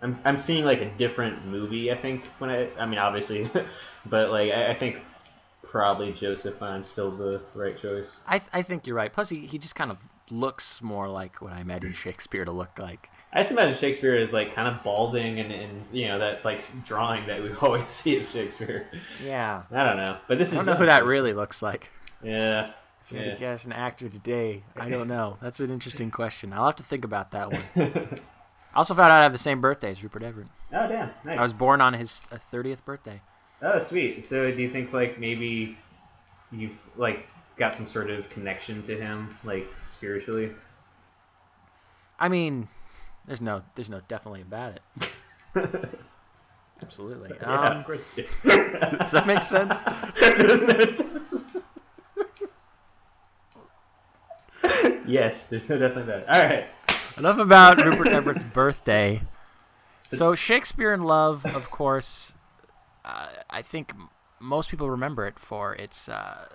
I'm, 0.00 0.16
I'm 0.24 0.38
seeing 0.38 0.64
like 0.64 0.80
a 0.80 0.88
different 0.90 1.44
movie. 1.46 1.90
I 1.90 1.96
think 1.96 2.24
when 2.38 2.48
I 2.48 2.68
I 2.78 2.86
mean 2.86 3.00
obviously, 3.00 3.50
but 4.06 4.30
like 4.30 4.52
I, 4.52 4.68
I 4.68 4.74
think 4.74 4.98
probably 5.68 6.12
Joseph 6.12 6.58
Fiennes's 6.58 6.90
still 6.90 7.10
the 7.10 7.40
right 7.54 7.76
choice. 7.76 8.20
I, 8.26 8.38
th- 8.38 8.50
I 8.52 8.62
think 8.62 8.86
you're 8.86 8.96
right. 8.96 9.12
Plus, 9.12 9.28
he, 9.28 9.46
he 9.46 9.58
just 9.58 9.74
kind 9.76 9.90
of 9.92 9.98
looks 10.30 10.82
more 10.82 11.08
like 11.08 11.40
what 11.40 11.52
I 11.52 11.60
imagine 11.60 11.92
Shakespeare 11.94 12.44
to 12.44 12.50
look 12.50 12.78
like. 12.78 13.08
I 13.32 13.40
just 13.40 13.52
imagine 13.52 13.74
Shakespeare 13.74 14.14
is 14.16 14.32
like 14.32 14.54
kind 14.54 14.66
of 14.74 14.82
balding 14.82 15.38
and, 15.38 15.52
and 15.52 15.84
you 15.92 16.08
know 16.08 16.18
that 16.18 16.44
like 16.44 16.62
drawing 16.84 17.26
that 17.26 17.42
we 17.42 17.52
always 17.60 17.88
see 17.88 18.18
of 18.18 18.28
Shakespeare. 18.28 18.86
Yeah. 19.24 19.62
I 19.70 19.84
don't 19.84 19.98
know, 19.98 20.16
but 20.26 20.38
this 20.38 20.52
I 20.52 20.60
is 20.60 20.64
don't 20.64 20.74
know 20.74 20.78
who 20.80 20.86
that 20.86 21.04
really 21.04 21.34
looks 21.34 21.60
like. 21.62 21.90
Yeah, 22.22 22.70
If 23.04 23.12
you 23.12 23.18
had 23.18 23.26
yeah. 23.26 23.34
to 23.34 23.40
guess 23.40 23.64
an 23.64 23.72
actor 23.72 24.08
today, 24.08 24.64
I 24.76 24.88
don't 24.88 25.06
know. 25.08 25.36
That's 25.40 25.60
an 25.60 25.70
interesting 25.70 26.10
question. 26.10 26.52
I'll 26.52 26.66
have 26.66 26.76
to 26.76 26.82
think 26.82 27.04
about 27.04 27.30
that 27.30 27.52
one. 27.52 27.62
I 28.74 28.78
also 28.78 28.94
found 28.94 29.12
out 29.12 29.18
I 29.18 29.22
have 29.22 29.32
the 29.32 29.38
same 29.38 29.60
birthday 29.60 29.90
as 29.92 30.02
Rupert 30.02 30.22
Everett. 30.22 30.48
Oh 30.72 30.88
damn, 30.88 31.10
nice. 31.24 31.38
I 31.38 31.42
was 31.42 31.52
born 31.52 31.80
on 31.80 31.92
his 31.94 32.22
uh, 32.32 32.38
30th 32.52 32.84
birthday. 32.84 33.20
Oh 33.62 33.78
sweet. 33.78 34.24
So 34.24 34.50
do 34.52 34.62
you 34.62 34.68
think 34.70 34.92
like 34.92 35.18
maybe 35.18 35.76
you've 36.52 36.80
like 36.96 37.28
got 37.56 37.74
some 37.74 37.86
sort 37.86 38.10
of 38.10 38.28
connection 38.30 38.82
to 38.84 38.96
him 38.96 39.36
like 39.44 39.66
spiritually? 39.84 40.52
I 42.20 42.28
mean, 42.28 42.68
there's 43.26 43.40
no, 43.40 43.62
there's 43.74 43.90
no 43.90 44.00
definitely 44.08 44.42
about 44.42 44.74
it. 44.96 45.12
Absolutely. 46.82 47.30
yeah, 47.40 47.60
Um, 47.60 47.76
of 47.78 47.86
course. 47.86 48.08
does 48.16 49.10
that 49.10 49.26
make 49.26 49.42
sense? 49.42 49.82
yes, 55.06 55.44
there's 55.44 55.68
no 55.70 55.78
definitely 55.78 56.02
about 56.14 56.22
it. 56.22 56.28
All 56.28 56.38
right. 56.56 56.66
Enough 57.18 57.38
about 57.38 57.84
Rupert 57.84 58.08
Everett's 58.08 58.44
birthday. 58.44 59.22
So 60.08 60.34
Shakespeare 60.34 60.94
in 60.94 61.02
Love, 61.02 61.44
of 61.46 61.70
course, 61.70 62.34
uh, 63.08 63.26
I 63.50 63.62
think 63.62 63.92
most 64.40 64.70
people 64.70 64.88
remember 64.90 65.26
it 65.26 65.38
for 65.38 65.74
its 65.74 66.08
uh, 66.08 66.46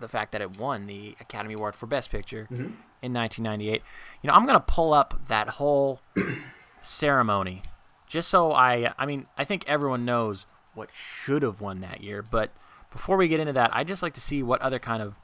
the 0.00 0.08
fact 0.08 0.32
that 0.32 0.40
it 0.42 0.58
won 0.58 0.86
the 0.86 1.16
Academy 1.20 1.54
Award 1.54 1.74
for 1.74 1.86
Best 1.86 2.10
Picture 2.10 2.46
in 2.50 3.12
1998. 3.14 3.82
You 4.22 4.28
know, 4.28 4.34
I'm 4.34 4.44
gonna 4.46 4.60
pull 4.60 4.92
up 4.92 5.18
that 5.28 5.48
whole 5.48 6.00
ceremony 6.82 7.62
just 8.08 8.28
so 8.28 8.52
I. 8.52 8.92
I 8.98 9.06
mean, 9.06 9.26
I 9.38 9.44
think 9.44 9.64
everyone 9.66 10.04
knows 10.04 10.46
what 10.74 10.90
should 10.92 11.42
have 11.42 11.60
won 11.60 11.80
that 11.80 12.02
year, 12.02 12.22
but 12.22 12.50
before 12.92 13.16
we 13.16 13.28
get 13.28 13.40
into 13.40 13.52
that, 13.54 13.74
I'd 13.74 13.88
just 13.88 14.02
like 14.02 14.14
to 14.14 14.20
see 14.20 14.42
what 14.42 14.60
other 14.60 14.78
kind 14.78 15.02
of 15.02 15.14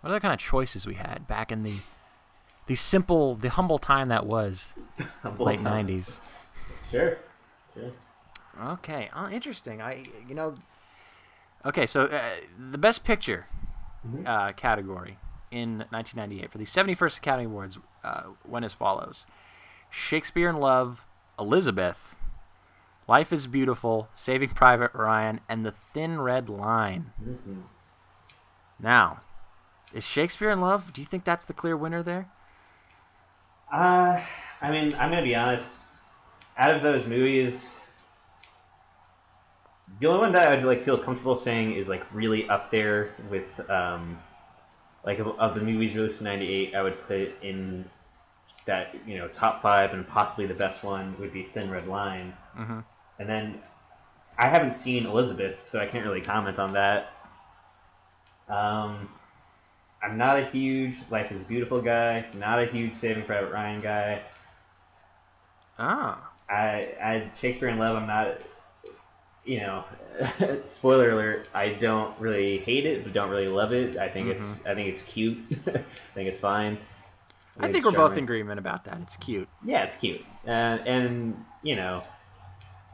what 0.00 0.10
other 0.10 0.20
kind 0.20 0.34
of 0.34 0.38
choices 0.40 0.86
we 0.86 0.94
had 0.94 1.26
back 1.26 1.50
in 1.52 1.62
the 1.62 1.76
the 2.66 2.74
simple, 2.74 3.34
the 3.34 3.48
humble 3.50 3.78
time 3.78 4.08
that 4.08 4.26
was 4.26 4.74
Humble 5.22 5.46
late 5.46 5.58
time. 5.58 5.88
'90s. 5.88 6.20
Sure. 6.90 7.18
Sure. 7.74 7.90
Okay, 8.60 9.08
oh, 9.14 9.28
interesting. 9.30 9.80
I, 9.80 10.04
you 10.28 10.34
know, 10.34 10.54
okay, 11.64 11.86
so 11.86 12.02
uh, 12.04 12.22
the 12.58 12.78
best 12.78 13.04
picture 13.04 13.46
uh, 14.26 14.52
category 14.52 15.18
in 15.50 15.84
1998 15.90 16.50
for 16.50 16.58
the 16.58 16.64
71st 16.64 17.18
Academy 17.18 17.44
Awards 17.46 17.78
uh, 18.04 18.24
went 18.46 18.64
as 18.64 18.74
follows: 18.74 19.26
Shakespeare 19.90 20.50
in 20.50 20.56
Love, 20.56 21.06
Elizabeth, 21.38 22.16
Life 23.08 23.32
is 23.32 23.46
Beautiful, 23.46 24.08
Saving 24.14 24.50
Private 24.50 24.94
Ryan, 24.94 25.40
and 25.48 25.66
The 25.66 25.72
Thin 25.72 26.20
Red 26.20 26.48
Line. 26.48 27.12
Now, 28.78 29.20
is 29.92 30.06
Shakespeare 30.06 30.50
in 30.50 30.60
Love? 30.60 30.92
Do 30.92 31.00
you 31.00 31.06
think 31.06 31.24
that's 31.24 31.44
the 31.44 31.52
clear 31.52 31.76
winner 31.76 32.02
there? 32.02 32.28
Uh, 33.72 34.20
I 34.60 34.70
mean, 34.70 34.94
I'm 34.94 35.10
gonna 35.10 35.22
be 35.22 35.34
honest. 35.34 35.80
Out 36.56 36.74
of 36.74 36.82
those 36.82 37.06
movies, 37.06 37.80
the 40.02 40.08
only 40.08 40.20
one 40.20 40.32
that 40.32 40.50
I 40.50 40.56
would 40.56 40.64
like 40.64 40.82
feel 40.82 40.98
comfortable 40.98 41.36
saying 41.36 41.74
is 41.74 41.88
like 41.88 42.02
really 42.12 42.48
up 42.48 42.72
there 42.72 43.14
with 43.30 43.60
um, 43.70 44.18
like 45.06 45.20
of, 45.20 45.28
of 45.38 45.54
the 45.54 45.60
movies 45.60 45.94
released 45.94 46.20
in 46.20 46.24
'98. 46.24 46.74
I 46.74 46.82
would 46.82 47.00
put 47.06 47.40
in 47.40 47.88
that 48.66 48.96
you 49.06 49.16
know 49.16 49.28
top 49.28 49.62
five 49.62 49.94
and 49.94 50.06
possibly 50.06 50.44
the 50.46 50.54
best 50.54 50.82
one 50.82 51.14
would 51.20 51.32
be 51.32 51.44
Thin 51.44 51.70
Red 51.70 51.86
Line, 51.86 52.34
Mm-hmm. 52.58 52.80
and 53.20 53.28
then 53.28 53.60
I 54.36 54.48
haven't 54.48 54.72
seen 54.72 55.06
Elizabeth, 55.06 55.62
so 55.62 55.78
I 55.78 55.86
can't 55.86 56.04
really 56.04 56.20
comment 56.20 56.58
on 56.58 56.72
that. 56.72 57.12
Um, 58.48 59.08
I'm 60.02 60.18
not 60.18 60.36
a 60.36 60.44
huge 60.44 60.96
Life 61.10 61.30
is 61.30 61.44
Beautiful 61.44 61.80
guy. 61.80 62.26
Not 62.36 62.58
a 62.58 62.66
huge 62.66 62.94
Saving 62.96 63.22
Private 63.22 63.52
Ryan 63.52 63.80
guy. 63.80 64.22
Ah, 65.78 66.32
I, 66.50 66.88
I 67.00 67.30
Shakespeare 67.38 67.68
in 67.68 67.78
Love. 67.78 67.94
I'm 67.96 68.08
not. 68.08 68.40
You 69.44 69.60
know, 69.60 69.84
spoiler 70.64 71.10
alert. 71.10 71.48
I 71.54 71.70
don't 71.70 72.18
really 72.20 72.58
hate 72.58 72.86
it, 72.86 73.02
but 73.02 73.12
don't 73.12 73.30
really 73.30 73.48
love 73.48 73.72
it. 73.72 73.96
I 73.96 74.08
think 74.08 74.28
it's. 74.28 74.64
I 74.66 74.74
think 74.74 74.88
it's 74.88 75.02
cute. 75.02 75.38
I 75.66 75.82
think 76.14 76.28
it's 76.28 76.38
fine. 76.38 76.78
I 77.58 77.66
think 77.66 77.78
it's 77.78 77.84
we're 77.86 77.92
both 77.92 78.16
in 78.16 78.24
agreement 78.24 78.58
about 78.58 78.84
that. 78.84 78.98
It's 79.02 79.16
cute. 79.16 79.48
Yeah, 79.64 79.82
it's 79.82 79.96
cute, 79.96 80.24
and 80.44 80.80
and 80.86 81.44
you 81.62 81.76
know, 81.76 82.02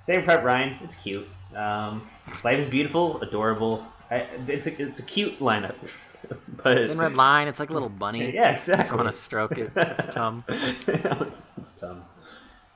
same 0.02 0.22
prep 0.22 0.42
Ryan, 0.42 0.76
it's 0.82 0.94
cute. 0.94 1.28
Um, 1.54 2.02
Life 2.44 2.58
is 2.58 2.66
beautiful, 2.68 3.20
adorable. 3.20 3.84
I, 4.10 4.26
it's 4.46 4.66
a, 4.66 4.82
it's 4.82 4.98
a 4.98 5.02
cute 5.02 5.38
lineup, 5.38 5.76
but 6.62 6.76
Thin 6.88 6.98
Red 6.98 7.14
Line, 7.14 7.46
it's 7.46 7.60
like 7.60 7.70
a 7.70 7.72
little 7.74 7.88
bunny. 7.88 8.32
yeah, 8.32 8.52
Just 8.52 8.68
exactly. 8.68 8.96
want 8.96 9.08
to 9.08 9.12
stroke 9.12 9.58
it, 9.58 9.70
its 9.76 10.06
tongue. 10.06 10.44
it's 10.48 11.72
dumb. 11.72 12.04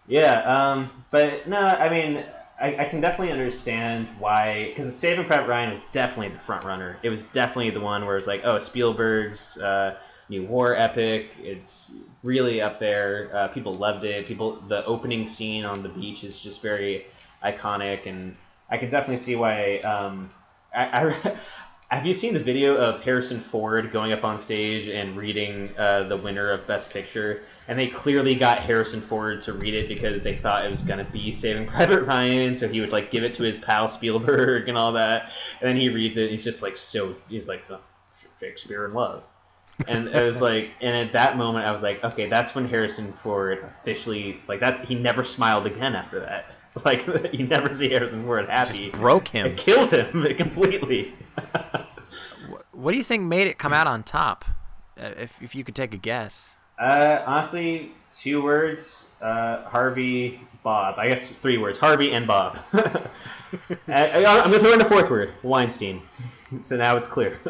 Yeah, 0.06 0.40
um, 0.42 0.90
but 1.10 1.48
no, 1.48 1.58
I 1.58 1.88
mean, 1.88 2.24
I, 2.62 2.76
I 2.78 2.84
can 2.84 3.00
definitely 3.00 3.32
understand 3.32 4.08
why, 4.20 4.68
because 4.68 4.86
the 4.86 4.92
Saving 4.92 5.26
Private 5.26 5.48
Ryan 5.48 5.70
was 5.70 5.84
definitely 5.86 6.28
the 6.28 6.38
front 6.38 6.64
runner. 6.64 6.96
It 7.02 7.10
was 7.10 7.26
definitely 7.26 7.70
the 7.70 7.80
one 7.80 8.06
where 8.06 8.16
it's 8.16 8.28
like, 8.28 8.42
oh, 8.44 8.60
Spielberg's 8.60 9.58
uh, 9.58 9.98
new 10.28 10.44
war 10.44 10.76
epic. 10.76 11.30
It's 11.42 11.90
really 12.22 12.60
up 12.60 12.78
there. 12.78 13.30
Uh, 13.34 13.48
people 13.48 13.74
loved 13.74 14.04
it. 14.04 14.26
People, 14.26 14.60
the 14.68 14.84
opening 14.84 15.26
scene 15.26 15.64
on 15.64 15.82
the 15.82 15.88
beach 15.88 16.22
is 16.22 16.38
just 16.38 16.62
very 16.62 17.06
iconic, 17.44 18.06
and 18.06 18.36
I 18.70 18.78
can 18.78 18.90
definitely 18.90 19.16
see 19.16 19.34
why. 19.34 19.78
Um, 19.78 20.30
I, 20.72 21.10
I 21.10 21.36
have 21.96 22.06
you 22.06 22.14
seen 22.14 22.32
the 22.32 22.40
video 22.40 22.76
of 22.76 23.02
Harrison 23.02 23.40
Ford 23.40 23.90
going 23.90 24.12
up 24.12 24.22
on 24.22 24.38
stage 24.38 24.88
and 24.88 25.16
reading 25.16 25.70
uh, 25.76 26.04
the 26.04 26.16
winner 26.16 26.48
of 26.48 26.64
Best 26.68 26.90
Picture? 26.90 27.42
And 27.68 27.78
they 27.78 27.86
clearly 27.88 28.34
got 28.34 28.58
Harrison 28.60 29.00
Ford 29.00 29.40
to 29.42 29.52
read 29.52 29.74
it 29.74 29.88
because 29.88 30.22
they 30.22 30.34
thought 30.34 30.64
it 30.64 30.70
was 30.70 30.82
going 30.82 31.04
to 31.04 31.10
be 31.12 31.30
Saving 31.30 31.66
Private 31.68 32.02
Ryan, 32.02 32.54
so 32.54 32.68
he 32.68 32.80
would 32.80 32.92
like 32.92 33.10
give 33.10 33.22
it 33.22 33.34
to 33.34 33.42
his 33.42 33.58
pal 33.58 33.86
Spielberg 33.88 34.68
and 34.68 34.76
all 34.76 34.92
that. 34.92 35.30
And 35.60 35.68
then 35.68 35.76
he 35.76 35.88
reads 35.88 36.16
it, 36.16 36.22
and 36.22 36.30
he's 36.30 36.44
just 36.44 36.62
like 36.62 36.76
so. 36.76 37.14
He's 37.28 37.48
like 37.48 37.64
"Oh, 37.70 37.80
Shakespeare 38.38 38.84
in 38.86 38.94
Love. 38.94 39.24
and 39.88 40.08
it 40.08 40.22
was 40.22 40.42
like, 40.42 40.70
and 40.80 40.96
at 40.96 41.12
that 41.12 41.36
moment, 41.36 41.64
I 41.64 41.72
was 41.72 41.82
like, 41.82 42.02
okay, 42.04 42.26
that's 42.26 42.54
when 42.54 42.68
Harrison 42.68 43.12
Ford 43.12 43.58
officially 43.62 44.38
like 44.48 44.60
that. 44.60 44.84
He 44.84 44.94
never 44.94 45.24
smiled 45.24 45.66
again 45.66 45.94
after 45.94 46.20
that. 46.20 46.56
Like 46.86 47.06
you 47.34 47.46
never 47.46 47.74
see 47.74 47.90
Harrison 47.90 48.24
Ford 48.24 48.48
happy. 48.48 48.88
Just 48.88 48.92
broke 48.98 49.28
him. 49.28 49.44
It 49.46 49.58
killed 49.58 49.90
him 49.92 50.24
completely. 50.36 51.14
What 52.72 52.92
do 52.92 52.96
you 52.96 53.04
think 53.04 53.24
made 53.24 53.46
it 53.46 53.58
come 53.58 53.74
out 53.74 53.86
on 53.86 54.02
top? 54.02 54.46
Uh, 54.98 55.10
if 55.18 55.42
if 55.42 55.54
you 55.54 55.64
could 55.64 55.74
take 55.74 55.92
a 55.92 55.98
guess. 55.98 56.56
Uh, 56.82 57.22
honestly, 57.26 57.92
two 58.10 58.42
words: 58.42 59.06
uh, 59.20 59.62
Harvey, 59.62 60.40
Bob. 60.64 60.98
I 60.98 61.06
guess 61.06 61.28
three 61.30 61.56
words: 61.56 61.78
Harvey 61.78 62.12
and 62.12 62.26
Bob. 62.26 62.58
I, 63.86 64.06
am 64.08 64.50
gonna 64.50 64.58
throw 64.58 64.72
in 64.72 64.80
a 64.80 64.84
fourth 64.84 65.08
word: 65.08 65.32
Weinstein. 65.44 66.02
so 66.60 66.76
now 66.76 66.96
it's 66.96 67.06
clear. 67.06 67.38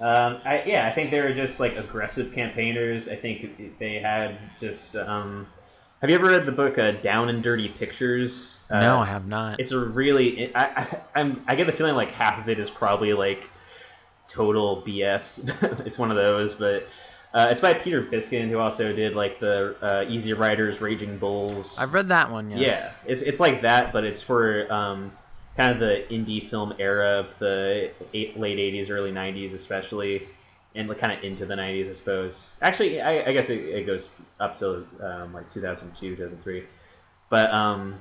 um, 0.00 0.40
I, 0.44 0.64
yeah, 0.66 0.88
I 0.88 0.90
think 0.90 1.12
they 1.12 1.20
were 1.20 1.32
just 1.32 1.60
like 1.60 1.76
aggressive 1.76 2.32
campaigners. 2.32 3.08
I 3.08 3.14
think 3.14 3.78
they 3.78 4.00
had 4.00 4.36
just. 4.58 4.96
Um, 4.96 5.46
have 6.00 6.10
you 6.10 6.16
ever 6.16 6.26
read 6.26 6.44
the 6.44 6.52
book 6.52 6.76
uh, 6.76 6.92
Down 6.92 7.28
and 7.28 7.44
Dirty 7.44 7.68
Pictures? 7.68 8.58
Uh, 8.68 8.80
no, 8.80 8.98
I 8.98 9.04
have 9.04 9.28
not. 9.28 9.60
It's 9.60 9.70
a 9.70 9.78
really. 9.78 10.52
I, 10.56 10.64
I, 10.64 10.96
I'm. 11.14 11.44
I 11.46 11.54
get 11.54 11.68
the 11.68 11.72
feeling 11.72 11.94
like 11.94 12.10
half 12.10 12.40
of 12.40 12.48
it 12.48 12.58
is 12.58 12.68
probably 12.68 13.12
like 13.12 13.48
total 14.28 14.82
BS. 14.82 15.86
it's 15.86 16.00
one 16.00 16.10
of 16.10 16.16
those, 16.16 16.54
but 16.54 16.88
uh, 17.32 17.48
it's 17.50 17.60
by 17.60 17.74
Peter 17.74 18.02
Biskind, 18.02 18.48
who 18.48 18.58
also 18.58 18.92
did 18.92 19.14
like 19.14 19.38
the 19.38 19.76
uh, 19.80 20.04
Easy 20.08 20.32
Riders, 20.32 20.80
Raging 20.80 21.16
Bulls. 21.16 21.78
I've 21.78 21.94
read 21.94 22.08
that 22.08 22.30
one. 22.30 22.50
Yes. 22.50 22.60
Yeah, 22.60 22.92
it's 23.06 23.22
it's 23.22 23.38
like 23.38 23.62
that, 23.62 23.92
but 23.92 24.04
it's 24.04 24.20
for 24.20 24.66
um, 24.72 25.12
kind 25.56 25.70
of 25.70 25.78
the 25.78 26.04
indie 26.10 26.42
film 26.42 26.74
era 26.78 27.20
of 27.20 27.38
the 27.38 27.92
eight, 28.14 28.38
late 28.38 28.58
'80s, 28.58 28.90
early 28.90 29.12
'90s, 29.12 29.54
especially, 29.54 30.26
and 30.74 30.88
like, 30.88 30.98
kind 30.98 31.12
of 31.16 31.22
into 31.22 31.46
the 31.46 31.54
'90s, 31.54 31.88
I 31.88 31.92
suppose. 31.92 32.56
Actually, 32.62 33.00
I, 33.00 33.28
I 33.28 33.32
guess 33.32 33.48
it, 33.48 33.60
it, 33.60 33.86
goes 33.86 34.12
up 34.40 34.56
to 34.56 34.84
um, 35.00 35.32
like 35.32 35.48
2002, 35.48 36.16
2003, 36.16 36.64
but 37.28 37.52
um, 37.52 37.94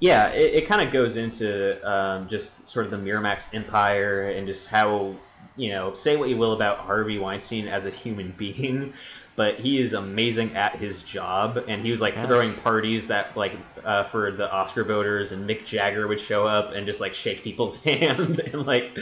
yeah, 0.00 0.28
it, 0.28 0.54
it 0.54 0.66
kind 0.66 0.86
of 0.86 0.92
goes 0.92 1.16
into 1.16 1.80
um, 1.90 2.28
just 2.28 2.68
sort 2.68 2.84
of 2.84 2.90
the 2.90 2.98
Miramax 2.98 3.54
empire 3.54 4.24
and 4.24 4.46
just 4.46 4.68
how 4.68 5.14
you 5.56 5.70
know 5.70 5.94
say 5.94 6.16
what 6.16 6.28
you 6.28 6.36
will 6.36 6.52
about 6.52 6.78
Harvey 6.78 7.18
Weinstein 7.18 7.68
as 7.68 7.86
a 7.86 7.90
human 7.90 8.30
being, 8.36 8.92
but 9.36 9.56
he 9.56 9.80
is 9.80 9.92
amazing 9.92 10.56
at 10.56 10.76
his 10.76 11.02
job, 11.02 11.62
and 11.68 11.84
he 11.84 11.90
was 11.90 12.00
like 12.00 12.14
yes. 12.14 12.26
throwing 12.26 12.52
parties 12.54 13.06
that 13.08 13.36
like 13.36 13.52
uh, 13.84 14.04
for 14.04 14.30
the 14.30 14.50
Oscar 14.52 14.84
voters, 14.84 15.32
and 15.32 15.48
Mick 15.48 15.64
Jagger 15.64 16.08
would 16.08 16.20
show 16.20 16.46
up 16.46 16.72
and 16.72 16.86
just 16.86 17.00
like 17.00 17.14
shake 17.14 17.42
people's 17.42 17.76
hand 17.84 18.38
and 18.52 18.66
like 18.66 18.96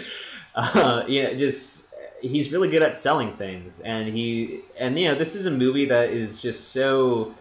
uh, 0.55 1.05
you 1.07 1.23
know 1.23 1.35
just 1.35 1.85
he's 2.21 2.51
really 2.51 2.69
good 2.69 2.83
at 2.83 2.97
selling 2.97 3.31
things, 3.31 3.81
and 3.81 4.09
he 4.09 4.61
and 4.79 4.99
you 4.99 5.09
know 5.09 5.15
this 5.15 5.35
is 5.35 5.47
a 5.47 5.51
movie 5.51 5.85
that 5.87 6.11
is 6.11 6.43
just 6.43 6.73
so 6.73 7.35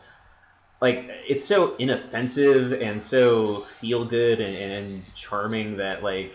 like 0.81 1.05
it's 1.29 1.43
so 1.43 1.73
inoffensive 1.77 2.73
and 2.81 3.01
so 3.01 3.61
feel 3.61 4.03
good 4.03 4.41
and, 4.41 4.55
and 4.55 5.13
charming 5.13 5.77
that 5.77 6.03
like 6.03 6.33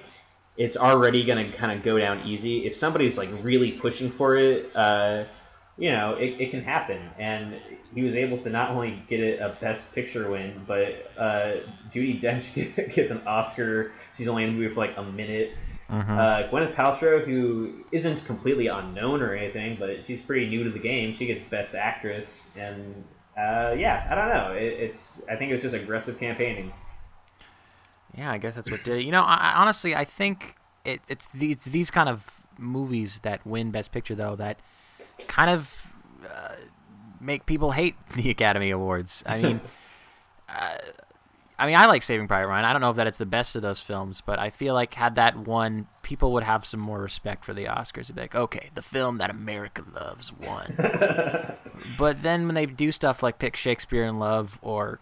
it's 0.59 0.77
already 0.77 1.25
gonna 1.25 1.51
kind 1.51 1.73
of 1.73 1.83
go 1.83 1.99
down 1.99 2.21
easy. 2.27 2.67
If 2.67 2.77
somebody's 2.77 3.17
like 3.17 3.31
really 3.43 3.73
pushing 3.73 4.11
for 4.11 4.37
it, 4.37 4.71
uh, 4.75 5.25
you 5.79 5.93
know, 5.93 6.15
it, 6.15 6.41
it 6.41 6.51
can 6.51 6.63
happen. 6.63 7.01
And 7.17 7.55
he 7.95 8.03
was 8.03 8.17
able 8.17 8.37
to 8.39 8.51
not 8.51 8.71
only 8.71 9.01
get 9.09 9.21
it 9.21 9.41
a 9.41 9.51
Best 9.61 9.95
Picture 9.95 10.29
win, 10.31 10.61
but 10.67 11.13
uh, 11.17 11.53
Judi 11.89 12.21
Dench 12.21 12.53
gets 12.95 13.13
an 13.13 13.23
Oscar. 13.25 13.93
She's 14.17 14.27
only 14.27 14.45
in 14.45 14.55
the 14.55 14.61
movie 14.61 14.75
for 14.75 14.81
like 14.81 14.97
a 14.97 15.05
minute. 15.05 15.53
Mm-hmm. 15.89 16.19
Uh, 16.19 16.43
Gwyneth 16.51 16.75
Paltrow, 16.75 17.25
who 17.25 17.85
isn't 17.93 18.27
completely 18.27 18.67
unknown 18.67 19.23
or 19.23 19.33
anything, 19.35 19.77
but 19.79 20.05
she's 20.05 20.21
pretty 20.21 20.49
new 20.49 20.65
to 20.65 20.71
the 20.71 20.79
game, 20.79 21.15
she 21.15 21.25
gets 21.25 21.41
Best 21.41 21.75
Actress, 21.75 22.51
and 22.59 23.05
uh, 23.39 23.75
yeah, 23.79 24.07
I 24.11 24.15
don't 24.15 24.29
know. 24.29 24.53
It, 24.53 24.65
it's 24.65 25.23
I 25.31 25.37
think 25.37 25.51
it 25.51 25.55
was 25.55 25.63
just 25.63 25.75
aggressive 25.75 26.19
campaigning. 26.19 26.73
Yeah, 28.17 28.33
I 28.33 28.39
guess 28.39 28.55
that's 28.55 28.71
what 28.71 28.83
did 28.85 28.99
it. 28.99 29.05
You 29.05 29.13
know, 29.13 29.23
I, 29.23 29.55
honestly, 29.57 29.95
I 29.95 30.05
think 30.05 30.57
it, 30.85 31.01
it's 31.09 31.29
the, 31.29 31.53
it's 31.53 31.67
these 31.67 31.91
kind 31.91 32.09
of 32.09 32.31
movies 32.59 33.21
that 33.21 33.47
win 33.47 33.71
Best 33.71 33.93
Picture 33.93 34.15
though 34.15 34.35
that 34.37 34.59
kind 35.27 35.51
of 35.51 35.95
uh, 36.29 36.55
make 37.21 37.47
people 37.47 37.73
hate 37.73 37.95
the 38.17 38.31
Academy 38.31 38.71
Awards. 38.71 39.23
I 39.27 39.41
mean. 39.41 39.61
uh, 40.49 40.79
I 41.61 41.67
mean, 41.67 41.75
I 41.75 41.87
like 41.87 42.05
Saving 42.05 42.29
Private 42.29 42.47
Ryan. 42.47 42.65
I 42.65 42.73
don't 42.73 42.81
know 42.81 42.91
if 42.91 42.97
that 42.97 43.09
it's 43.09 43.19
the 43.19 43.27
best 43.27 43.57
of 43.57 43.63
those 43.63 43.81
films, 43.81 44.21
but 44.21 44.39
I 44.39 44.49
feel 44.49 44.75
like 44.75 44.95
had 44.95 45.17
that 45.17 45.37
won, 45.37 45.89
people 46.03 46.33
would 46.33 46.45
have 46.45 46.65
some 46.65 46.79
more 46.79 47.01
respect 47.01 47.45
for 47.45 47.53
the 47.53 47.65
Oscars. 47.65 48.07
They'd 48.07 48.15
be 48.15 48.21
like, 48.21 48.35
okay, 48.37 48.71
the 48.75 48.83
film 48.83 49.19
that 49.19 49.29
America 49.29 49.83
loves 49.93 50.33
won. 50.47 50.77
but 51.99 52.23
then 52.23 52.47
when 52.47 52.55
they 52.55 52.67
do 52.67 52.93
stuff 52.93 53.25
like 53.25 53.41
pick 53.41 53.57
Shakespeare 53.57 54.05
in 54.05 54.21
Love 54.21 54.61
or 54.63 55.01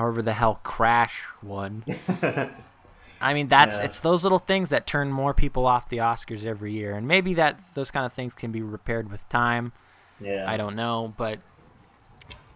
however 0.00 0.22
the 0.22 0.32
hell 0.32 0.60
Crash 0.62 1.24
won, 1.42 1.84
I 3.20 3.34
mean, 3.34 3.48
that's 3.48 3.78
yeah. 3.78 3.84
it's 3.84 4.00
those 4.00 4.22
little 4.22 4.38
things 4.38 4.70
that 4.70 4.86
turn 4.86 5.12
more 5.12 5.34
people 5.34 5.66
off 5.66 5.90
the 5.90 5.98
Oscars 5.98 6.46
every 6.46 6.72
year, 6.72 6.96
and 6.96 7.06
maybe 7.06 7.34
that 7.34 7.60
those 7.74 7.90
kind 7.90 8.06
of 8.06 8.12
things 8.12 8.32
can 8.32 8.50
be 8.50 8.62
repaired 8.62 9.10
with 9.10 9.28
time. 9.28 9.72
Yeah, 10.20 10.50
I 10.50 10.56
don't 10.56 10.74
know, 10.74 11.12
but 11.18 11.38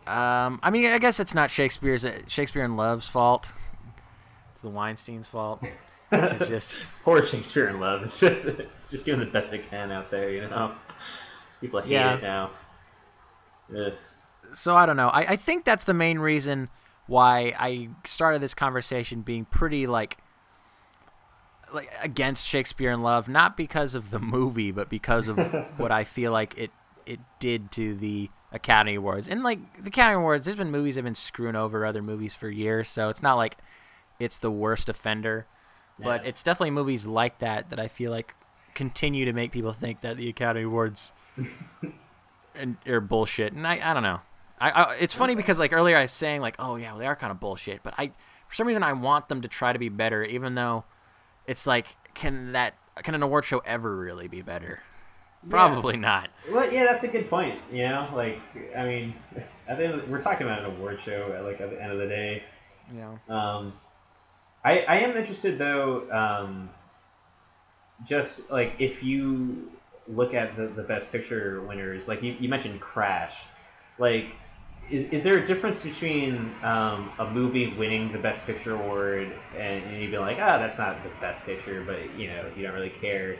um, 0.06 0.60
I 0.62 0.70
mean, 0.70 0.86
I 0.86 0.98
guess 0.98 1.20
it's 1.20 1.34
not 1.34 1.50
Shakespeare's 1.50 2.06
Shakespeare 2.28 2.64
and 2.64 2.78
Love's 2.78 3.08
fault. 3.08 3.52
It's 4.52 4.62
the 4.62 4.70
Weinstein's 4.70 5.26
fault. 5.26 5.62
It's 6.10 6.48
just 6.48 6.76
poor 7.02 7.22
Shakespeare 7.22 7.66
and 7.66 7.78
Love. 7.78 8.02
It's 8.02 8.18
just 8.18 8.46
it's 8.46 8.90
just 8.90 9.04
doing 9.04 9.20
the 9.20 9.26
best 9.26 9.52
it 9.52 9.68
can 9.68 9.92
out 9.92 10.10
there, 10.10 10.30
you 10.30 10.40
know. 10.42 10.72
People 11.60 11.80
hate 11.80 11.90
yeah. 11.90 12.16
it 12.16 12.22
now. 12.22 12.50
Ugh. 13.76 13.92
So 14.54 14.74
I 14.74 14.86
don't 14.86 14.96
know. 14.96 15.08
I, 15.08 15.20
I 15.32 15.36
think 15.36 15.64
that's 15.64 15.84
the 15.84 15.94
main 15.94 16.18
reason 16.18 16.70
why 17.06 17.54
I 17.58 17.90
started 18.04 18.40
this 18.40 18.54
conversation 18.54 19.22
being 19.22 19.44
pretty 19.44 19.86
like 19.86 20.18
like 21.72 21.90
against 22.02 22.46
Shakespeare 22.46 22.92
in 22.92 23.02
Love, 23.02 23.28
not 23.28 23.56
because 23.56 23.94
of 23.94 24.10
the 24.10 24.20
movie, 24.20 24.70
but 24.70 24.88
because 24.88 25.28
of 25.28 25.38
what 25.76 25.90
I 25.90 26.04
feel 26.04 26.32
like 26.32 26.56
it 26.56 26.70
it 27.06 27.20
did 27.38 27.70
to 27.72 27.94
the 27.94 28.30
Academy 28.52 28.94
Awards. 28.94 29.28
And 29.28 29.42
like 29.42 29.82
the 29.82 29.88
Academy 29.88 30.20
Awards, 30.20 30.44
there's 30.44 30.56
been 30.56 30.70
movies 30.70 30.94
that 30.94 31.00
have 31.00 31.04
been 31.04 31.14
screwing 31.14 31.56
over 31.56 31.84
other 31.84 32.02
movies 32.02 32.34
for 32.34 32.48
years, 32.48 32.88
so 32.88 33.08
it's 33.08 33.22
not 33.22 33.34
like 33.34 33.58
it's 34.18 34.38
the 34.38 34.50
worst 34.50 34.88
offender. 34.88 35.46
Yeah. 35.98 36.04
But 36.04 36.26
it's 36.26 36.42
definitely 36.42 36.70
movies 36.70 37.06
like 37.06 37.38
that 37.38 37.70
that 37.70 37.78
I 37.78 37.88
feel 37.88 38.10
like 38.10 38.34
continue 38.74 39.24
to 39.24 39.32
make 39.32 39.52
people 39.52 39.72
think 39.72 40.00
that 40.00 40.16
the 40.16 40.28
Academy 40.28 40.64
Awards 40.64 41.12
and, 42.54 42.76
are 42.86 43.00
bullshit. 43.00 43.52
And 43.52 43.66
I, 43.66 43.80
I 43.82 43.94
don't 43.94 44.02
know. 44.02 44.20
I, 44.60 44.70
I, 44.70 44.94
it's 44.96 45.14
funny 45.14 45.34
because 45.34 45.58
like 45.58 45.72
earlier 45.72 45.96
I 45.96 46.02
was 46.02 46.12
saying 46.12 46.40
like, 46.40 46.56
oh 46.58 46.76
yeah, 46.76 46.92
well, 46.92 47.00
they 47.00 47.06
are 47.06 47.16
kind 47.16 47.30
of 47.30 47.40
bullshit. 47.40 47.82
But 47.82 47.94
I, 47.98 48.08
for 48.48 48.54
some 48.54 48.66
reason, 48.66 48.82
I 48.82 48.92
want 48.92 49.28
them 49.28 49.42
to 49.42 49.48
try 49.48 49.72
to 49.72 49.78
be 49.78 49.88
better, 49.88 50.22
even 50.24 50.54
though 50.54 50.84
it's 51.46 51.66
like, 51.66 51.96
can 52.14 52.52
that 52.52 52.74
can 53.02 53.14
an 53.14 53.22
award 53.22 53.44
show 53.44 53.58
ever 53.60 53.96
really 53.96 54.28
be 54.28 54.42
better? 54.42 54.80
Probably 55.50 55.94
yeah. 55.94 56.00
not. 56.00 56.30
Well, 56.50 56.72
yeah, 56.72 56.84
that's 56.84 57.04
a 57.04 57.08
good 57.08 57.28
point. 57.28 57.58
You 57.72 57.88
know, 57.88 58.08
like 58.14 58.40
I 58.76 58.84
mean, 58.84 59.14
I 59.68 59.74
think 59.74 60.06
we're 60.06 60.22
talking 60.22 60.46
about 60.46 60.60
an 60.60 60.76
award 60.76 61.00
show. 61.00 61.38
Like 61.44 61.60
at 61.60 61.70
the 61.70 61.82
end 61.82 61.92
of 61.92 61.98
the 61.98 62.06
day. 62.06 62.42
Yeah. 62.94 63.16
Um, 63.28 63.72
I 64.64 64.84
I 64.86 64.96
am 64.98 65.16
interested 65.16 65.58
though. 65.58 66.08
Um, 66.10 66.70
just 68.06 68.50
like 68.50 68.74
if 68.78 69.02
you 69.02 69.70
look 70.06 70.34
at 70.34 70.56
the 70.56 70.66
the 70.66 70.84
best 70.84 71.10
picture 71.10 71.60
winners, 71.62 72.08
like 72.08 72.22
you, 72.22 72.36
you 72.38 72.48
mentioned 72.48 72.80
Crash, 72.80 73.46
like. 73.98 74.36
Is, 74.90 75.04
is 75.04 75.22
there 75.22 75.38
a 75.38 75.44
difference 75.44 75.82
between 75.82 76.52
um, 76.62 77.10
a 77.18 77.30
movie 77.30 77.68
winning 77.74 78.12
the 78.12 78.18
Best 78.18 78.46
Picture 78.46 78.74
award 78.74 79.32
and, 79.56 79.82
and 79.84 80.02
you'd 80.02 80.10
be 80.10 80.18
like, 80.18 80.38
ah, 80.40 80.56
oh, 80.56 80.58
that's 80.58 80.78
not 80.78 81.02
the 81.02 81.10
Best 81.20 81.44
Picture, 81.46 81.82
but 81.86 81.98
you 82.18 82.28
know 82.28 82.44
you 82.56 82.62
don't 82.62 82.74
really 82.74 82.90
care, 82.90 83.36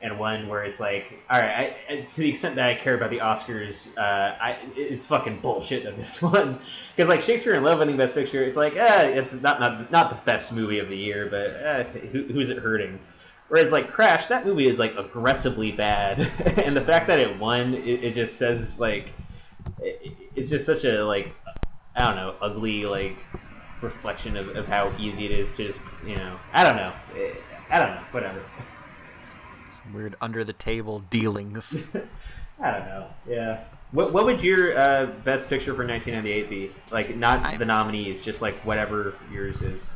and 0.00 0.18
one 0.18 0.48
where 0.48 0.62
it's 0.62 0.78
like, 0.78 1.12
all 1.28 1.40
right, 1.40 1.72
I, 1.88 2.00
to 2.02 2.20
the 2.20 2.28
extent 2.28 2.54
that 2.56 2.68
I 2.68 2.74
care 2.74 2.94
about 2.94 3.10
the 3.10 3.18
Oscars, 3.18 3.96
uh, 3.98 4.36
I, 4.40 4.56
it's 4.76 5.04
fucking 5.06 5.38
bullshit 5.40 5.84
that 5.84 5.96
this 5.96 6.22
one, 6.22 6.58
because 6.94 7.08
like 7.08 7.20
Shakespeare 7.20 7.54
in 7.54 7.62
Love 7.62 7.78
winning 7.80 7.96
Best 7.96 8.14
Picture, 8.14 8.42
it's 8.42 8.56
like, 8.56 8.76
eh, 8.76 9.08
it's 9.08 9.32
not 9.34 9.60
not 9.60 9.90
not 9.90 10.10
the 10.10 10.16
best 10.24 10.52
movie 10.52 10.78
of 10.78 10.88
the 10.88 10.96
year, 10.96 11.26
but 11.26 11.50
eh, 11.50 11.82
who, 12.12 12.24
who's 12.24 12.50
it 12.50 12.58
hurting? 12.58 12.98
Whereas 13.48 13.72
like 13.72 13.90
Crash, 13.90 14.26
that 14.26 14.46
movie 14.46 14.66
is 14.66 14.78
like 14.78 14.96
aggressively 14.96 15.72
bad, 15.72 16.20
and 16.58 16.76
the 16.76 16.82
fact 16.82 17.08
that 17.08 17.18
it 17.18 17.38
won, 17.38 17.74
it, 17.74 18.04
it 18.04 18.14
just 18.14 18.36
says 18.36 18.78
like, 18.78 19.10
it, 19.80 20.16
it's 20.34 20.48
just 20.48 20.66
such 20.66 20.84
a 20.84 21.04
like, 21.04 21.34
I 21.94 22.02
don't 22.02 22.16
know, 22.16 22.34
ugly 22.40 22.84
like 22.84 23.16
reflection 23.80 24.36
of, 24.36 24.56
of 24.56 24.66
how 24.66 24.92
easy 24.98 25.24
it 25.24 25.30
is 25.30 25.52
to 25.52 25.64
just 25.64 25.80
you 26.06 26.16
know, 26.16 26.38
I 26.52 26.64
don't 26.64 26.76
know, 26.76 26.92
I 27.70 27.78
don't 27.78 27.94
know, 27.94 28.02
whatever 28.10 28.42
weird 29.92 30.16
under 30.20 30.44
the 30.44 30.52
table 30.52 31.00
dealings. 31.10 31.88
I 32.60 32.70
don't 32.70 32.86
know. 32.86 33.06
Yeah. 33.28 33.64
What, 33.92 34.12
what 34.12 34.24
would 34.26 34.42
your 34.42 34.76
uh, 34.76 35.06
best 35.24 35.48
picture 35.48 35.74
for 35.74 35.86
1998 35.86 36.50
be? 36.50 36.70
Like, 36.90 37.16
not 37.16 37.44
I, 37.44 37.56
the 37.56 37.64
nominees, 37.64 38.22
just 38.22 38.42
like 38.42 38.54
whatever 38.56 39.14
yours 39.32 39.62
is. 39.62 39.88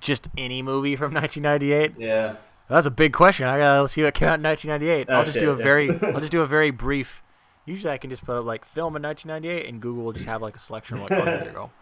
Just 0.00 0.28
any 0.36 0.62
movie 0.62 0.96
from 0.96 1.14
1998? 1.14 1.94
Yeah. 1.98 2.36
That's 2.68 2.86
a 2.86 2.90
big 2.90 3.12
question. 3.12 3.46
I 3.46 3.58
gotta 3.58 3.88
see 3.88 4.02
what 4.02 4.14
came 4.14 4.28
out 4.28 4.38
in 4.38 4.42
1998. 4.42 5.06
Oh, 5.08 5.18
I'll 5.18 5.24
just 5.24 5.34
shit, 5.34 5.42
do 5.42 5.50
a 5.50 5.56
yeah. 5.56 5.62
very, 5.62 5.90
I'll 6.02 6.20
just 6.20 6.32
do 6.32 6.42
a 6.42 6.46
very 6.46 6.70
brief. 6.70 7.21
Usually, 7.64 7.92
I 7.92 7.98
can 7.98 8.10
just 8.10 8.24
put 8.24 8.36
up, 8.36 8.44
like 8.44 8.64
film 8.64 8.96
in 8.96 9.02
1998, 9.02 9.68
and 9.68 9.80
Google 9.80 10.04
will 10.04 10.12
just 10.12 10.26
have 10.26 10.42
like 10.42 10.56
a 10.56 10.58
selection 10.58 10.96
of 10.98 11.02
like, 11.10 11.12
oh, 11.12 11.24
here 11.24 11.44
you 11.44 11.50
go. 11.52 11.70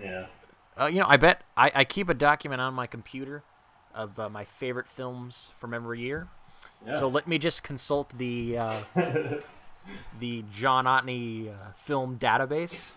Yeah. 0.00 0.26
Uh, 0.80 0.86
you 0.86 1.00
know, 1.00 1.06
I 1.06 1.18
bet 1.18 1.42
I, 1.54 1.70
I 1.74 1.84
keep 1.84 2.08
a 2.08 2.14
document 2.14 2.62
on 2.62 2.72
my 2.72 2.86
computer 2.86 3.42
of 3.94 4.18
uh, 4.18 4.30
my 4.30 4.42
favorite 4.44 4.88
films 4.88 5.50
from 5.58 5.74
every 5.74 6.00
year. 6.00 6.28
Yeah. 6.86 6.98
So 6.98 7.08
let 7.08 7.28
me 7.28 7.36
just 7.36 7.62
consult 7.62 8.16
the 8.16 8.56
uh, 8.56 8.80
the 10.18 10.44
John 10.50 10.86
Otney 10.86 11.48
uh, 11.54 11.72
film 11.74 12.18
database, 12.18 12.94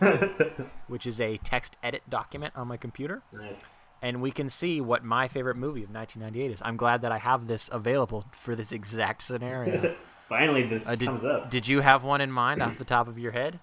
which 0.88 1.06
is 1.06 1.20
a 1.20 1.36
text 1.38 1.76
edit 1.82 2.02
document 2.08 2.54
on 2.56 2.66
my 2.68 2.76
computer, 2.78 3.22
Nice. 3.32 3.66
and 4.00 4.22
we 4.22 4.30
can 4.30 4.48
see 4.48 4.80
what 4.80 5.04
my 5.04 5.28
favorite 5.28 5.56
movie 5.56 5.82
of 5.84 5.92
1998 5.92 6.54
is. 6.54 6.62
I'm 6.64 6.76
glad 6.78 7.02
that 7.02 7.12
I 7.12 7.18
have 7.18 7.46
this 7.46 7.68
available 7.72 8.24
for 8.32 8.56
this 8.56 8.72
exact 8.72 9.22
scenario. 9.22 9.94
Finally, 10.28 10.64
this 10.66 10.88
Uh, 10.88 10.96
did, 10.96 11.06
comes 11.06 11.24
up. 11.24 11.50
did 11.50 11.68
you 11.68 11.80
have 11.80 12.02
one 12.04 12.20
in 12.20 12.30
mind 12.32 12.60
off 12.62 12.78
the 12.78 12.84
top 12.84 13.06
of 13.08 13.18
your 13.18 13.32
head? 13.32 13.60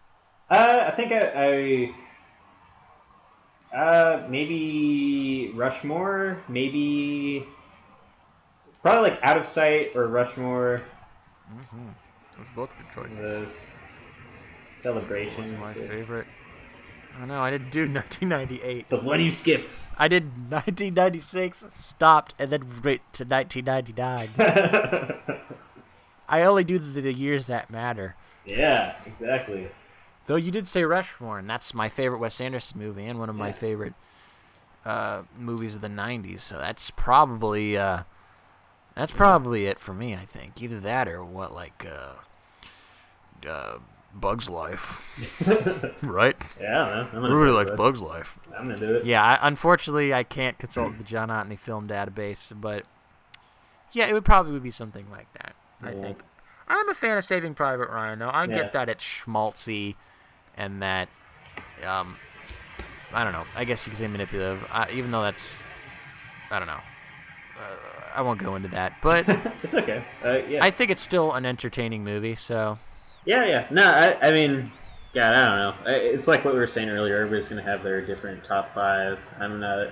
Uh, 0.50 0.84
I 0.88 0.92
think 0.92 1.12
I, 1.12 1.94
I 3.74 3.78
uh 3.78 4.28
maybe 4.30 5.52
Rushmore, 5.56 6.42
maybe 6.48 7.46
probably 8.82 9.10
like 9.12 9.20
Out 9.24 9.38
of 9.38 9.46
Sight 9.48 9.92
or 9.96 10.08
Rushmore. 10.08 10.82
Those 12.38 12.48
both 12.56 12.70
good 12.78 12.88
choices. 12.94 13.18
Those 13.20 13.66
celebrations. 14.74 15.54
My 15.60 15.74
yeah. 15.76 15.88
favorite. 15.88 16.28
Oh 17.22 17.26
no, 17.26 17.42
I 17.42 17.52
didn't 17.52 17.72
do 17.72 17.82
1998. 17.92 18.78
It's 18.80 18.90
the 18.90 18.98
one 18.98 19.20
you 19.22 19.32
skipped. 19.32 19.84
I 19.98 20.08
did 20.08 20.24
1996, 20.52 21.68
stopped, 21.74 22.34
and 22.40 22.50
then 22.52 22.62
wait 22.84 23.02
to 23.14 23.24
1999. 23.26 24.30
I 26.34 26.44
only 26.46 26.64
do 26.64 26.80
the, 26.80 27.00
the 27.00 27.14
years 27.14 27.46
that 27.46 27.70
matter. 27.70 28.16
Yeah, 28.44 28.96
exactly. 29.06 29.70
Though 30.26 30.36
you 30.36 30.50
did 30.50 30.68
say 30.68 30.84
Rushmore, 30.84 31.38
and 31.38 31.48
that's 31.48 31.76
my 31.76 31.90
favorite 31.90 32.18
Wes 32.18 32.42
Anderson 32.42 32.80
movie 32.80 33.06
and 33.06 33.20
one 33.20 33.30
of 33.30 33.36
my 33.36 33.52
favorite 33.52 33.94
uh, 34.84 35.24
movies 35.38 35.76
of 35.76 35.82
the 35.82 35.90
'90s. 35.90 36.40
So 36.40 36.58
that's 36.58 36.90
probably 36.90 37.78
uh, 37.78 38.04
that's 38.96 39.12
probably 39.12 39.66
it 39.68 39.80
for 39.80 39.94
me. 39.94 40.16
I 40.16 40.26
think 40.26 40.60
either 40.60 40.80
that 40.80 41.08
or 41.08 41.24
what, 41.24 41.54
like 41.54 41.86
uh, 41.88 43.48
uh, 43.48 43.78
Bug's 44.16 44.50
Life, 44.50 45.02
right? 46.02 46.36
Yeah, 46.60 46.72
man. 46.86 47.08
I'm 47.14 47.26
I 47.26 47.28
gonna 47.28 47.36
really 47.36 47.52
do 47.52 47.58
like 47.58 47.68
it. 47.68 47.78
Bug's 47.78 48.02
Life. 48.02 48.40
I'm 48.58 48.66
gonna 48.66 48.80
do 48.80 48.96
it. 48.96 49.06
Yeah, 49.06 49.24
I, 49.24 49.48
unfortunately, 49.48 50.16
I 50.16 50.24
can't 50.24 50.58
consult 50.58 50.98
the 50.98 51.04
John 51.04 51.30
Otney 51.30 51.60
film 51.60 51.88
database, 51.88 52.52
but 52.60 52.86
yeah, 53.92 54.08
it 54.08 54.14
would 54.14 54.26
probably 54.26 54.60
be 54.60 54.72
something 54.72 55.06
like 55.12 55.32
that. 55.34 55.54
I 55.86 55.92
Yeah. 55.92 56.02
think. 56.02 56.20
I'm 56.68 56.90
a 56.90 56.94
fan 56.96 57.18
of 57.18 57.26
Saving 57.26 57.54
Private 57.54 57.90
Ryan, 57.90 58.20
though. 58.20 58.30
I 58.32 58.46
Yeah. 58.46 58.56
get 58.56 58.74
that 58.74 58.90
it's 58.90 59.04
schmaltzy, 59.04 59.96
and 60.58 60.82
that, 60.82 61.10
um, 61.86 62.18
I 63.12 63.24
don't 63.24 63.34
know. 63.34 63.46
I 63.56 63.66
guess 63.66 63.86
you 63.86 63.92
could 63.92 64.00
say 64.00 64.08
manipulative, 64.08 64.66
uh, 64.72 64.86
even 64.92 65.12
though 65.12 65.22
that's, 65.22 65.60
I 66.50 66.60
don't 66.60 66.68
know. 66.68 66.80
Uh, 67.60 67.76
I 68.16 68.22
won't 68.22 68.42
go 68.42 68.56
into 68.56 68.70
that, 68.70 68.94
but 69.02 69.28
It's 69.64 69.76
okay. 69.76 70.04
Uh, 70.24 70.40
yeah. 70.48 70.64
I 70.64 70.72
think 70.72 70.90
it's 70.90 71.04
still 71.04 71.34
an 71.34 71.46
entertaining 71.46 72.04
movie. 72.04 72.36
So 72.36 72.80
Yeah, 73.26 73.46
yeah. 73.46 73.68
No, 73.70 73.84
I, 73.84 74.18
I 74.30 74.32
mean, 74.32 74.72
God, 75.14 75.34
I 75.36 75.46
don't 75.46 75.58
know. 75.86 75.92
It's 75.92 76.28
like 76.28 76.44
what 76.44 76.54
we 76.56 76.60
were 76.60 76.66
saying 76.68 76.90
earlier. 76.90 77.18
Everybody's 77.18 77.48
gonna 77.48 77.62
have 77.62 77.84
their 77.84 78.02
different 78.02 78.44
top 78.44 78.74
five. 78.74 79.20
I'm 79.40 79.60
not. 79.60 79.90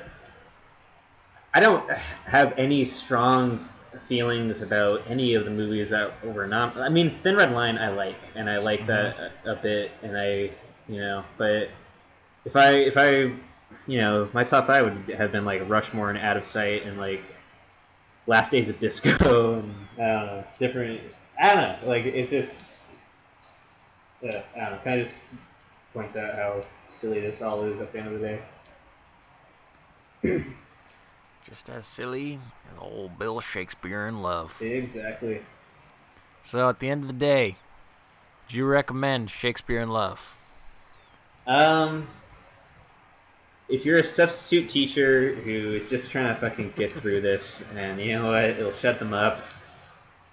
I 1.53 1.59
don't 1.59 1.87
have 2.25 2.53
any 2.57 2.85
strong 2.85 3.63
feelings 3.99 4.61
about 4.61 5.03
any 5.07 5.33
of 5.35 5.45
the 5.45 5.51
movies 5.51 5.89
that 5.89 6.25
were 6.25 6.47
not. 6.47 6.77
I 6.77 6.89
mean, 6.89 7.19
Thin 7.23 7.35
Red 7.35 7.51
Line, 7.51 7.77
I 7.77 7.89
like, 7.89 8.15
and 8.35 8.49
I 8.49 8.57
like 8.57 8.87
that 8.87 9.17
mm-hmm. 9.17 9.49
a, 9.49 9.53
a 9.53 9.55
bit, 9.55 9.91
and 10.01 10.17
I, 10.17 10.51
you 10.87 10.99
know, 10.99 11.23
but 11.37 11.69
if 12.45 12.55
I, 12.55 12.71
if 12.71 12.97
I, 12.97 13.33
you 13.87 13.97
know, 13.99 14.29
my 14.33 14.43
top 14.43 14.67
five 14.67 14.85
would 14.85 15.15
have 15.15 15.31
been 15.31 15.45
like 15.45 15.67
Rushmore 15.67 16.09
and 16.09 16.17
Out 16.17 16.37
of 16.37 16.45
Sight, 16.45 16.83
and 16.85 16.97
like 16.97 17.23
Last 18.27 18.51
Days 18.51 18.69
of 18.69 18.79
Disco, 18.79 19.53
and 19.59 19.75
I 19.97 20.07
don't 20.07 20.25
know, 20.25 20.43
different. 20.59 21.01
I 21.39 21.53
don't 21.53 21.81
know. 21.81 21.87
Like 21.87 22.05
it's 22.05 22.29
just, 22.29 22.89
yeah, 24.21 24.43
I 24.55 24.59
don't 24.59 24.71
know. 24.71 24.79
Kind 24.83 25.01
of 25.01 25.07
just 25.07 25.21
points 25.93 26.15
out 26.15 26.35
how 26.35 26.61
silly 26.87 27.19
this 27.19 27.41
all 27.41 27.63
is 27.63 27.79
at 27.79 27.91
the 27.91 27.99
end 27.99 28.07
of 28.07 28.19
the 28.21 28.39
day. 30.23 30.43
just 31.43 31.69
as 31.69 31.85
silly 31.85 32.39
as 32.71 32.79
old 32.79 33.17
Bill 33.17 33.39
Shakespeare 33.39 34.07
in 34.07 34.21
Love. 34.21 34.61
Exactly. 34.61 35.41
So 36.43 36.69
at 36.69 36.79
the 36.79 36.89
end 36.89 37.03
of 37.03 37.07
the 37.07 37.13
day, 37.13 37.57
do 38.47 38.57
you 38.57 38.65
recommend 38.65 39.29
Shakespeare 39.29 39.79
in 39.79 39.89
Love? 39.89 40.35
Um, 41.47 42.07
if 43.69 43.85
you're 43.85 43.99
a 43.99 44.03
substitute 44.03 44.69
teacher 44.69 45.35
who 45.35 45.73
is 45.73 45.89
just 45.89 46.11
trying 46.11 46.27
to 46.27 46.35
fucking 46.35 46.73
get 46.75 46.91
through 46.91 47.21
this, 47.21 47.63
and 47.75 47.99
you 47.99 48.17
know 48.17 48.27
what, 48.27 48.43
it'll 48.43 48.71
shut 48.71 48.99
them 48.99 49.13
up. 49.13 49.41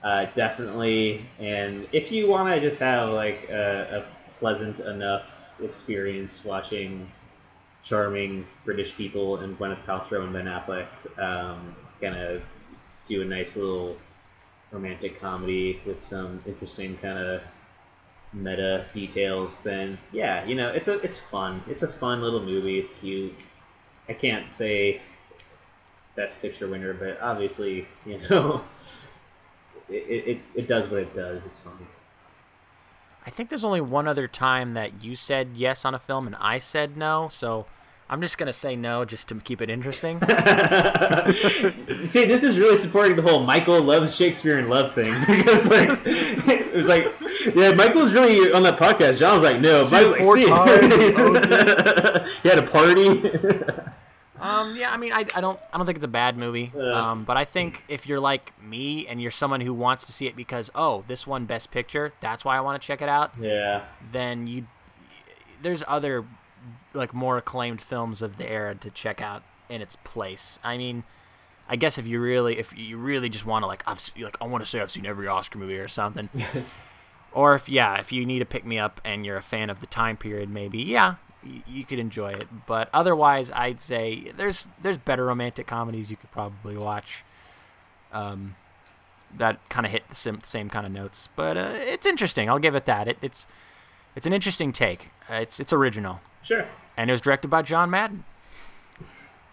Uh, 0.02 0.26
definitely. 0.34 1.24
And 1.38 1.86
if 1.92 2.12
you 2.12 2.28
want 2.28 2.52
to 2.54 2.60
just 2.60 2.80
have 2.80 3.10
like 3.10 3.48
a, 3.50 4.04
a 4.04 4.32
pleasant 4.32 4.80
enough 4.80 5.54
experience 5.62 6.44
watching 6.44 7.10
charming 7.88 8.46
British 8.64 8.94
people 8.94 9.38
and 9.38 9.58
Gwyneth 9.58 9.82
Paltrow 9.86 10.24
and 10.24 10.32
Ben 10.32 10.44
Affleck 10.44 10.88
um, 11.18 11.74
kind 12.00 12.16
of 12.16 12.42
do 13.06 13.22
a 13.22 13.24
nice 13.24 13.56
little 13.56 13.96
romantic 14.70 15.18
comedy 15.18 15.80
with 15.86 15.98
some 15.98 16.38
interesting 16.46 16.96
kind 16.98 17.18
of 17.18 17.44
meta 18.34 18.84
details, 18.92 19.60
then 19.60 19.96
yeah, 20.12 20.44
you 20.44 20.54
know, 20.54 20.68
it's 20.68 20.88
a 20.88 20.98
it's 21.00 21.18
fun. 21.18 21.62
It's 21.66 21.82
a 21.82 21.88
fun 21.88 22.20
little 22.20 22.42
movie. 22.42 22.78
It's 22.78 22.90
cute. 22.90 23.34
I 24.08 24.12
can't 24.12 24.52
say 24.52 25.00
best 26.14 26.42
picture 26.42 26.68
winner, 26.68 26.92
but 26.92 27.18
obviously, 27.22 27.86
you 28.04 28.20
know, 28.28 28.64
it, 29.88 29.94
it, 29.94 30.42
it 30.54 30.68
does 30.68 30.88
what 30.88 31.00
it 31.00 31.14
does. 31.14 31.46
It's 31.46 31.58
fun. 31.58 31.78
I 33.24 33.30
think 33.30 33.50
there's 33.50 33.64
only 33.64 33.80
one 33.80 34.08
other 34.08 34.26
time 34.26 34.74
that 34.74 35.02
you 35.02 35.14
said 35.14 35.50
yes 35.54 35.84
on 35.84 35.94
a 35.94 35.98
film 35.98 36.26
and 36.26 36.36
I 36.36 36.58
said 36.58 36.96
no, 36.96 37.28
so 37.30 37.66
I'm 38.10 38.22
just 38.22 38.38
gonna 38.38 38.54
say 38.54 38.74
no 38.74 39.04
just 39.04 39.28
to 39.28 39.34
keep 39.36 39.60
it 39.60 39.68
interesting. 39.68 40.18
See, 42.04 42.24
this 42.24 42.42
is 42.42 42.58
really 42.58 42.76
supporting 42.76 43.16
the 43.16 43.22
whole 43.22 43.42
Michael 43.42 43.82
loves 43.82 44.16
Shakespeare 44.16 44.58
and 44.58 44.68
love 44.68 44.94
thing 44.94 45.12
because, 45.26 45.68
like, 45.68 45.90
it 46.06 46.72
was 46.74 46.88
like, 46.88 47.12
yeah, 47.54 47.72
Michael's 47.72 48.12
really 48.14 48.50
on 48.52 48.62
that 48.62 48.78
podcast. 48.78 49.18
John 49.18 49.34
was 49.34 49.42
like, 49.42 49.60
no, 49.60 49.84
Seen 49.84 49.98
it 50.00 50.10
Michael's 50.10 50.26
four 50.26 50.36
like, 50.48 50.80
times, 50.80 51.14
see, 52.26 52.32
he 52.42 52.48
had 52.48 52.58
a 52.58 52.62
party. 52.62 53.08
um, 54.40 54.74
yeah, 54.74 54.90
I 54.90 54.96
mean, 54.96 55.12
I, 55.12 55.26
I 55.34 55.40
don't 55.42 55.58
I 55.72 55.76
don't 55.76 55.84
think 55.84 55.96
it's 55.96 56.04
a 56.04 56.08
bad 56.08 56.38
movie, 56.38 56.72
um, 56.78 57.24
but 57.24 57.36
I 57.36 57.44
think 57.44 57.84
if 57.88 58.06
you're 58.06 58.20
like 58.20 58.52
me 58.62 59.06
and 59.06 59.20
you're 59.20 59.30
someone 59.30 59.60
who 59.60 59.74
wants 59.74 60.06
to 60.06 60.12
see 60.12 60.26
it 60.26 60.34
because 60.34 60.70
oh 60.74 61.04
this 61.08 61.26
one 61.26 61.44
Best 61.44 61.70
Picture, 61.70 62.14
that's 62.20 62.42
why 62.44 62.56
I 62.56 62.60
want 62.62 62.80
to 62.80 62.86
check 62.86 63.02
it 63.02 63.08
out. 63.10 63.32
yeah, 63.38 63.84
then 64.12 64.46
you 64.46 64.66
there's 65.60 65.82
other 65.88 66.24
like 66.98 67.14
more 67.14 67.38
acclaimed 67.38 67.80
films 67.80 68.20
of 68.20 68.36
the 68.36 68.50
era 68.50 68.74
to 68.74 68.90
check 68.90 69.22
out 69.22 69.42
in 69.70 69.80
its 69.80 69.96
place. 70.04 70.58
I 70.62 70.76
mean, 70.76 71.04
I 71.68 71.76
guess 71.76 71.96
if 71.98 72.06
you 72.06 72.20
really 72.20 72.58
if 72.58 72.76
you 72.76 72.96
really 72.98 73.28
just 73.28 73.46
want 73.46 73.62
to 73.62 73.66
like 73.66 73.82
I've 73.86 74.00
like 74.18 74.36
I 74.40 74.46
want 74.46 74.62
to 74.64 74.68
say 74.68 74.80
I've 74.80 74.90
seen 74.90 75.06
every 75.06 75.26
Oscar 75.26 75.58
movie 75.58 75.78
or 75.78 75.88
something. 75.88 76.28
or 77.32 77.54
if 77.54 77.68
yeah, 77.68 77.98
if 77.98 78.12
you 78.12 78.26
need 78.26 78.40
to 78.40 78.44
pick 78.44 78.64
me 78.66 78.78
up 78.78 79.00
and 79.04 79.24
you're 79.24 79.36
a 79.36 79.42
fan 79.42 79.70
of 79.70 79.80
the 79.80 79.86
time 79.86 80.16
period 80.16 80.50
maybe, 80.50 80.78
yeah, 80.82 81.16
y- 81.44 81.62
you 81.66 81.84
could 81.84 81.98
enjoy 81.98 82.28
it. 82.30 82.48
But 82.66 82.88
otherwise, 82.92 83.50
I'd 83.54 83.80
say 83.80 84.30
there's 84.34 84.64
there's 84.82 84.98
better 84.98 85.24
romantic 85.24 85.66
comedies 85.66 86.10
you 86.10 86.16
could 86.16 86.30
probably 86.32 86.76
watch. 86.76 87.22
Um 88.12 88.56
that 89.36 89.68
kind 89.68 89.84
of 89.84 89.92
hit 89.92 90.08
the 90.08 90.14
sim- 90.14 90.40
same 90.42 90.70
kind 90.70 90.86
of 90.86 90.92
notes, 90.92 91.28
but 91.36 91.56
uh, 91.58 91.72
it's 91.74 92.06
interesting. 92.06 92.48
I'll 92.48 92.58
give 92.58 92.74
it 92.74 92.86
that. 92.86 93.06
It, 93.08 93.18
it's 93.20 93.46
it's 94.16 94.24
an 94.26 94.32
interesting 94.32 94.72
take. 94.72 95.10
Uh, 95.30 95.34
it's 95.34 95.60
it's 95.60 95.70
original, 95.70 96.20
sure. 96.42 96.66
And 96.98 97.08
it 97.08 97.12
was 97.12 97.22
directed 97.22 97.48
by 97.48 97.62
John 97.62 97.88
Madden. 97.88 98.24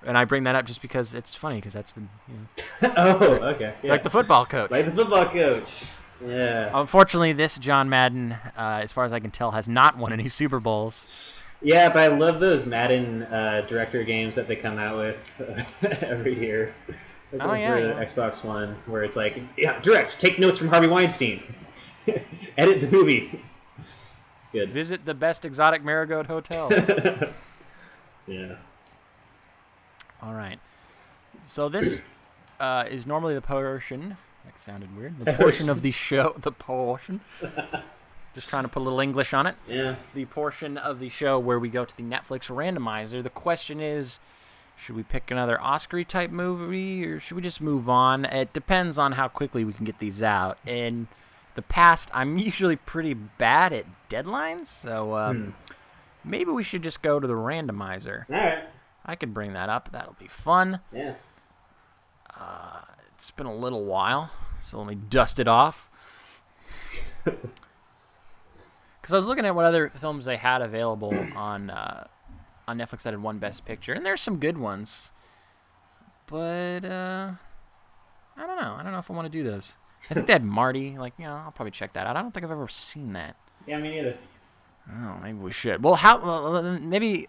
And 0.05 0.17
I 0.17 0.25
bring 0.25 0.43
that 0.43 0.53
up 0.55 0.65
just 0.65 0.81
because 0.81 1.15
it's 1.15 1.33
funny 1.33 1.55
because 1.55 1.73
that's 1.73 1.93
the 1.93 2.01
you 2.01 2.35
know, 2.81 2.93
Oh, 2.97 3.23
okay. 3.55 3.73
Yeah. 3.81 3.91
like 3.91 4.03
the 4.03 4.09
football 4.09 4.45
coach. 4.45 4.69
Like 4.69 4.85
the 4.85 4.91
football 4.91 5.25
coach. 5.25 5.83
Yeah. 6.25 6.69
Unfortunately, 6.73 7.33
this 7.33 7.57
John 7.57 7.89
Madden, 7.89 8.33
uh, 8.57 8.79
as 8.83 8.91
far 8.91 9.05
as 9.05 9.13
I 9.13 9.19
can 9.19 9.31
tell, 9.31 9.51
has 9.51 9.67
not 9.67 9.97
won 9.97 10.13
any 10.13 10.29
Super 10.29 10.59
Bowls. 10.59 11.07
Yeah, 11.61 11.89
but 11.89 11.99
I 11.99 12.07
love 12.07 12.39
those 12.39 12.65
Madden 12.65 13.23
uh, 13.23 13.65
director 13.67 14.03
games 14.03 14.35
that 14.35 14.47
they 14.47 14.55
come 14.55 14.77
out 14.77 14.97
with 14.97 16.03
every 16.03 16.37
year. 16.39 16.73
Like 17.31 17.41
Oh, 17.41 17.53
yeah, 17.53 17.77
yeah. 17.77 18.03
Xbox 18.05 18.43
One, 18.43 18.75
where 18.85 19.03
it's 19.03 19.15
like, 19.15 19.41
yeah, 19.57 19.79
direct, 19.81 20.19
take 20.19 20.37
notes 20.37 20.57
from 20.59 20.67
Harvey 20.67 20.87
Weinstein, 20.87 21.41
edit 22.57 22.81
the 22.81 22.89
movie. 22.91 23.41
Good. 24.55 24.69
Visit 24.69 25.03
the 25.03 25.13
best 25.13 25.43
exotic 25.43 25.83
Marigold 25.83 26.27
Hotel. 26.27 26.71
Yeah. 28.27 28.55
All 30.23 30.33
right. 30.33 30.57
So 31.45 31.69
this 31.69 32.01
uh, 32.59 32.85
is 32.89 33.05
normally 33.05 33.35
the 33.35 33.41
portion. 33.41 34.17
That 34.45 34.59
sounded 34.59 34.97
weird. 34.97 35.19
The 35.19 35.33
portion 35.33 35.69
of 35.69 35.83
the 35.83 35.91
show. 35.91 36.33
The 36.35 36.51
portion. 36.51 37.21
Just 38.33 38.49
trying 38.49 38.63
to 38.63 38.67
put 38.67 38.79
a 38.79 38.83
little 38.83 38.99
English 38.99 39.31
on 39.33 39.45
it. 39.45 39.55
Yeah. 39.67 39.97
The 40.15 40.25
portion 40.25 40.75
of 40.75 40.99
the 40.99 41.09
show 41.09 41.37
where 41.37 41.59
we 41.59 41.69
go 41.69 41.85
to 41.85 41.95
the 41.95 42.01
Netflix 42.01 42.49
randomizer. 42.49 43.21
The 43.21 43.29
question 43.29 43.79
is, 43.79 44.19
should 44.75 44.95
we 44.95 45.03
pick 45.03 45.29
another 45.29 45.61
Oscar 45.61 46.03
type 46.03 46.31
movie 46.31 47.05
or 47.05 47.19
should 47.19 47.35
we 47.35 47.43
just 47.43 47.61
move 47.61 47.87
on? 47.87 48.25
It 48.25 48.53
depends 48.53 48.97
on 48.97 49.11
how 49.11 49.27
quickly 49.27 49.63
we 49.63 49.71
can 49.73 49.85
get 49.85 49.99
these 49.99 50.23
out. 50.23 50.57
In 50.65 51.07
the 51.55 51.61
past, 51.61 52.09
I'm 52.13 52.37
usually 52.51 52.75
pretty 52.75 53.13
bad 53.13 53.73
at 53.73 53.85
deadlines, 54.09 54.67
so 54.67 55.15
um, 55.15 55.55
maybe 56.23 56.51
we 56.51 56.63
should 56.63 56.83
just 56.83 57.01
go 57.01 57.19
to 57.19 57.27
the 57.27 57.33
randomizer. 57.33 58.25
All 58.29 58.35
right. 58.35 58.63
I 59.05 59.15
could 59.15 59.33
bring 59.33 59.53
that 59.53 59.69
up. 59.69 59.91
That'll 59.91 60.15
be 60.19 60.27
fun. 60.27 60.79
Yeah. 60.91 61.15
It's 63.25 63.31
been 63.31 63.47
a 63.47 63.55
little 63.55 63.85
while, 63.85 64.31
so 64.61 64.77
let 64.77 64.87
me 64.87 64.95
dust 64.95 65.39
it 65.39 65.47
off. 65.47 65.89
Because 69.01 69.13
I 69.13 69.17
was 69.17 69.27
looking 69.27 69.45
at 69.45 69.53
what 69.53 69.65
other 69.65 69.89
films 69.89 70.25
they 70.25 70.37
had 70.37 70.63
available 70.63 71.13
on 71.35 71.69
uh, 71.69 72.07
on 72.67 72.79
Netflix 72.79 73.03
that 73.03 73.13
had 73.13 73.21
won 73.21 73.37
Best 73.37 73.63
Picture, 73.63 73.93
and 73.93 74.03
there's 74.03 74.19
some 74.19 74.39
good 74.39 74.57
ones. 74.57 75.11
But 76.25 76.83
uh, 76.83 77.33
I 78.35 78.47
don't 78.47 78.59
know. 78.59 78.75
I 78.75 78.81
don't 78.81 78.93
know 78.93 78.97
if 78.97 79.11
I 79.11 79.13
want 79.13 79.31
to 79.31 79.31
do 79.31 79.43
those. 79.43 79.75
I 80.09 80.13
think 80.13 80.27
they 80.27 80.33
had 80.33 80.43
Marty. 80.43 80.97
Like, 80.97 81.13
you 81.17 81.25
know, 81.25 81.33
I'll 81.33 81.51
probably 81.51 81.71
check 81.71 81.93
that 81.93 82.07
out. 82.07 82.15
I 82.15 82.21
don't 82.21 82.31
think 82.31 82.45
I've 82.45 82.51
ever 82.51 82.67
seen 82.67 83.13
that. 83.13 83.35
Yeah, 83.65 83.79
me 83.79 83.89
neither. 83.91 84.17
Oh, 84.91 85.17
maybe 85.21 85.37
we 85.37 85.51
should. 85.51 85.83
Well, 85.83 85.95
how? 85.95 86.19
Well, 86.19 86.79
maybe 86.79 87.27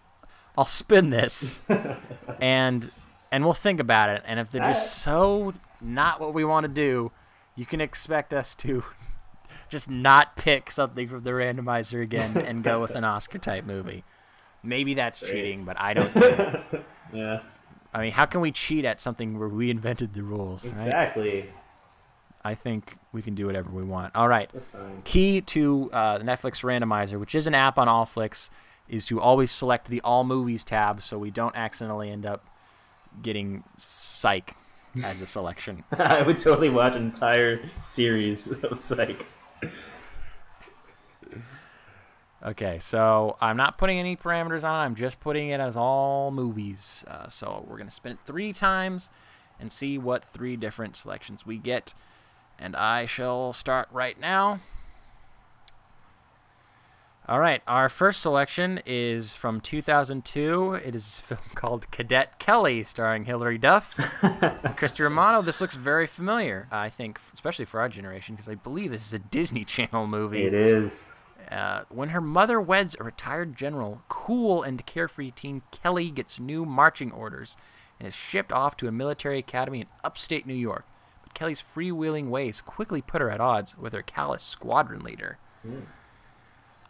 I'll 0.58 0.66
spin 0.66 1.10
this, 1.10 1.58
and 2.40 2.90
and 3.32 3.44
we'll 3.44 3.54
think 3.54 3.80
about 3.80 4.10
it. 4.10 4.22
And 4.26 4.38
if 4.38 4.50
they're 4.50 4.60
just 4.62 4.98
so 4.98 5.54
not 5.80 6.20
what 6.20 6.34
we 6.34 6.44
want 6.44 6.66
to 6.66 6.72
do, 6.72 7.12
you 7.54 7.64
can 7.64 7.80
expect 7.80 8.34
us 8.34 8.54
to 8.56 8.84
just 9.68 9.88
not 9.88 10.36
pick 10.36 10.70
something 10.70 11.08
from 11.08 11.24
the 11.24 11.30
randomizer 11.30 12.02
again 12.02 12.36
and 12.36 12.62
go 12.62 12.80
with 12.80 12.92
an 12.92 13.04
Oscar 13.04 13.38
type 13.38 13.64
movie. 13.64 14.04
Maybe 14.62 14.94
that's 14.94 15.20
cheating, 15.20 15.64
but 15.64 15.80
I 15.80 15.94
don't. 15.94 16.10
Think. 16.10 16.84
Yeah. 17.12 17.40
I 17.94 18.00
mean, 18.02 18.12
how 18.12 18.26
can 18.26 18.42
we 18.42 18.52
cheat 18.52 18.84
at 18.84 19.00
something 19.00 19.38
where 19.38 19.48
we 19.48 19.70
invented 19.70 20.12
the 20.12 20.22
rules? 20.22 20.66
Right? 20.66 21.48
I 22.46 22.54
think 22.54 22.96
we 23.10 23.22
can 23.22 23.34
do 23.34 23.46
whatever 23.46 23.70
we 23.70 23.82
want. 23.82 24.14
All 24.14 24.28
right. 24.28 24.48
Key 25.02 25.40
to 25.40 25.90
uh, 25.92 26.18
the 26.18 26.24
Netflix 26.24 26.62
randomizer, 26.62 27.18
which 27.18 27.34
is 27.34 27.48
an 27.48 27.56
app 27.56 27.76
on 27.76 27.88
Allflicks, 27.88 28.50
is 28.88 29.04
to 29.06 29.20
always 29.20 29.50
select 29.50 29.88
the 29.88 30.00
All 30.02 30.22
Movies 30.22 30.62
tab 30.62 31.02
so 31.02 31.18
we 31.18 31.32
don't 31.32 31.56
accidentally 31.56 32.08
end 32.08 32.24
up 32.24 32.46
getting 33.20 33.64
Psych 33.76 34.54
as 35.02 35.20
a 35.22 35.26
selection. 35.26 35.82
I 35.98 36.22
would 36.22 36.38
totally 36.38 36.68
watch 36.68 36.94
an 36.94 37.02
entire 37.06 37.60
series 37.80 38.46
of 38.62 38.80
Psych. 38.80 39.26
Okay, 42.44 42.78
so 42.78 43.36
I'm 43.40 43.56
not 43.56 43.76
putting 43.76 43.98
any 43.98 44.14
parameters 44.14 44.62
on 44.62 44.80
it. 44.80 44.84
I'm 44.84 44.94
just 44.94 45.18
putting 45.18 45.48
it 45.48 45.58
as 45.58 45.76
all 45.76 46.30
movies. 46.30 47.04
Uh, 47.08 47.28
so 47.28 47.64
we're 47.66 47.76
going 47.76 47.88
to 47.88 47.94
spin 47.94 48.12
it 48.12 48.18
three 48.24 48.52
times 48.52 49.10
and 49.58 49.72
see 49.72 49.98
what 49.98 50.24
three 50.24 50.56
different 50.56 50.94
selections 50.94 51.44
we 51.44 51.58
get. 51.58 51.92
And 52.58 52.74
I 52.74 53.06
shall 53.06 53.52
start 53.52 53.88
right 53.92 54.18
now. 54.18 54.60
All 57.28 57.40
right, 57.40 57.60
our 57.66 57.88
first 57.88 58.22
selection 58.22 58.80
is 58.86 59.34
from 59.34 59.60
2002. 59.60 60.74
It 60.74 60.94
is 60.94 61.18
a 61.18 61.22
film 61.22 61.40
called 61.56 61.90
Cadet 61.90 62.38
Kelly, 62.38 62.84
starring 62.84 63.24
Hilary 63.24 63.58
Duff 63.58 63.96
Christy 64.76 65.02
Romano. 65.02 65.42
This 65.42 65.60
looks 65.60 65.74
very 65.74 66.06
familiar, 66.06 66.68
I 66.70 66.88
think, 66.88 67.18
especially 67.34 67.64
for 67.64 67.80
our 67.80 67.88
generation, 67.88 68.36
because 68.36 68.48
I 68.48 68.54
believe 68.54 68.92
this 68.92 69.04
is 69.04 69.12
a 69.12 69.18
Disney 69.18 69.64
Channel 69.66 70.06
movie. 70.06 70.44
It 70.44 70.54
is. 70.54 71.10
Uh, 71.50 71.82
when 71.88 72.10
her 72.10 72.20
mother 72.20 72.60
weds 72.60 72.94
a 73.00 73.02
retired 73.02 73.56
general, 73.56 74.02
cool 74.08 74.62
and 74.62 74.86
carefree 74.86 75.32
teen 75.32 75.62
Kelly 75.72 76.10
gets 76.10 76.38
new 76.38 76.64
marching 76.64 77.10
orders 77.10 77.56
and 77.98 78.06
is 78.06 78.14
shipped 78.14 78.52
off 78.52 78.76
to 78.76 78.86
a 78.86 78.92
military 78.92 79.40
academy 79.40 79.80
in 79.80 79.86
upstate 80.04 80.46
New 80.46 80.54
York. 80.54 80.84
Kelly's 81.36 81.62
freewheeling 81.62 82.28
ways 82.28 82.60
quickly 82.60 83.02
put 83.02 83.20
her 83.20 83.30
at 83.30 83.40
odds 83.40 83.76
with 83.78 83.92
her 83.92 84.02
callous 84.02 84.42
squadron 84.42 85.04
leader. 85.04 85.38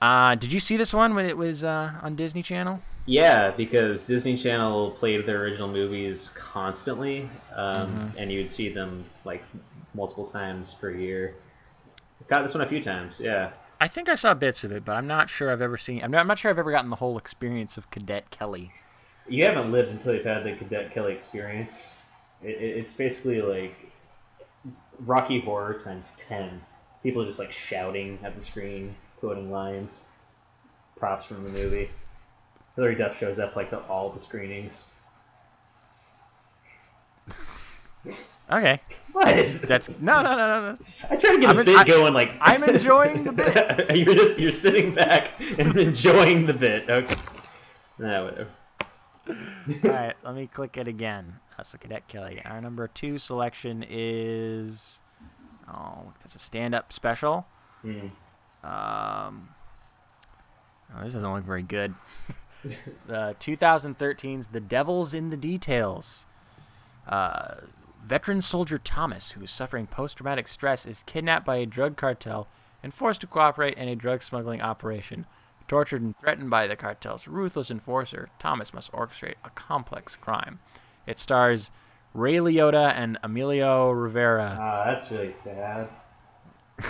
Uh, 0.01 0.35
did 0.37 0.53
you 0.53 0.61
see 0.61 0.77
this 0.77 0.95
one 0.95 1.15
when 1.15 1.27
it 1.27 1.37
was 1.37 1.65
uh, 1.65 1.99
on 2.03 2.15
Disney 2.15 2.43
Channel? 2.43 2.81
Yeah, 3.07 3.51
because 3.51 4.07
Disney 4.07 4.37
Channel 4.37 4.93
played 4.93 5.27
their 5.27 5.43
original 5.43 5.69
movies 5.69 6.31
constantly, 6.31 7.29
um, 7.55 8.13
and 8.17 8.33
you 8.33 8.39
would 8.39 8.51
see 8.51 8.69
them 8.69 9.05
like 9.25 9.45
multiple 9.95 10.27
times 10.27 10.75
per 10.75 10.91
year. 10.91 11.35
Got 12.29 12.43
this 12.43 12.55
one 12.55 12.63
a 12.63 12.67
few 12.67 12.83
times, 12.83 13.21
yeah. 13.21 13.51
I 13.81 13.89
think 13.89 14.09
I 14.09 14.15
saw 14.15 14.35
bits 14.35 14.65
of 14.65 14.73
it, 14.73 14.85
but 14.85 14.97
I'm 14.97 15.07
not 15.07 15.29
sure 15.29 15.51
I've 15.51 15.63
ever 15.63 15.77
seen. 15.77 16.03
I'm 16.03 16.11
not, 16.11 16.21
I'm 16.21 16.27
not 16.27 16.39
sure 16.39 16.51
I've 16.51 16.59
ever 16.59 16.73
gotten 16.73 16.91
the 16.91 16.97
whole 16.97 17.19
experience 17.19 17.77
of 17.77 17.91
Cadet 17.91 18.31
Kelly. 18.31 18.71
You 19.29 19.45
haven't 19.45 19.71
lived 19.71 19.91
until 19.91 20.15
you've 20.15 20.25
had 20.25 20.45
the 20.45 20.55
Cadet 20.55 20.93
Kelly 20.93 21.13
experience. 21.13 22.03
It, 22.43 22.57
it, 22.57 22.79
it's 22.79 22.93
basically 22.93 23.43
like 23.43 23.86
Rocky 25.01 25.41
Horror 25.41 25.75
times 25.75 26.13
ten. 26.17 26.61
People 27.03 27.25
just 27.25 27.39
like 27.39 27.53
shouting 27.53 28.19
at 28.25 28.35
the 28.35 28.41
screen, 28.43 28.95
quoting 29.21 29.51
lines, 29.51 30.07
props 30.97 31.27
from 31.27 31.45
the 31.45 31.51
movie. 31.51 31.91
Hilary 32.75 32.95
Duff 32.97 33.17
shows 33.17 33.39
up 33.39 33.57
like 33.57 33.69
to 33.71 33.81
all 33.83 34.11
the 34.11 34.19
screenings. 34.19 34.85
Okay, 38.49 38.79
What? 39.11 39.45
that's 39.63 39.89
no, 39.99 40.23
no, 40.23 40.37
no, 40.37 40.37
no. 40.37 40.73
no. 40.73 40.77
I 41.11 41.17
try 41.17 41.35
to 41.35 41.41
get 41.41 41.51
I'm 41.51 41.59
a 41.59 41.65
bit 41.65 41.77
I- 41.77 41.83
going. 41.85 42.15
Like 42.15 42.31
I'm 42.41 42.63
enjoying 42.63 43.25
the 43.25 43.33
bit. 43.33 43.97
you're 43.97 44.15
just 44.15 44.39
you're 44.39 44.53
sitting 44.53 44.95
back 44.95 45.33
and 45.59 45.77
enjoying 45.77 46.47
the 46.47 46.55
bit. 46.55 46.89
Okay. 46.89 47.17
Nah, 47.99 48.25
whatever. 48.25 48.49
All 49.29 49.35
right, 49.91 50.15
let 50.23 50.35
me 50.37 50.47
click 50.47 50.77
it 50.77 50.87
again. 50.87 51.41
Uh, 51.59 51.63
so 51.63 51.79
Cadet 51.79 52.07
Kelly. 52.09 52.39
Our 52.45 52.61
number 52.61 52.89
two 52.89 53.19
selection 53.19 53.85
is 53.89 55.01
oh, 55.69 56.13
that's 56.21 56.35
a 56.35 56.39
stand-up 56.39 56.93
special. 56.93 57.47
Um, 58.65 59.49
oh, 60.95 61.05
this 61.05 61.13
doesn't 61.15 61.33
look 61.33 61.45
very 61.45 61.63
good. 61.63 61.95
the 63.07 63.37
2013's 63.41 64.49
The 64.49 64.61
Devil's 64.61 65.15
in 65.15 65.31
the 65.31 65.37
Details. 65.37 66.27
Uh, 67.07 67.57
veteran 68.05 68.41
soldier 68.41 68.79
Thomas, 68.79 69.33
who 69.33 69.43
is 69.43 69.51
suffering 69.51 69.87
post-traumatic 69.87 70.49
stress, 70.49 70.87
is 70.87 71.03
kidnapped 71.07 71.47
by 71.47 71.57
a 71.57 71.67
drug 71.67 71.97
cartel 71.97 72.49
and 72.83 72.93
forced 72.93 73.21
to 73.23 73.27
cooperate 73.27 73.77
in 73.79 73.89
a 73.89 73.97
drug 73.97 74.23
smuggling 74.23 74.61
operation. 74.61 75.27
Tortured 75.69 76.03
and 76.03 76.17
threatened 76.19 76.51
by 76.51 76.69
the 76.69 76.77
cartel's 76.77 77.27
ruthless 77.27 77.71
enforcer, 77.71 78.29
Thomas 78.39 78.73
must 78.73 78.93
orchestrate 78.93 79.35
a 79.45 79.51
complex 79.51 80.15
crime. 80.15 80.61
It 81.07 81.19
stars 81.19 81.71
Ray 82.15 82.35
Liotta 82.35 82.93
and 82.95 83.19
Emilio 83.23 83.91
Rivera. 83.91 84.57
Ah, 84.61 84.85
that's 84.87 85.11
really 85.11 85.33
sad. 85.33 85.89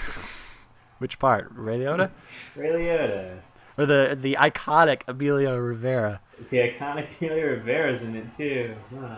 Which 0.98 1.18
part? 1.18 1.50
Ray 1.54 1.78
Liotta? 1.78 2.10
Ray 2.56 2.68
Liotta. 2.68 3.38
or 3.76 3.86
the 3.86 4.16
the 4.20 4.36
iconic 4.40 5.02
Emilio 5.08 5.56
Rivera? 5.58 6.20
The 6.50 6.58
iconic 6.58 7.08
Helio 7.18 7.44
Rivera's 7.46 8.02
in 8.02 8.14
it 8.16 8.32
too. 8.32 8.74
Huh. 8.98 9.16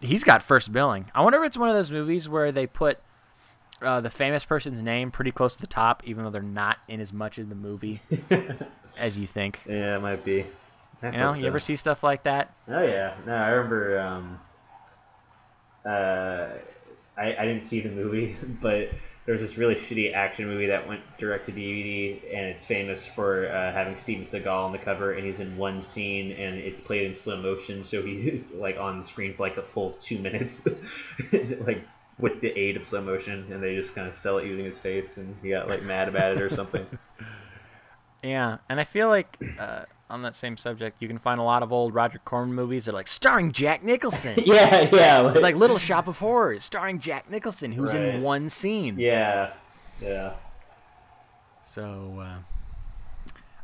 He's 0.00 0.24
got 0.24 0.42
first 0.42 0.72
billing. 0.72 1.10
I 1.14 1.22
wonder 1.22 1.40
if 1.42 1.46
it's 1.48 1.58
one 1.58 1.68
of 1.68 1.74
those 1.74 1.90
movies 1.90 2.28
where 2.28 2.52
they 2.52 2.66
put 2.66 2.98
uh, 3.82 4.00
the 4.00 4.10
famous 4.10 4.44
person's 4.44 4.80
name 4.82 5.10
pretty 5.10 5.32
close 5.32 5.54
to 5.56 5.60
the 5.60 5.66
top, 5.66 6.02
even 6.04 6.24
though 6.24 6.30
they're 6.30 6.42
not 6.42 6.78
in 6.86 7.00
as 7.00 7.12
much 7.12 7.38
in 7.38 7.48
the 7.48 7.54
movie 7.54 8.00
as 8.96 9.18
you 9.18 9.26
think. 9.26 9.60
Yeah, 9.68 9.96
it 9.96 10.00
might 10.02 10.24
be. 10.24 10.46
I 11.02 11.06
You 11.06 11.18
know, 11.18 11.32
hope 11.32 11.40
you 11.40 11.46
ever 11.46 11.60
see 11.60 11.76
stuff 11.76 12.02
like 12.02 12.24
that? 12.24 12.52
Oh 12.68 12.82
yeah, 12.82 13.14
no, 13.26 13.34
I 13.34 13.48
remember. 13.48 14.00
Um, 14.00 14.40
uh, 15.84 16.48
I 17.16 17.36
I 17.36 17.44
didn't 17.44 17.62
see 17.62 17.80
the 17.80 17.90
movie, 17.90 18.36
but 18.60 18.90
there 19.24 19.32
was 19.32 19.42
this 19.42 19.58
really 19.58 19.74
shitty 19.74 20.12
action 20.14 20.46
movie 20.46 20.66
that 20.66 20.88
went 20.88 21.02
direct 21.18 21.46
to 21.46 21.52
DVD, 21.52 22.20
and 22.34 22.46
it's 22.46 22.64
famous 22.64 23.06
for 23.06 23.46
uh, 23.48 23.72
having 23.72 23.94
Steven 23.94 24.24
Seagal 24.24 24.46
on 24.64 24.72
the 24.72 24.78
cover, 24.78 25.12
and 25.12 25.24
he's 25.26 25.38
in 25.40 25.54
one 25.56 25.80
scene, 25.80 26.32
and 26.32 26.56
it's 26.56 26.80
played 26.80 27.04
in 27.06 27.12
slow 27.14 27.40
motion, 27.40 27.82
so 27.82 28.02
he's 28.02 28.52
like 28.52 28.78
on 28.78 28.98
the 28.98 29.04
screen 29.04 29.34
for 29.34 29.42
like 29.42 29.56
a 29.56 29.62
full 29.62 29.90
two 29.90 30.18
minutes, 30.18 30.66
like 31.60 31.82
with 32.18 32.40
the 32.40 32.58
aid 32.58 32.76
of 32.76 32.86
slow 32.86 33.02
motion, 33.02 33.46
and 33.52 33.62
they 33.62 33.74
just 33.76 33.94
kind 33.94 34.08
of 34.08 34.14
sell 34.14 34.38
it 34.38 34.46
using 34.46 34.64
his 34.64 34.78
face, 34.78 35.18
and 35.18 35.36
he 35.42 35.50
got 35.50 35.68
like 35.68 35.82
mad 35.82 36.08
about 36.08 36.32
it 36.36 36.42
or 36.42 36.50
something. 36.50 36.86
Yeah, 38.22 38.58
and 38.68 38.80
I 38.80 38.84
feel 38.84 39.08
like 39.08 39.38
uh, 39.60 39.82
on 40.10 40.22
that 40.22 40.34
same 40.34 40.56
subject, 40.56 41.00
you 41.00 41.08
can 41.08 41.18
find 41.18 41.38
a 41.40 41.42
lot 41.42 41.62
of 41.62 41.72
old 41.72 41.94
Roger 41.94 42.18
Corman 42.24 42.54
movies 42.54 42.86
that 42.86 42.92
are 42.92 42.94
like 42.94 43.08
starring 43.08 43.52
Jack 43.52 43.82
Nicholson. 43.84 44.34
yeah, 44.44 44.88
yeah, 44.92 45.30
It's 45.30 45.42
like 45.42 45.54
Little 45.56 45.78
Shop 45.78 46.08
of 46.08 46.18
Horrors, 46.18 46.64
starring 46.64 46.98
Jack 46.98 47.30
Nicholson, 47.30 47.72
who's 47.72 47.92
Right. 47.92 48.14
in 48.14 48.22
one 48.22 48.48
scene. 48.48 48.98
yeah, 48.98 49.52
yeah. 50.00 50.34
So, 51.62 52.18
uh, 52.20 52.38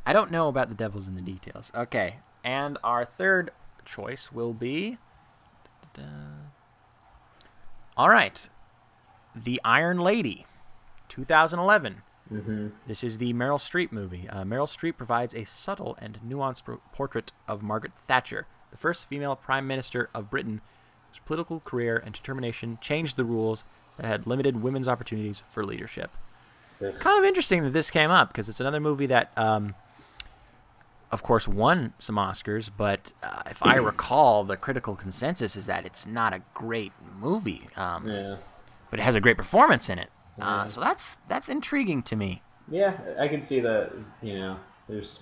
I 0.04 0.12
don't 0.12 0.30
know 0.30 0.48
about 0.48 0.68
the 0.68 0.74
devils 0.74 1.08
in 1.08 1.14
the 1.14 1.22
details. 1.22 1.72
Okay, 1.74 2.16
and 2.44 2.76
our 2.84 3.04
third 3.06 3.50
choice 3.86 4.30
will 4.32 4.52
be 4.52 4.98
All 7.96 8.08
right. 8.08 8.48
The 9.36 9.60
Iron 9.64 9.98
Lady, 9.98 10.46
2011. 11.08 12.02
Mm-hmm. 12.32 12.68
This 12.86 13.04
is 13.04 13.18
the 13.18 13.32
Meryl 13.34 13.58
Streep 13.58 13.92
movie. 13.92 14.28
Uh, 14.28 14.44
Meryl 14.44 14.66
Streep 14.66 14.96
provides 14.96 15.34
a 15.34 15.44
subtle 15.44 15.96
and 16.00 16.18
nuanced 16.26 16.64
pro- 16.64 16.80
portrait 16.92 17.32
of 17.46 17.62
Margaret 17.62 17.92
Thatcher, 18.08 18.46
the 18.70 18.78
first 18.78 19.08
female 19.08 19.36
Prime 19.36 19.66
Minister 19.66 20.08
of 20.14 20.30
Britain, 20.30 20.60
whose 21.10 21.20
political 21.20 21.60
career 21.60 22.02
and 22.04 22.14
determination 22.14 22.78
changed 22.80 23.16
the 23.16 23.24
rules 23.24 23.64
that 23.98 24.06
had 24.06 24.26
limited 24.26 24.62
women's 24.62 24.88
opportunities 24.88 25.42
for 25.52 25.64
leadership. 25.64 26.10
Ugh. 26.84 26.94
Kind 26.98 27.18
of 27.18 27.24
interesting 27.24 27.62
that 27.62 27.70
this 27.70 27.90
came 27.90 28.10
up 28.10 28.28
because 28.28 28.48
it's 28.48 28.58
another 28.60 28.80
movie 28.80 29.06
that, 29.06 29.30
um, 29.38 29.74
of 31.12 31.22
course, 31.22 31.46
won 31.46 31.92
some 31.98 32.16
Oscars, 32.16 32.70
but 32.76 33.12
uh, 33.22 33.42
if 33.50 33.62
I 33.62 33.76
recall, 33.92 34.44
the 34.44 34.56
critical 34.56 34.96
consensus 34.96 35.56
is 35.56 35.66
that 35.66 35.84
it's 35.86 36.06
not 36.06 36.32
a 36.32 36.40
great 36.54 36.92
movie. 37.20 37.68
Um, 37.76 38.08
Yeah. 38.08 38.36
but 38.90 38.98
it 38.98 39.02
has 39.02 39.14
a 39.14 39.20
great 39.20 39.36
performance 39.36 39.88
in 39.88 39.98
it. 39.98 40.10
Uh, 40.40 40.66
so 40.68 40.80
that's 40.80 41.16
that's 41.28 41.48
intriguing 41.48 42.02
to 42.02 42.16
me. 42.16 42.42
Yeah, 42.68 42.98
I 43.18 43.28
can 43.28 43.40
see 43.40 43.60
that. 43.60 43.92
You 44.22 44.38
know, 44.38 44.56
there's 44.88 45.20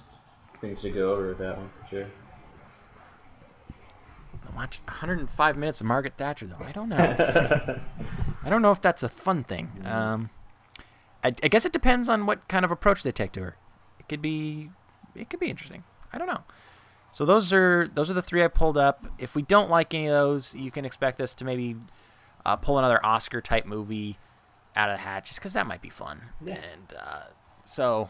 things 0.61 0.81
to 0.83 0.91
go 0.91 1.13
over 1.13 1.29
with 1.29 1.39
that 1.39 1.59
one 1.59 1.71
for 1.81 1.89
sure. 1.89 2.07
Watch 4.57 4.81
105 4.85 5.57
minutes 5.57 5.81
of 5.81 5.87
Margaret 5.87 6.15
Thatcher, 6.17 6.47
though. 6.47 6.65
I 6.65 6.73
don't 6.73 6.91
know. 6.91 6.97
I 8.45 8.51
don't 8.51 8.61
know 8.61 8.71
if 8.71 8.83
that's 8.83 9.03
a 9.03 9.09
fun 9.09 9.45
thing. 9.45 9.71
Um, 9.85 10.29
I, 11.25 11.29
I 11.43 11.49
guess 11.49 11.65
it 11.65 11.73
depends 11.73 12.09
on 12.09 12.27
what 12.27 12.47
kind 12.49 12.65
of 12.65 12.71
approach 12.71 13.03
they 13.03 13.13
take 13.13 13.33
to 13.33 13.41
her. 13.41 13.57
It 13.99 14.09
could 14.09 14.21
be, 14.21 14.69
it 15.15 15.31
could 15.31 15.41
be 15.41 15.49
interesting. 15.49 15.85
I 16.13 16.19
don't 16.19 16.27
know. 16.27 16.43
So 17.13 17.25
those 17.25 17.53
are 17.53 17.89
those 17.95 18.11
are 18.11 18.15
the 18.15 18.23
three 18.23 18.43
I 18.43 18.49
pulled 18.49 18.77
up. 18.77 19.07
If 19.19 19.35
we 19.35 19.43
don't 19.43 19.71
like 19.71 19.95
any 19.95 20.07
of 20.07 20.13
those, 20.13 20.55
you 20.55 20.71
can 20.71 20.85
expect 20.85 21.21
us 21.21 21.35
to 21.35 21.45
maybe 21.45 21.77
uh, 22.45 22.57
pull 22.57 22.79
another 22.79 23.05
Oscar 23.05 23.41
type 23.41 23.67
movie 23.67 24.17
out 24.77 24.91
of 24.91 24.97
the 24.97 25.03
hat, 25.03 25.25
just 25.25 25.39
because 25.39 25.53
that 25.53 25.67
might 25.67 25.83
be 25.83 25.91
fun. 25.91 26.21
And 26.41 26.99
uh, 26.99 27.23
so, 27.65 28.09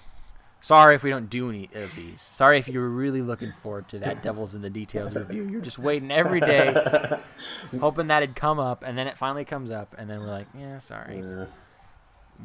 sorry 0.60 0.94
if 0.94 1.02
we 1.02 1.10
don't 1.10 1.28
do 1.28 1.48
any 1.48 1.68
of 1.74 1.94
these. 1.96 2.20
Sorry 2.20 2.58
if 2.58 2.68
you 2.68 2.80
were 2.80 2.88
really 2.88 3.22
looking 3.22 3.52
forward 3.52 3.88
to 3.88 3.98
that 4.00 4.22
Devils 4.22 4.54
in 4.54 4.62
the 4.62 4.70
Details 4.70 5.14
review. 5.14 5.48
You're 5.48 5.60
just 5.60 5.78
waiting 5.78 6.10
every 6.10 6.40
day, 6.40 6.72
hoping 7.80 8.08
that 8.08 8.22
it'd 8.22 8.36
come 8.36 8.58
up, 8.58 8.82
and 8.84 8.96
then 8.96 9.06
it 9.06 9.16
finally 9.18 9.44
comes 9.44 9.70
up, 9.70 9.94
and 9.98 10.08
then 10.08 10.20
we're 10.20 10.26
like, 10.26 10.46
yeah, 10.56 10.78
sorry. 10.78 11.18
Yeah. 11.18 11.46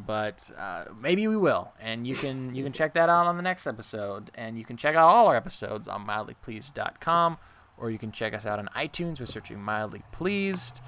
But 0.05 0.51
uh, 0.57 0.85
maybe 0.99 1.27
we 1.27 1.37
will, 1.37 1.73
and 1.81 2.05
you 2.05 2.13
can 2.13 2.53
you 2.53 2.63
can 2.63 2.71
check 2.73 2.93
that 2.93 3.09
out 3.09 3.25
on 3.25 3.35
the 3.35 3.41
next 3.41 3.65
episode, 3.65 4.29
and 4.35 4.57
you 4.57 4.63
can 4.65 4.77
check 4.77 4.95
out 4.95 5.07
all 5.07 5.27
our 5.27 5.35
episodes 5.35 5.87
on 5.87 6.05
mildlypleased.com, 6.05 7.37
or 7.77 7.89
you 7.89 7.97
can 7.97 8.11
check 8.11 8.33
us 8.35 8.45
out 8.45 8.59
on 8.59 8.69
iTunes 8.75 9.17
by 9.17 9.25
searching 9.25 9.59
mildly 9.59 10.03
pleased 10.11 10.81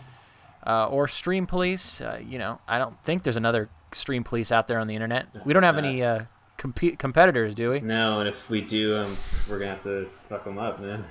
uh, 0.66 0.88
or 0.88 1.08
Stream 1.08 1.46
Police. 1.46 2.02
Uh, 2.02 2.22
you 2.26 2.38
know, 2.38 2.60
I 2.68 2.78
don't 2.78 3.00
think 3.04 3.24
there's 3.24 3.38
another 3.38 3.70
Stream 3.92 4.24
Police 4.24 4.52
out 4.52 4.68
there 4.68 4.80
on 4.80 4.88
the 4.88 4.96
internet. 4.96 5.28
We 5.46 5.54
don't 5.54 5.64
have 5.64 5.78
any 5.78 6.04
uh, 6.04 6.24
compe- 6.58 6.98
competitors, 7.00 7.56
do 7.56 7.72
we? 7.72 7.80
No, 7.80 8.20
and 8.20 8.30
if 8.30 8.50
we 8.50 8.62
do, 8.62 8.98
um, 8.98 9.18
we're 9.50 9.60
gonna 9.60 9.72
have 9.72 9.84
to 9.84 10.06
fuck 10.24 10.44
them 10.44 10.58
up, 10.58 10.80
man. 10.80 11.06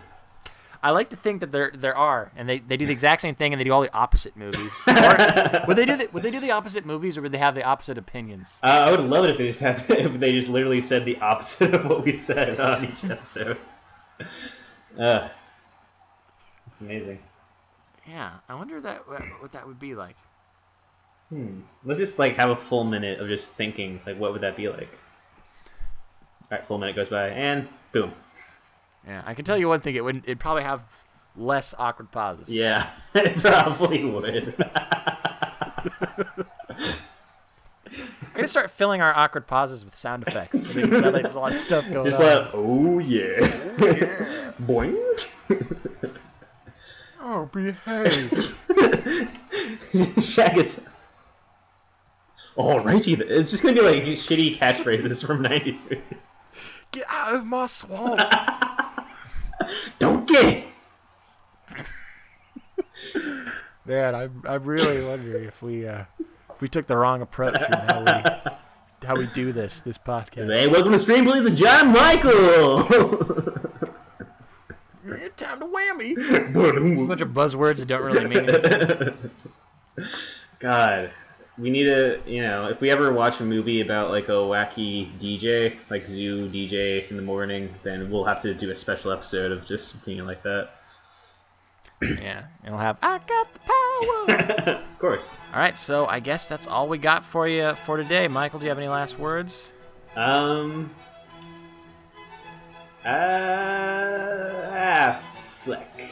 I 0.80 0.90
like 0.90 1.10
to 1.10 1.16
think 1.16 1.40
that 1.40 1.50
there 1.50 1.72
there 1.74 1.96
are, 1.96 2.30
and 2.36 2.48
they, 2.48 2.60
they 2.60 2.76
do 2.76 2.86
the 2.86 2.92
exact 2.92 3.22
same 3.22 3.34
thing, 3.34 3.52
and 3.52 3.58
they 3.58 3.64
do 3.64 3.72
all 3.72 3.80
the 3.80 3.92
opposite 3.92 4.36
movies. 4.36 4.72
Or, 4.86 5.64
would 5.66 5.76
they 5.76 5.86
do 5.86 5.96
the, 5.96 6.08
would 6.12 6.22
they 6.22 6.30
do 6.30 6.38
the 6.38 6.52
opposite 6.52 6.86
movies, 6.86 7.18
or 7.18 7.22
would 7.22 7.32
they 7.32 7.38
have 7.38 7.54
the 7.54 7.64
opposite 7.64 7.98
opinions? 7.98 8.58
Uh, 8.62 8.84
I 8.86 8.90
would 8.90 9.00
love 9.00 9.24
it 9.24 9.30
if 9.32 9.38
they 9.38 9.46
just 9.48 9.60
had 9.60 9.84
if 9.88 10.20
they 10.20 10.30
just 10.32 10.48
literally 10.48 10.80
said 10.80 11.04
the 11.04 11.18
opposite 11.18 11.74
of 11.74 11.84
what 11.86 12.04
we 12.04 12.12
said 12.12 12.60
on 12.60 12.84
each 12.84 13.04
episode. 13.04 13.58
Uh, 14.98 15.28
it's 16.66 16.80
amazing. 16.80 17.20
Yeah, 18.08 18.30
I 18.48 18.54
wonder 18.54 18.80
that 18.80 19.06
what 19.06 19.52
that 19.52 19.66
would 19.66 19.78
be 19.78 19.94
like. 19.94 20.16
Hmm. 21.28 21.60
Let's 21.84 22.00
just 22.00 22.18
like 22.18 22.36
have 22.36 22.50
a 22.50 22.56
full 22.56 22.84
minute 22.84 23.20
of 23.20 23.28
just 23.28 23.52
thinking, 23.52 24.00
like, 24.06 24.16
what 24.18 24.32
would 24.32 24.40
that 24.40 24.56
be 24.56 24.68
like? 24.68 24.88
All 26.42 26.48
right, 26.52 26.66
full 26.66 26.78
minute 26.78 26.96
goes 26.96 27.10
by, 27.10 27.28
and 27.28 27.68
boom. 27.92 28.12
Yeah, 29.06 29.22
I 29.26 29.34
can 29.34 29.44
tell 29.44 29.58
you 29.58 29.68
one 29.68 29.80
thing. 29.80 29.94
It 29.94 30.02
would 30.02 30.22
it'd 30.24 30.40
probably 30.40 30.62
have 30.62 30.82
less 31.36 31.74
awkward 31.78 32.10
pauses. 32.10 32.48
Yeah, 32.48 32.88
it 33.14 33.36
probably 33.38 34.04
would. 34.04 34.54
We're 38.28 38.42
gonna 38.42 38.48
start 38.48 38.70
filling 38.70 39.02
our 39.02 39.14
awkward 39.14 39.46
pauses 39.46 39.84
with 39.84 39.96
sound 39.96 40.22
effects. 40.26 40.78
I 40.78 40.82
think 40.82 40.92
that, 40.92 41.12
like, 41.12 41.22
there's 41.24 41.34
a 41.34 41.38
lot 41.38 41.52
of 41.52 41.58
stuff 41.58 41.84
going 41.92 42.08
just 42.08 42.20
on. 42.20 42.44
like, 42.44 42.50
oh 42.54 42.98
yeah, 43.00 44.52
boing. 44.62 44.96
Oh, 47.28 47.46
behave. 47.52 48.04
Shaq 50.18 50.54
gets. 50.54 50.80
Alrighty, 52.56 53.20
it's 53.20 53.50
just 53.50 53.62
gonna 53.62 53.74
be 53.74 53.82
like 53.82 54.02
shitty 54.02 54.56
catchphrases 54.58 55.24
from 55.24 55.44
'90s 55.44 55.84
movies. 55.90 56.02
Get 56.90 57.04
out 57.08 57.34
of 57.34 57.46
my 57.46 57.66
swamp. 57.66 58.20
Don't 59.98 60.26
get. 60.26 60.66
Man, 63.84 64.14
I'm 64.14 64.42
I'm 64.46 64.64
really 64.64 65.04
wondering 65.04 65.44
if 65.44 65.62
we 65.62 65.86
uh, 65.86 66.04
if 66.18 66.60
we 66.60 66.68
took 66.68 66.86
the 66.86 66.96
wrong 66.96 67.22
approach 67.22 67.54
in 67.54 67.72
how 67.72 68.00
we 68.00 69.06
how 69.06 69.16
we 69.16 69.26
do 69.28 69.52
this 69.52 69.80
this 69.82 69.98
podcast. 69.98 70.52
Hey, 70.52 70.66
welcome 70.66 70.92
to 70.92 70.98
Stream 70.98 71.24
Police 71.24 71.44
with 71.44 71.56
John 71.56 71.92
Michael. 71.92 73.54
Time 75.38 75.60
to 75.60 75.66
whammy. 75.66 76.16
A 77.04 77.06
bunch 77.06 77.20
of 77.20 77.28
buzzwords 77.28 77.76
that 77.76 77.86
don't 77.86 78.02
really 78.02 78.26
mean 78.26 78.50
anything. 78.50 79.30
God, 80.58 81.10
we 81.56 81.70
need 81.70 81.84
to, 81.84 82.20
you 82.26 82.42
know, 82.42 82.68
if 82.68 82.80
we 82.80 82.90
ever 82.90 83.12
watch 83.12 83.40
a 83.40 83.44
movie 83.44 83.80
about 83.80 84.10
like 84.10 84.28
a 84.28 84.32
wacky 84.32 85.10
DJ, 85.20 85.76
like 85.90 86.08
Zoo 86.08 86.48
DJ 86.48 87.08
in 87.08 87.16
the 87.16 87.22
morning, 87.22 87.72
then 87.84 88.10
we'll 88.10 88.24
have 88.24 88.40
to 88.42 88.52
do 88.52 88.70
a 88.70 88.74
special 88.74 89.12
episode 89.12 89.52
of 89.52 89.64
just 89.64 90.04
being 90.04 90.26
like 90.26 90.42
that. 90.42 90.70
Yeah, 92.02 92.44
it'll 92.64 92.78
have 92.78 92.98
I 93.00 93.18
got 93.18 93.54
the 93.54 93.60
power. 93.60 93.74
Of 94.98 94.98
course. 95.00 95.32
all 95.54 95.60
right, 95.60 95.78
so 95.78 96.06
I 96.06 96.18
guess 96.18 96.48
that's 96.48 96.66
all 96.66 96.88
we 96.88 96.98
got 96.98 97.24
for 97.24 97.46
you 97.46 97.74
for 97.74 97.96
today. 97.96 98.26
Michael, 98.26 98.58
do 98.58 98.64
you 98.66 98.70
have 98.70 98.78
any 98.78 98.88
last 98.88 99.16
words? 99.18 99.70
Um. 100.16 100.90
Uh, 103.04 103.10
ah, 104.74 105.20
Affleck. 105.62 106.07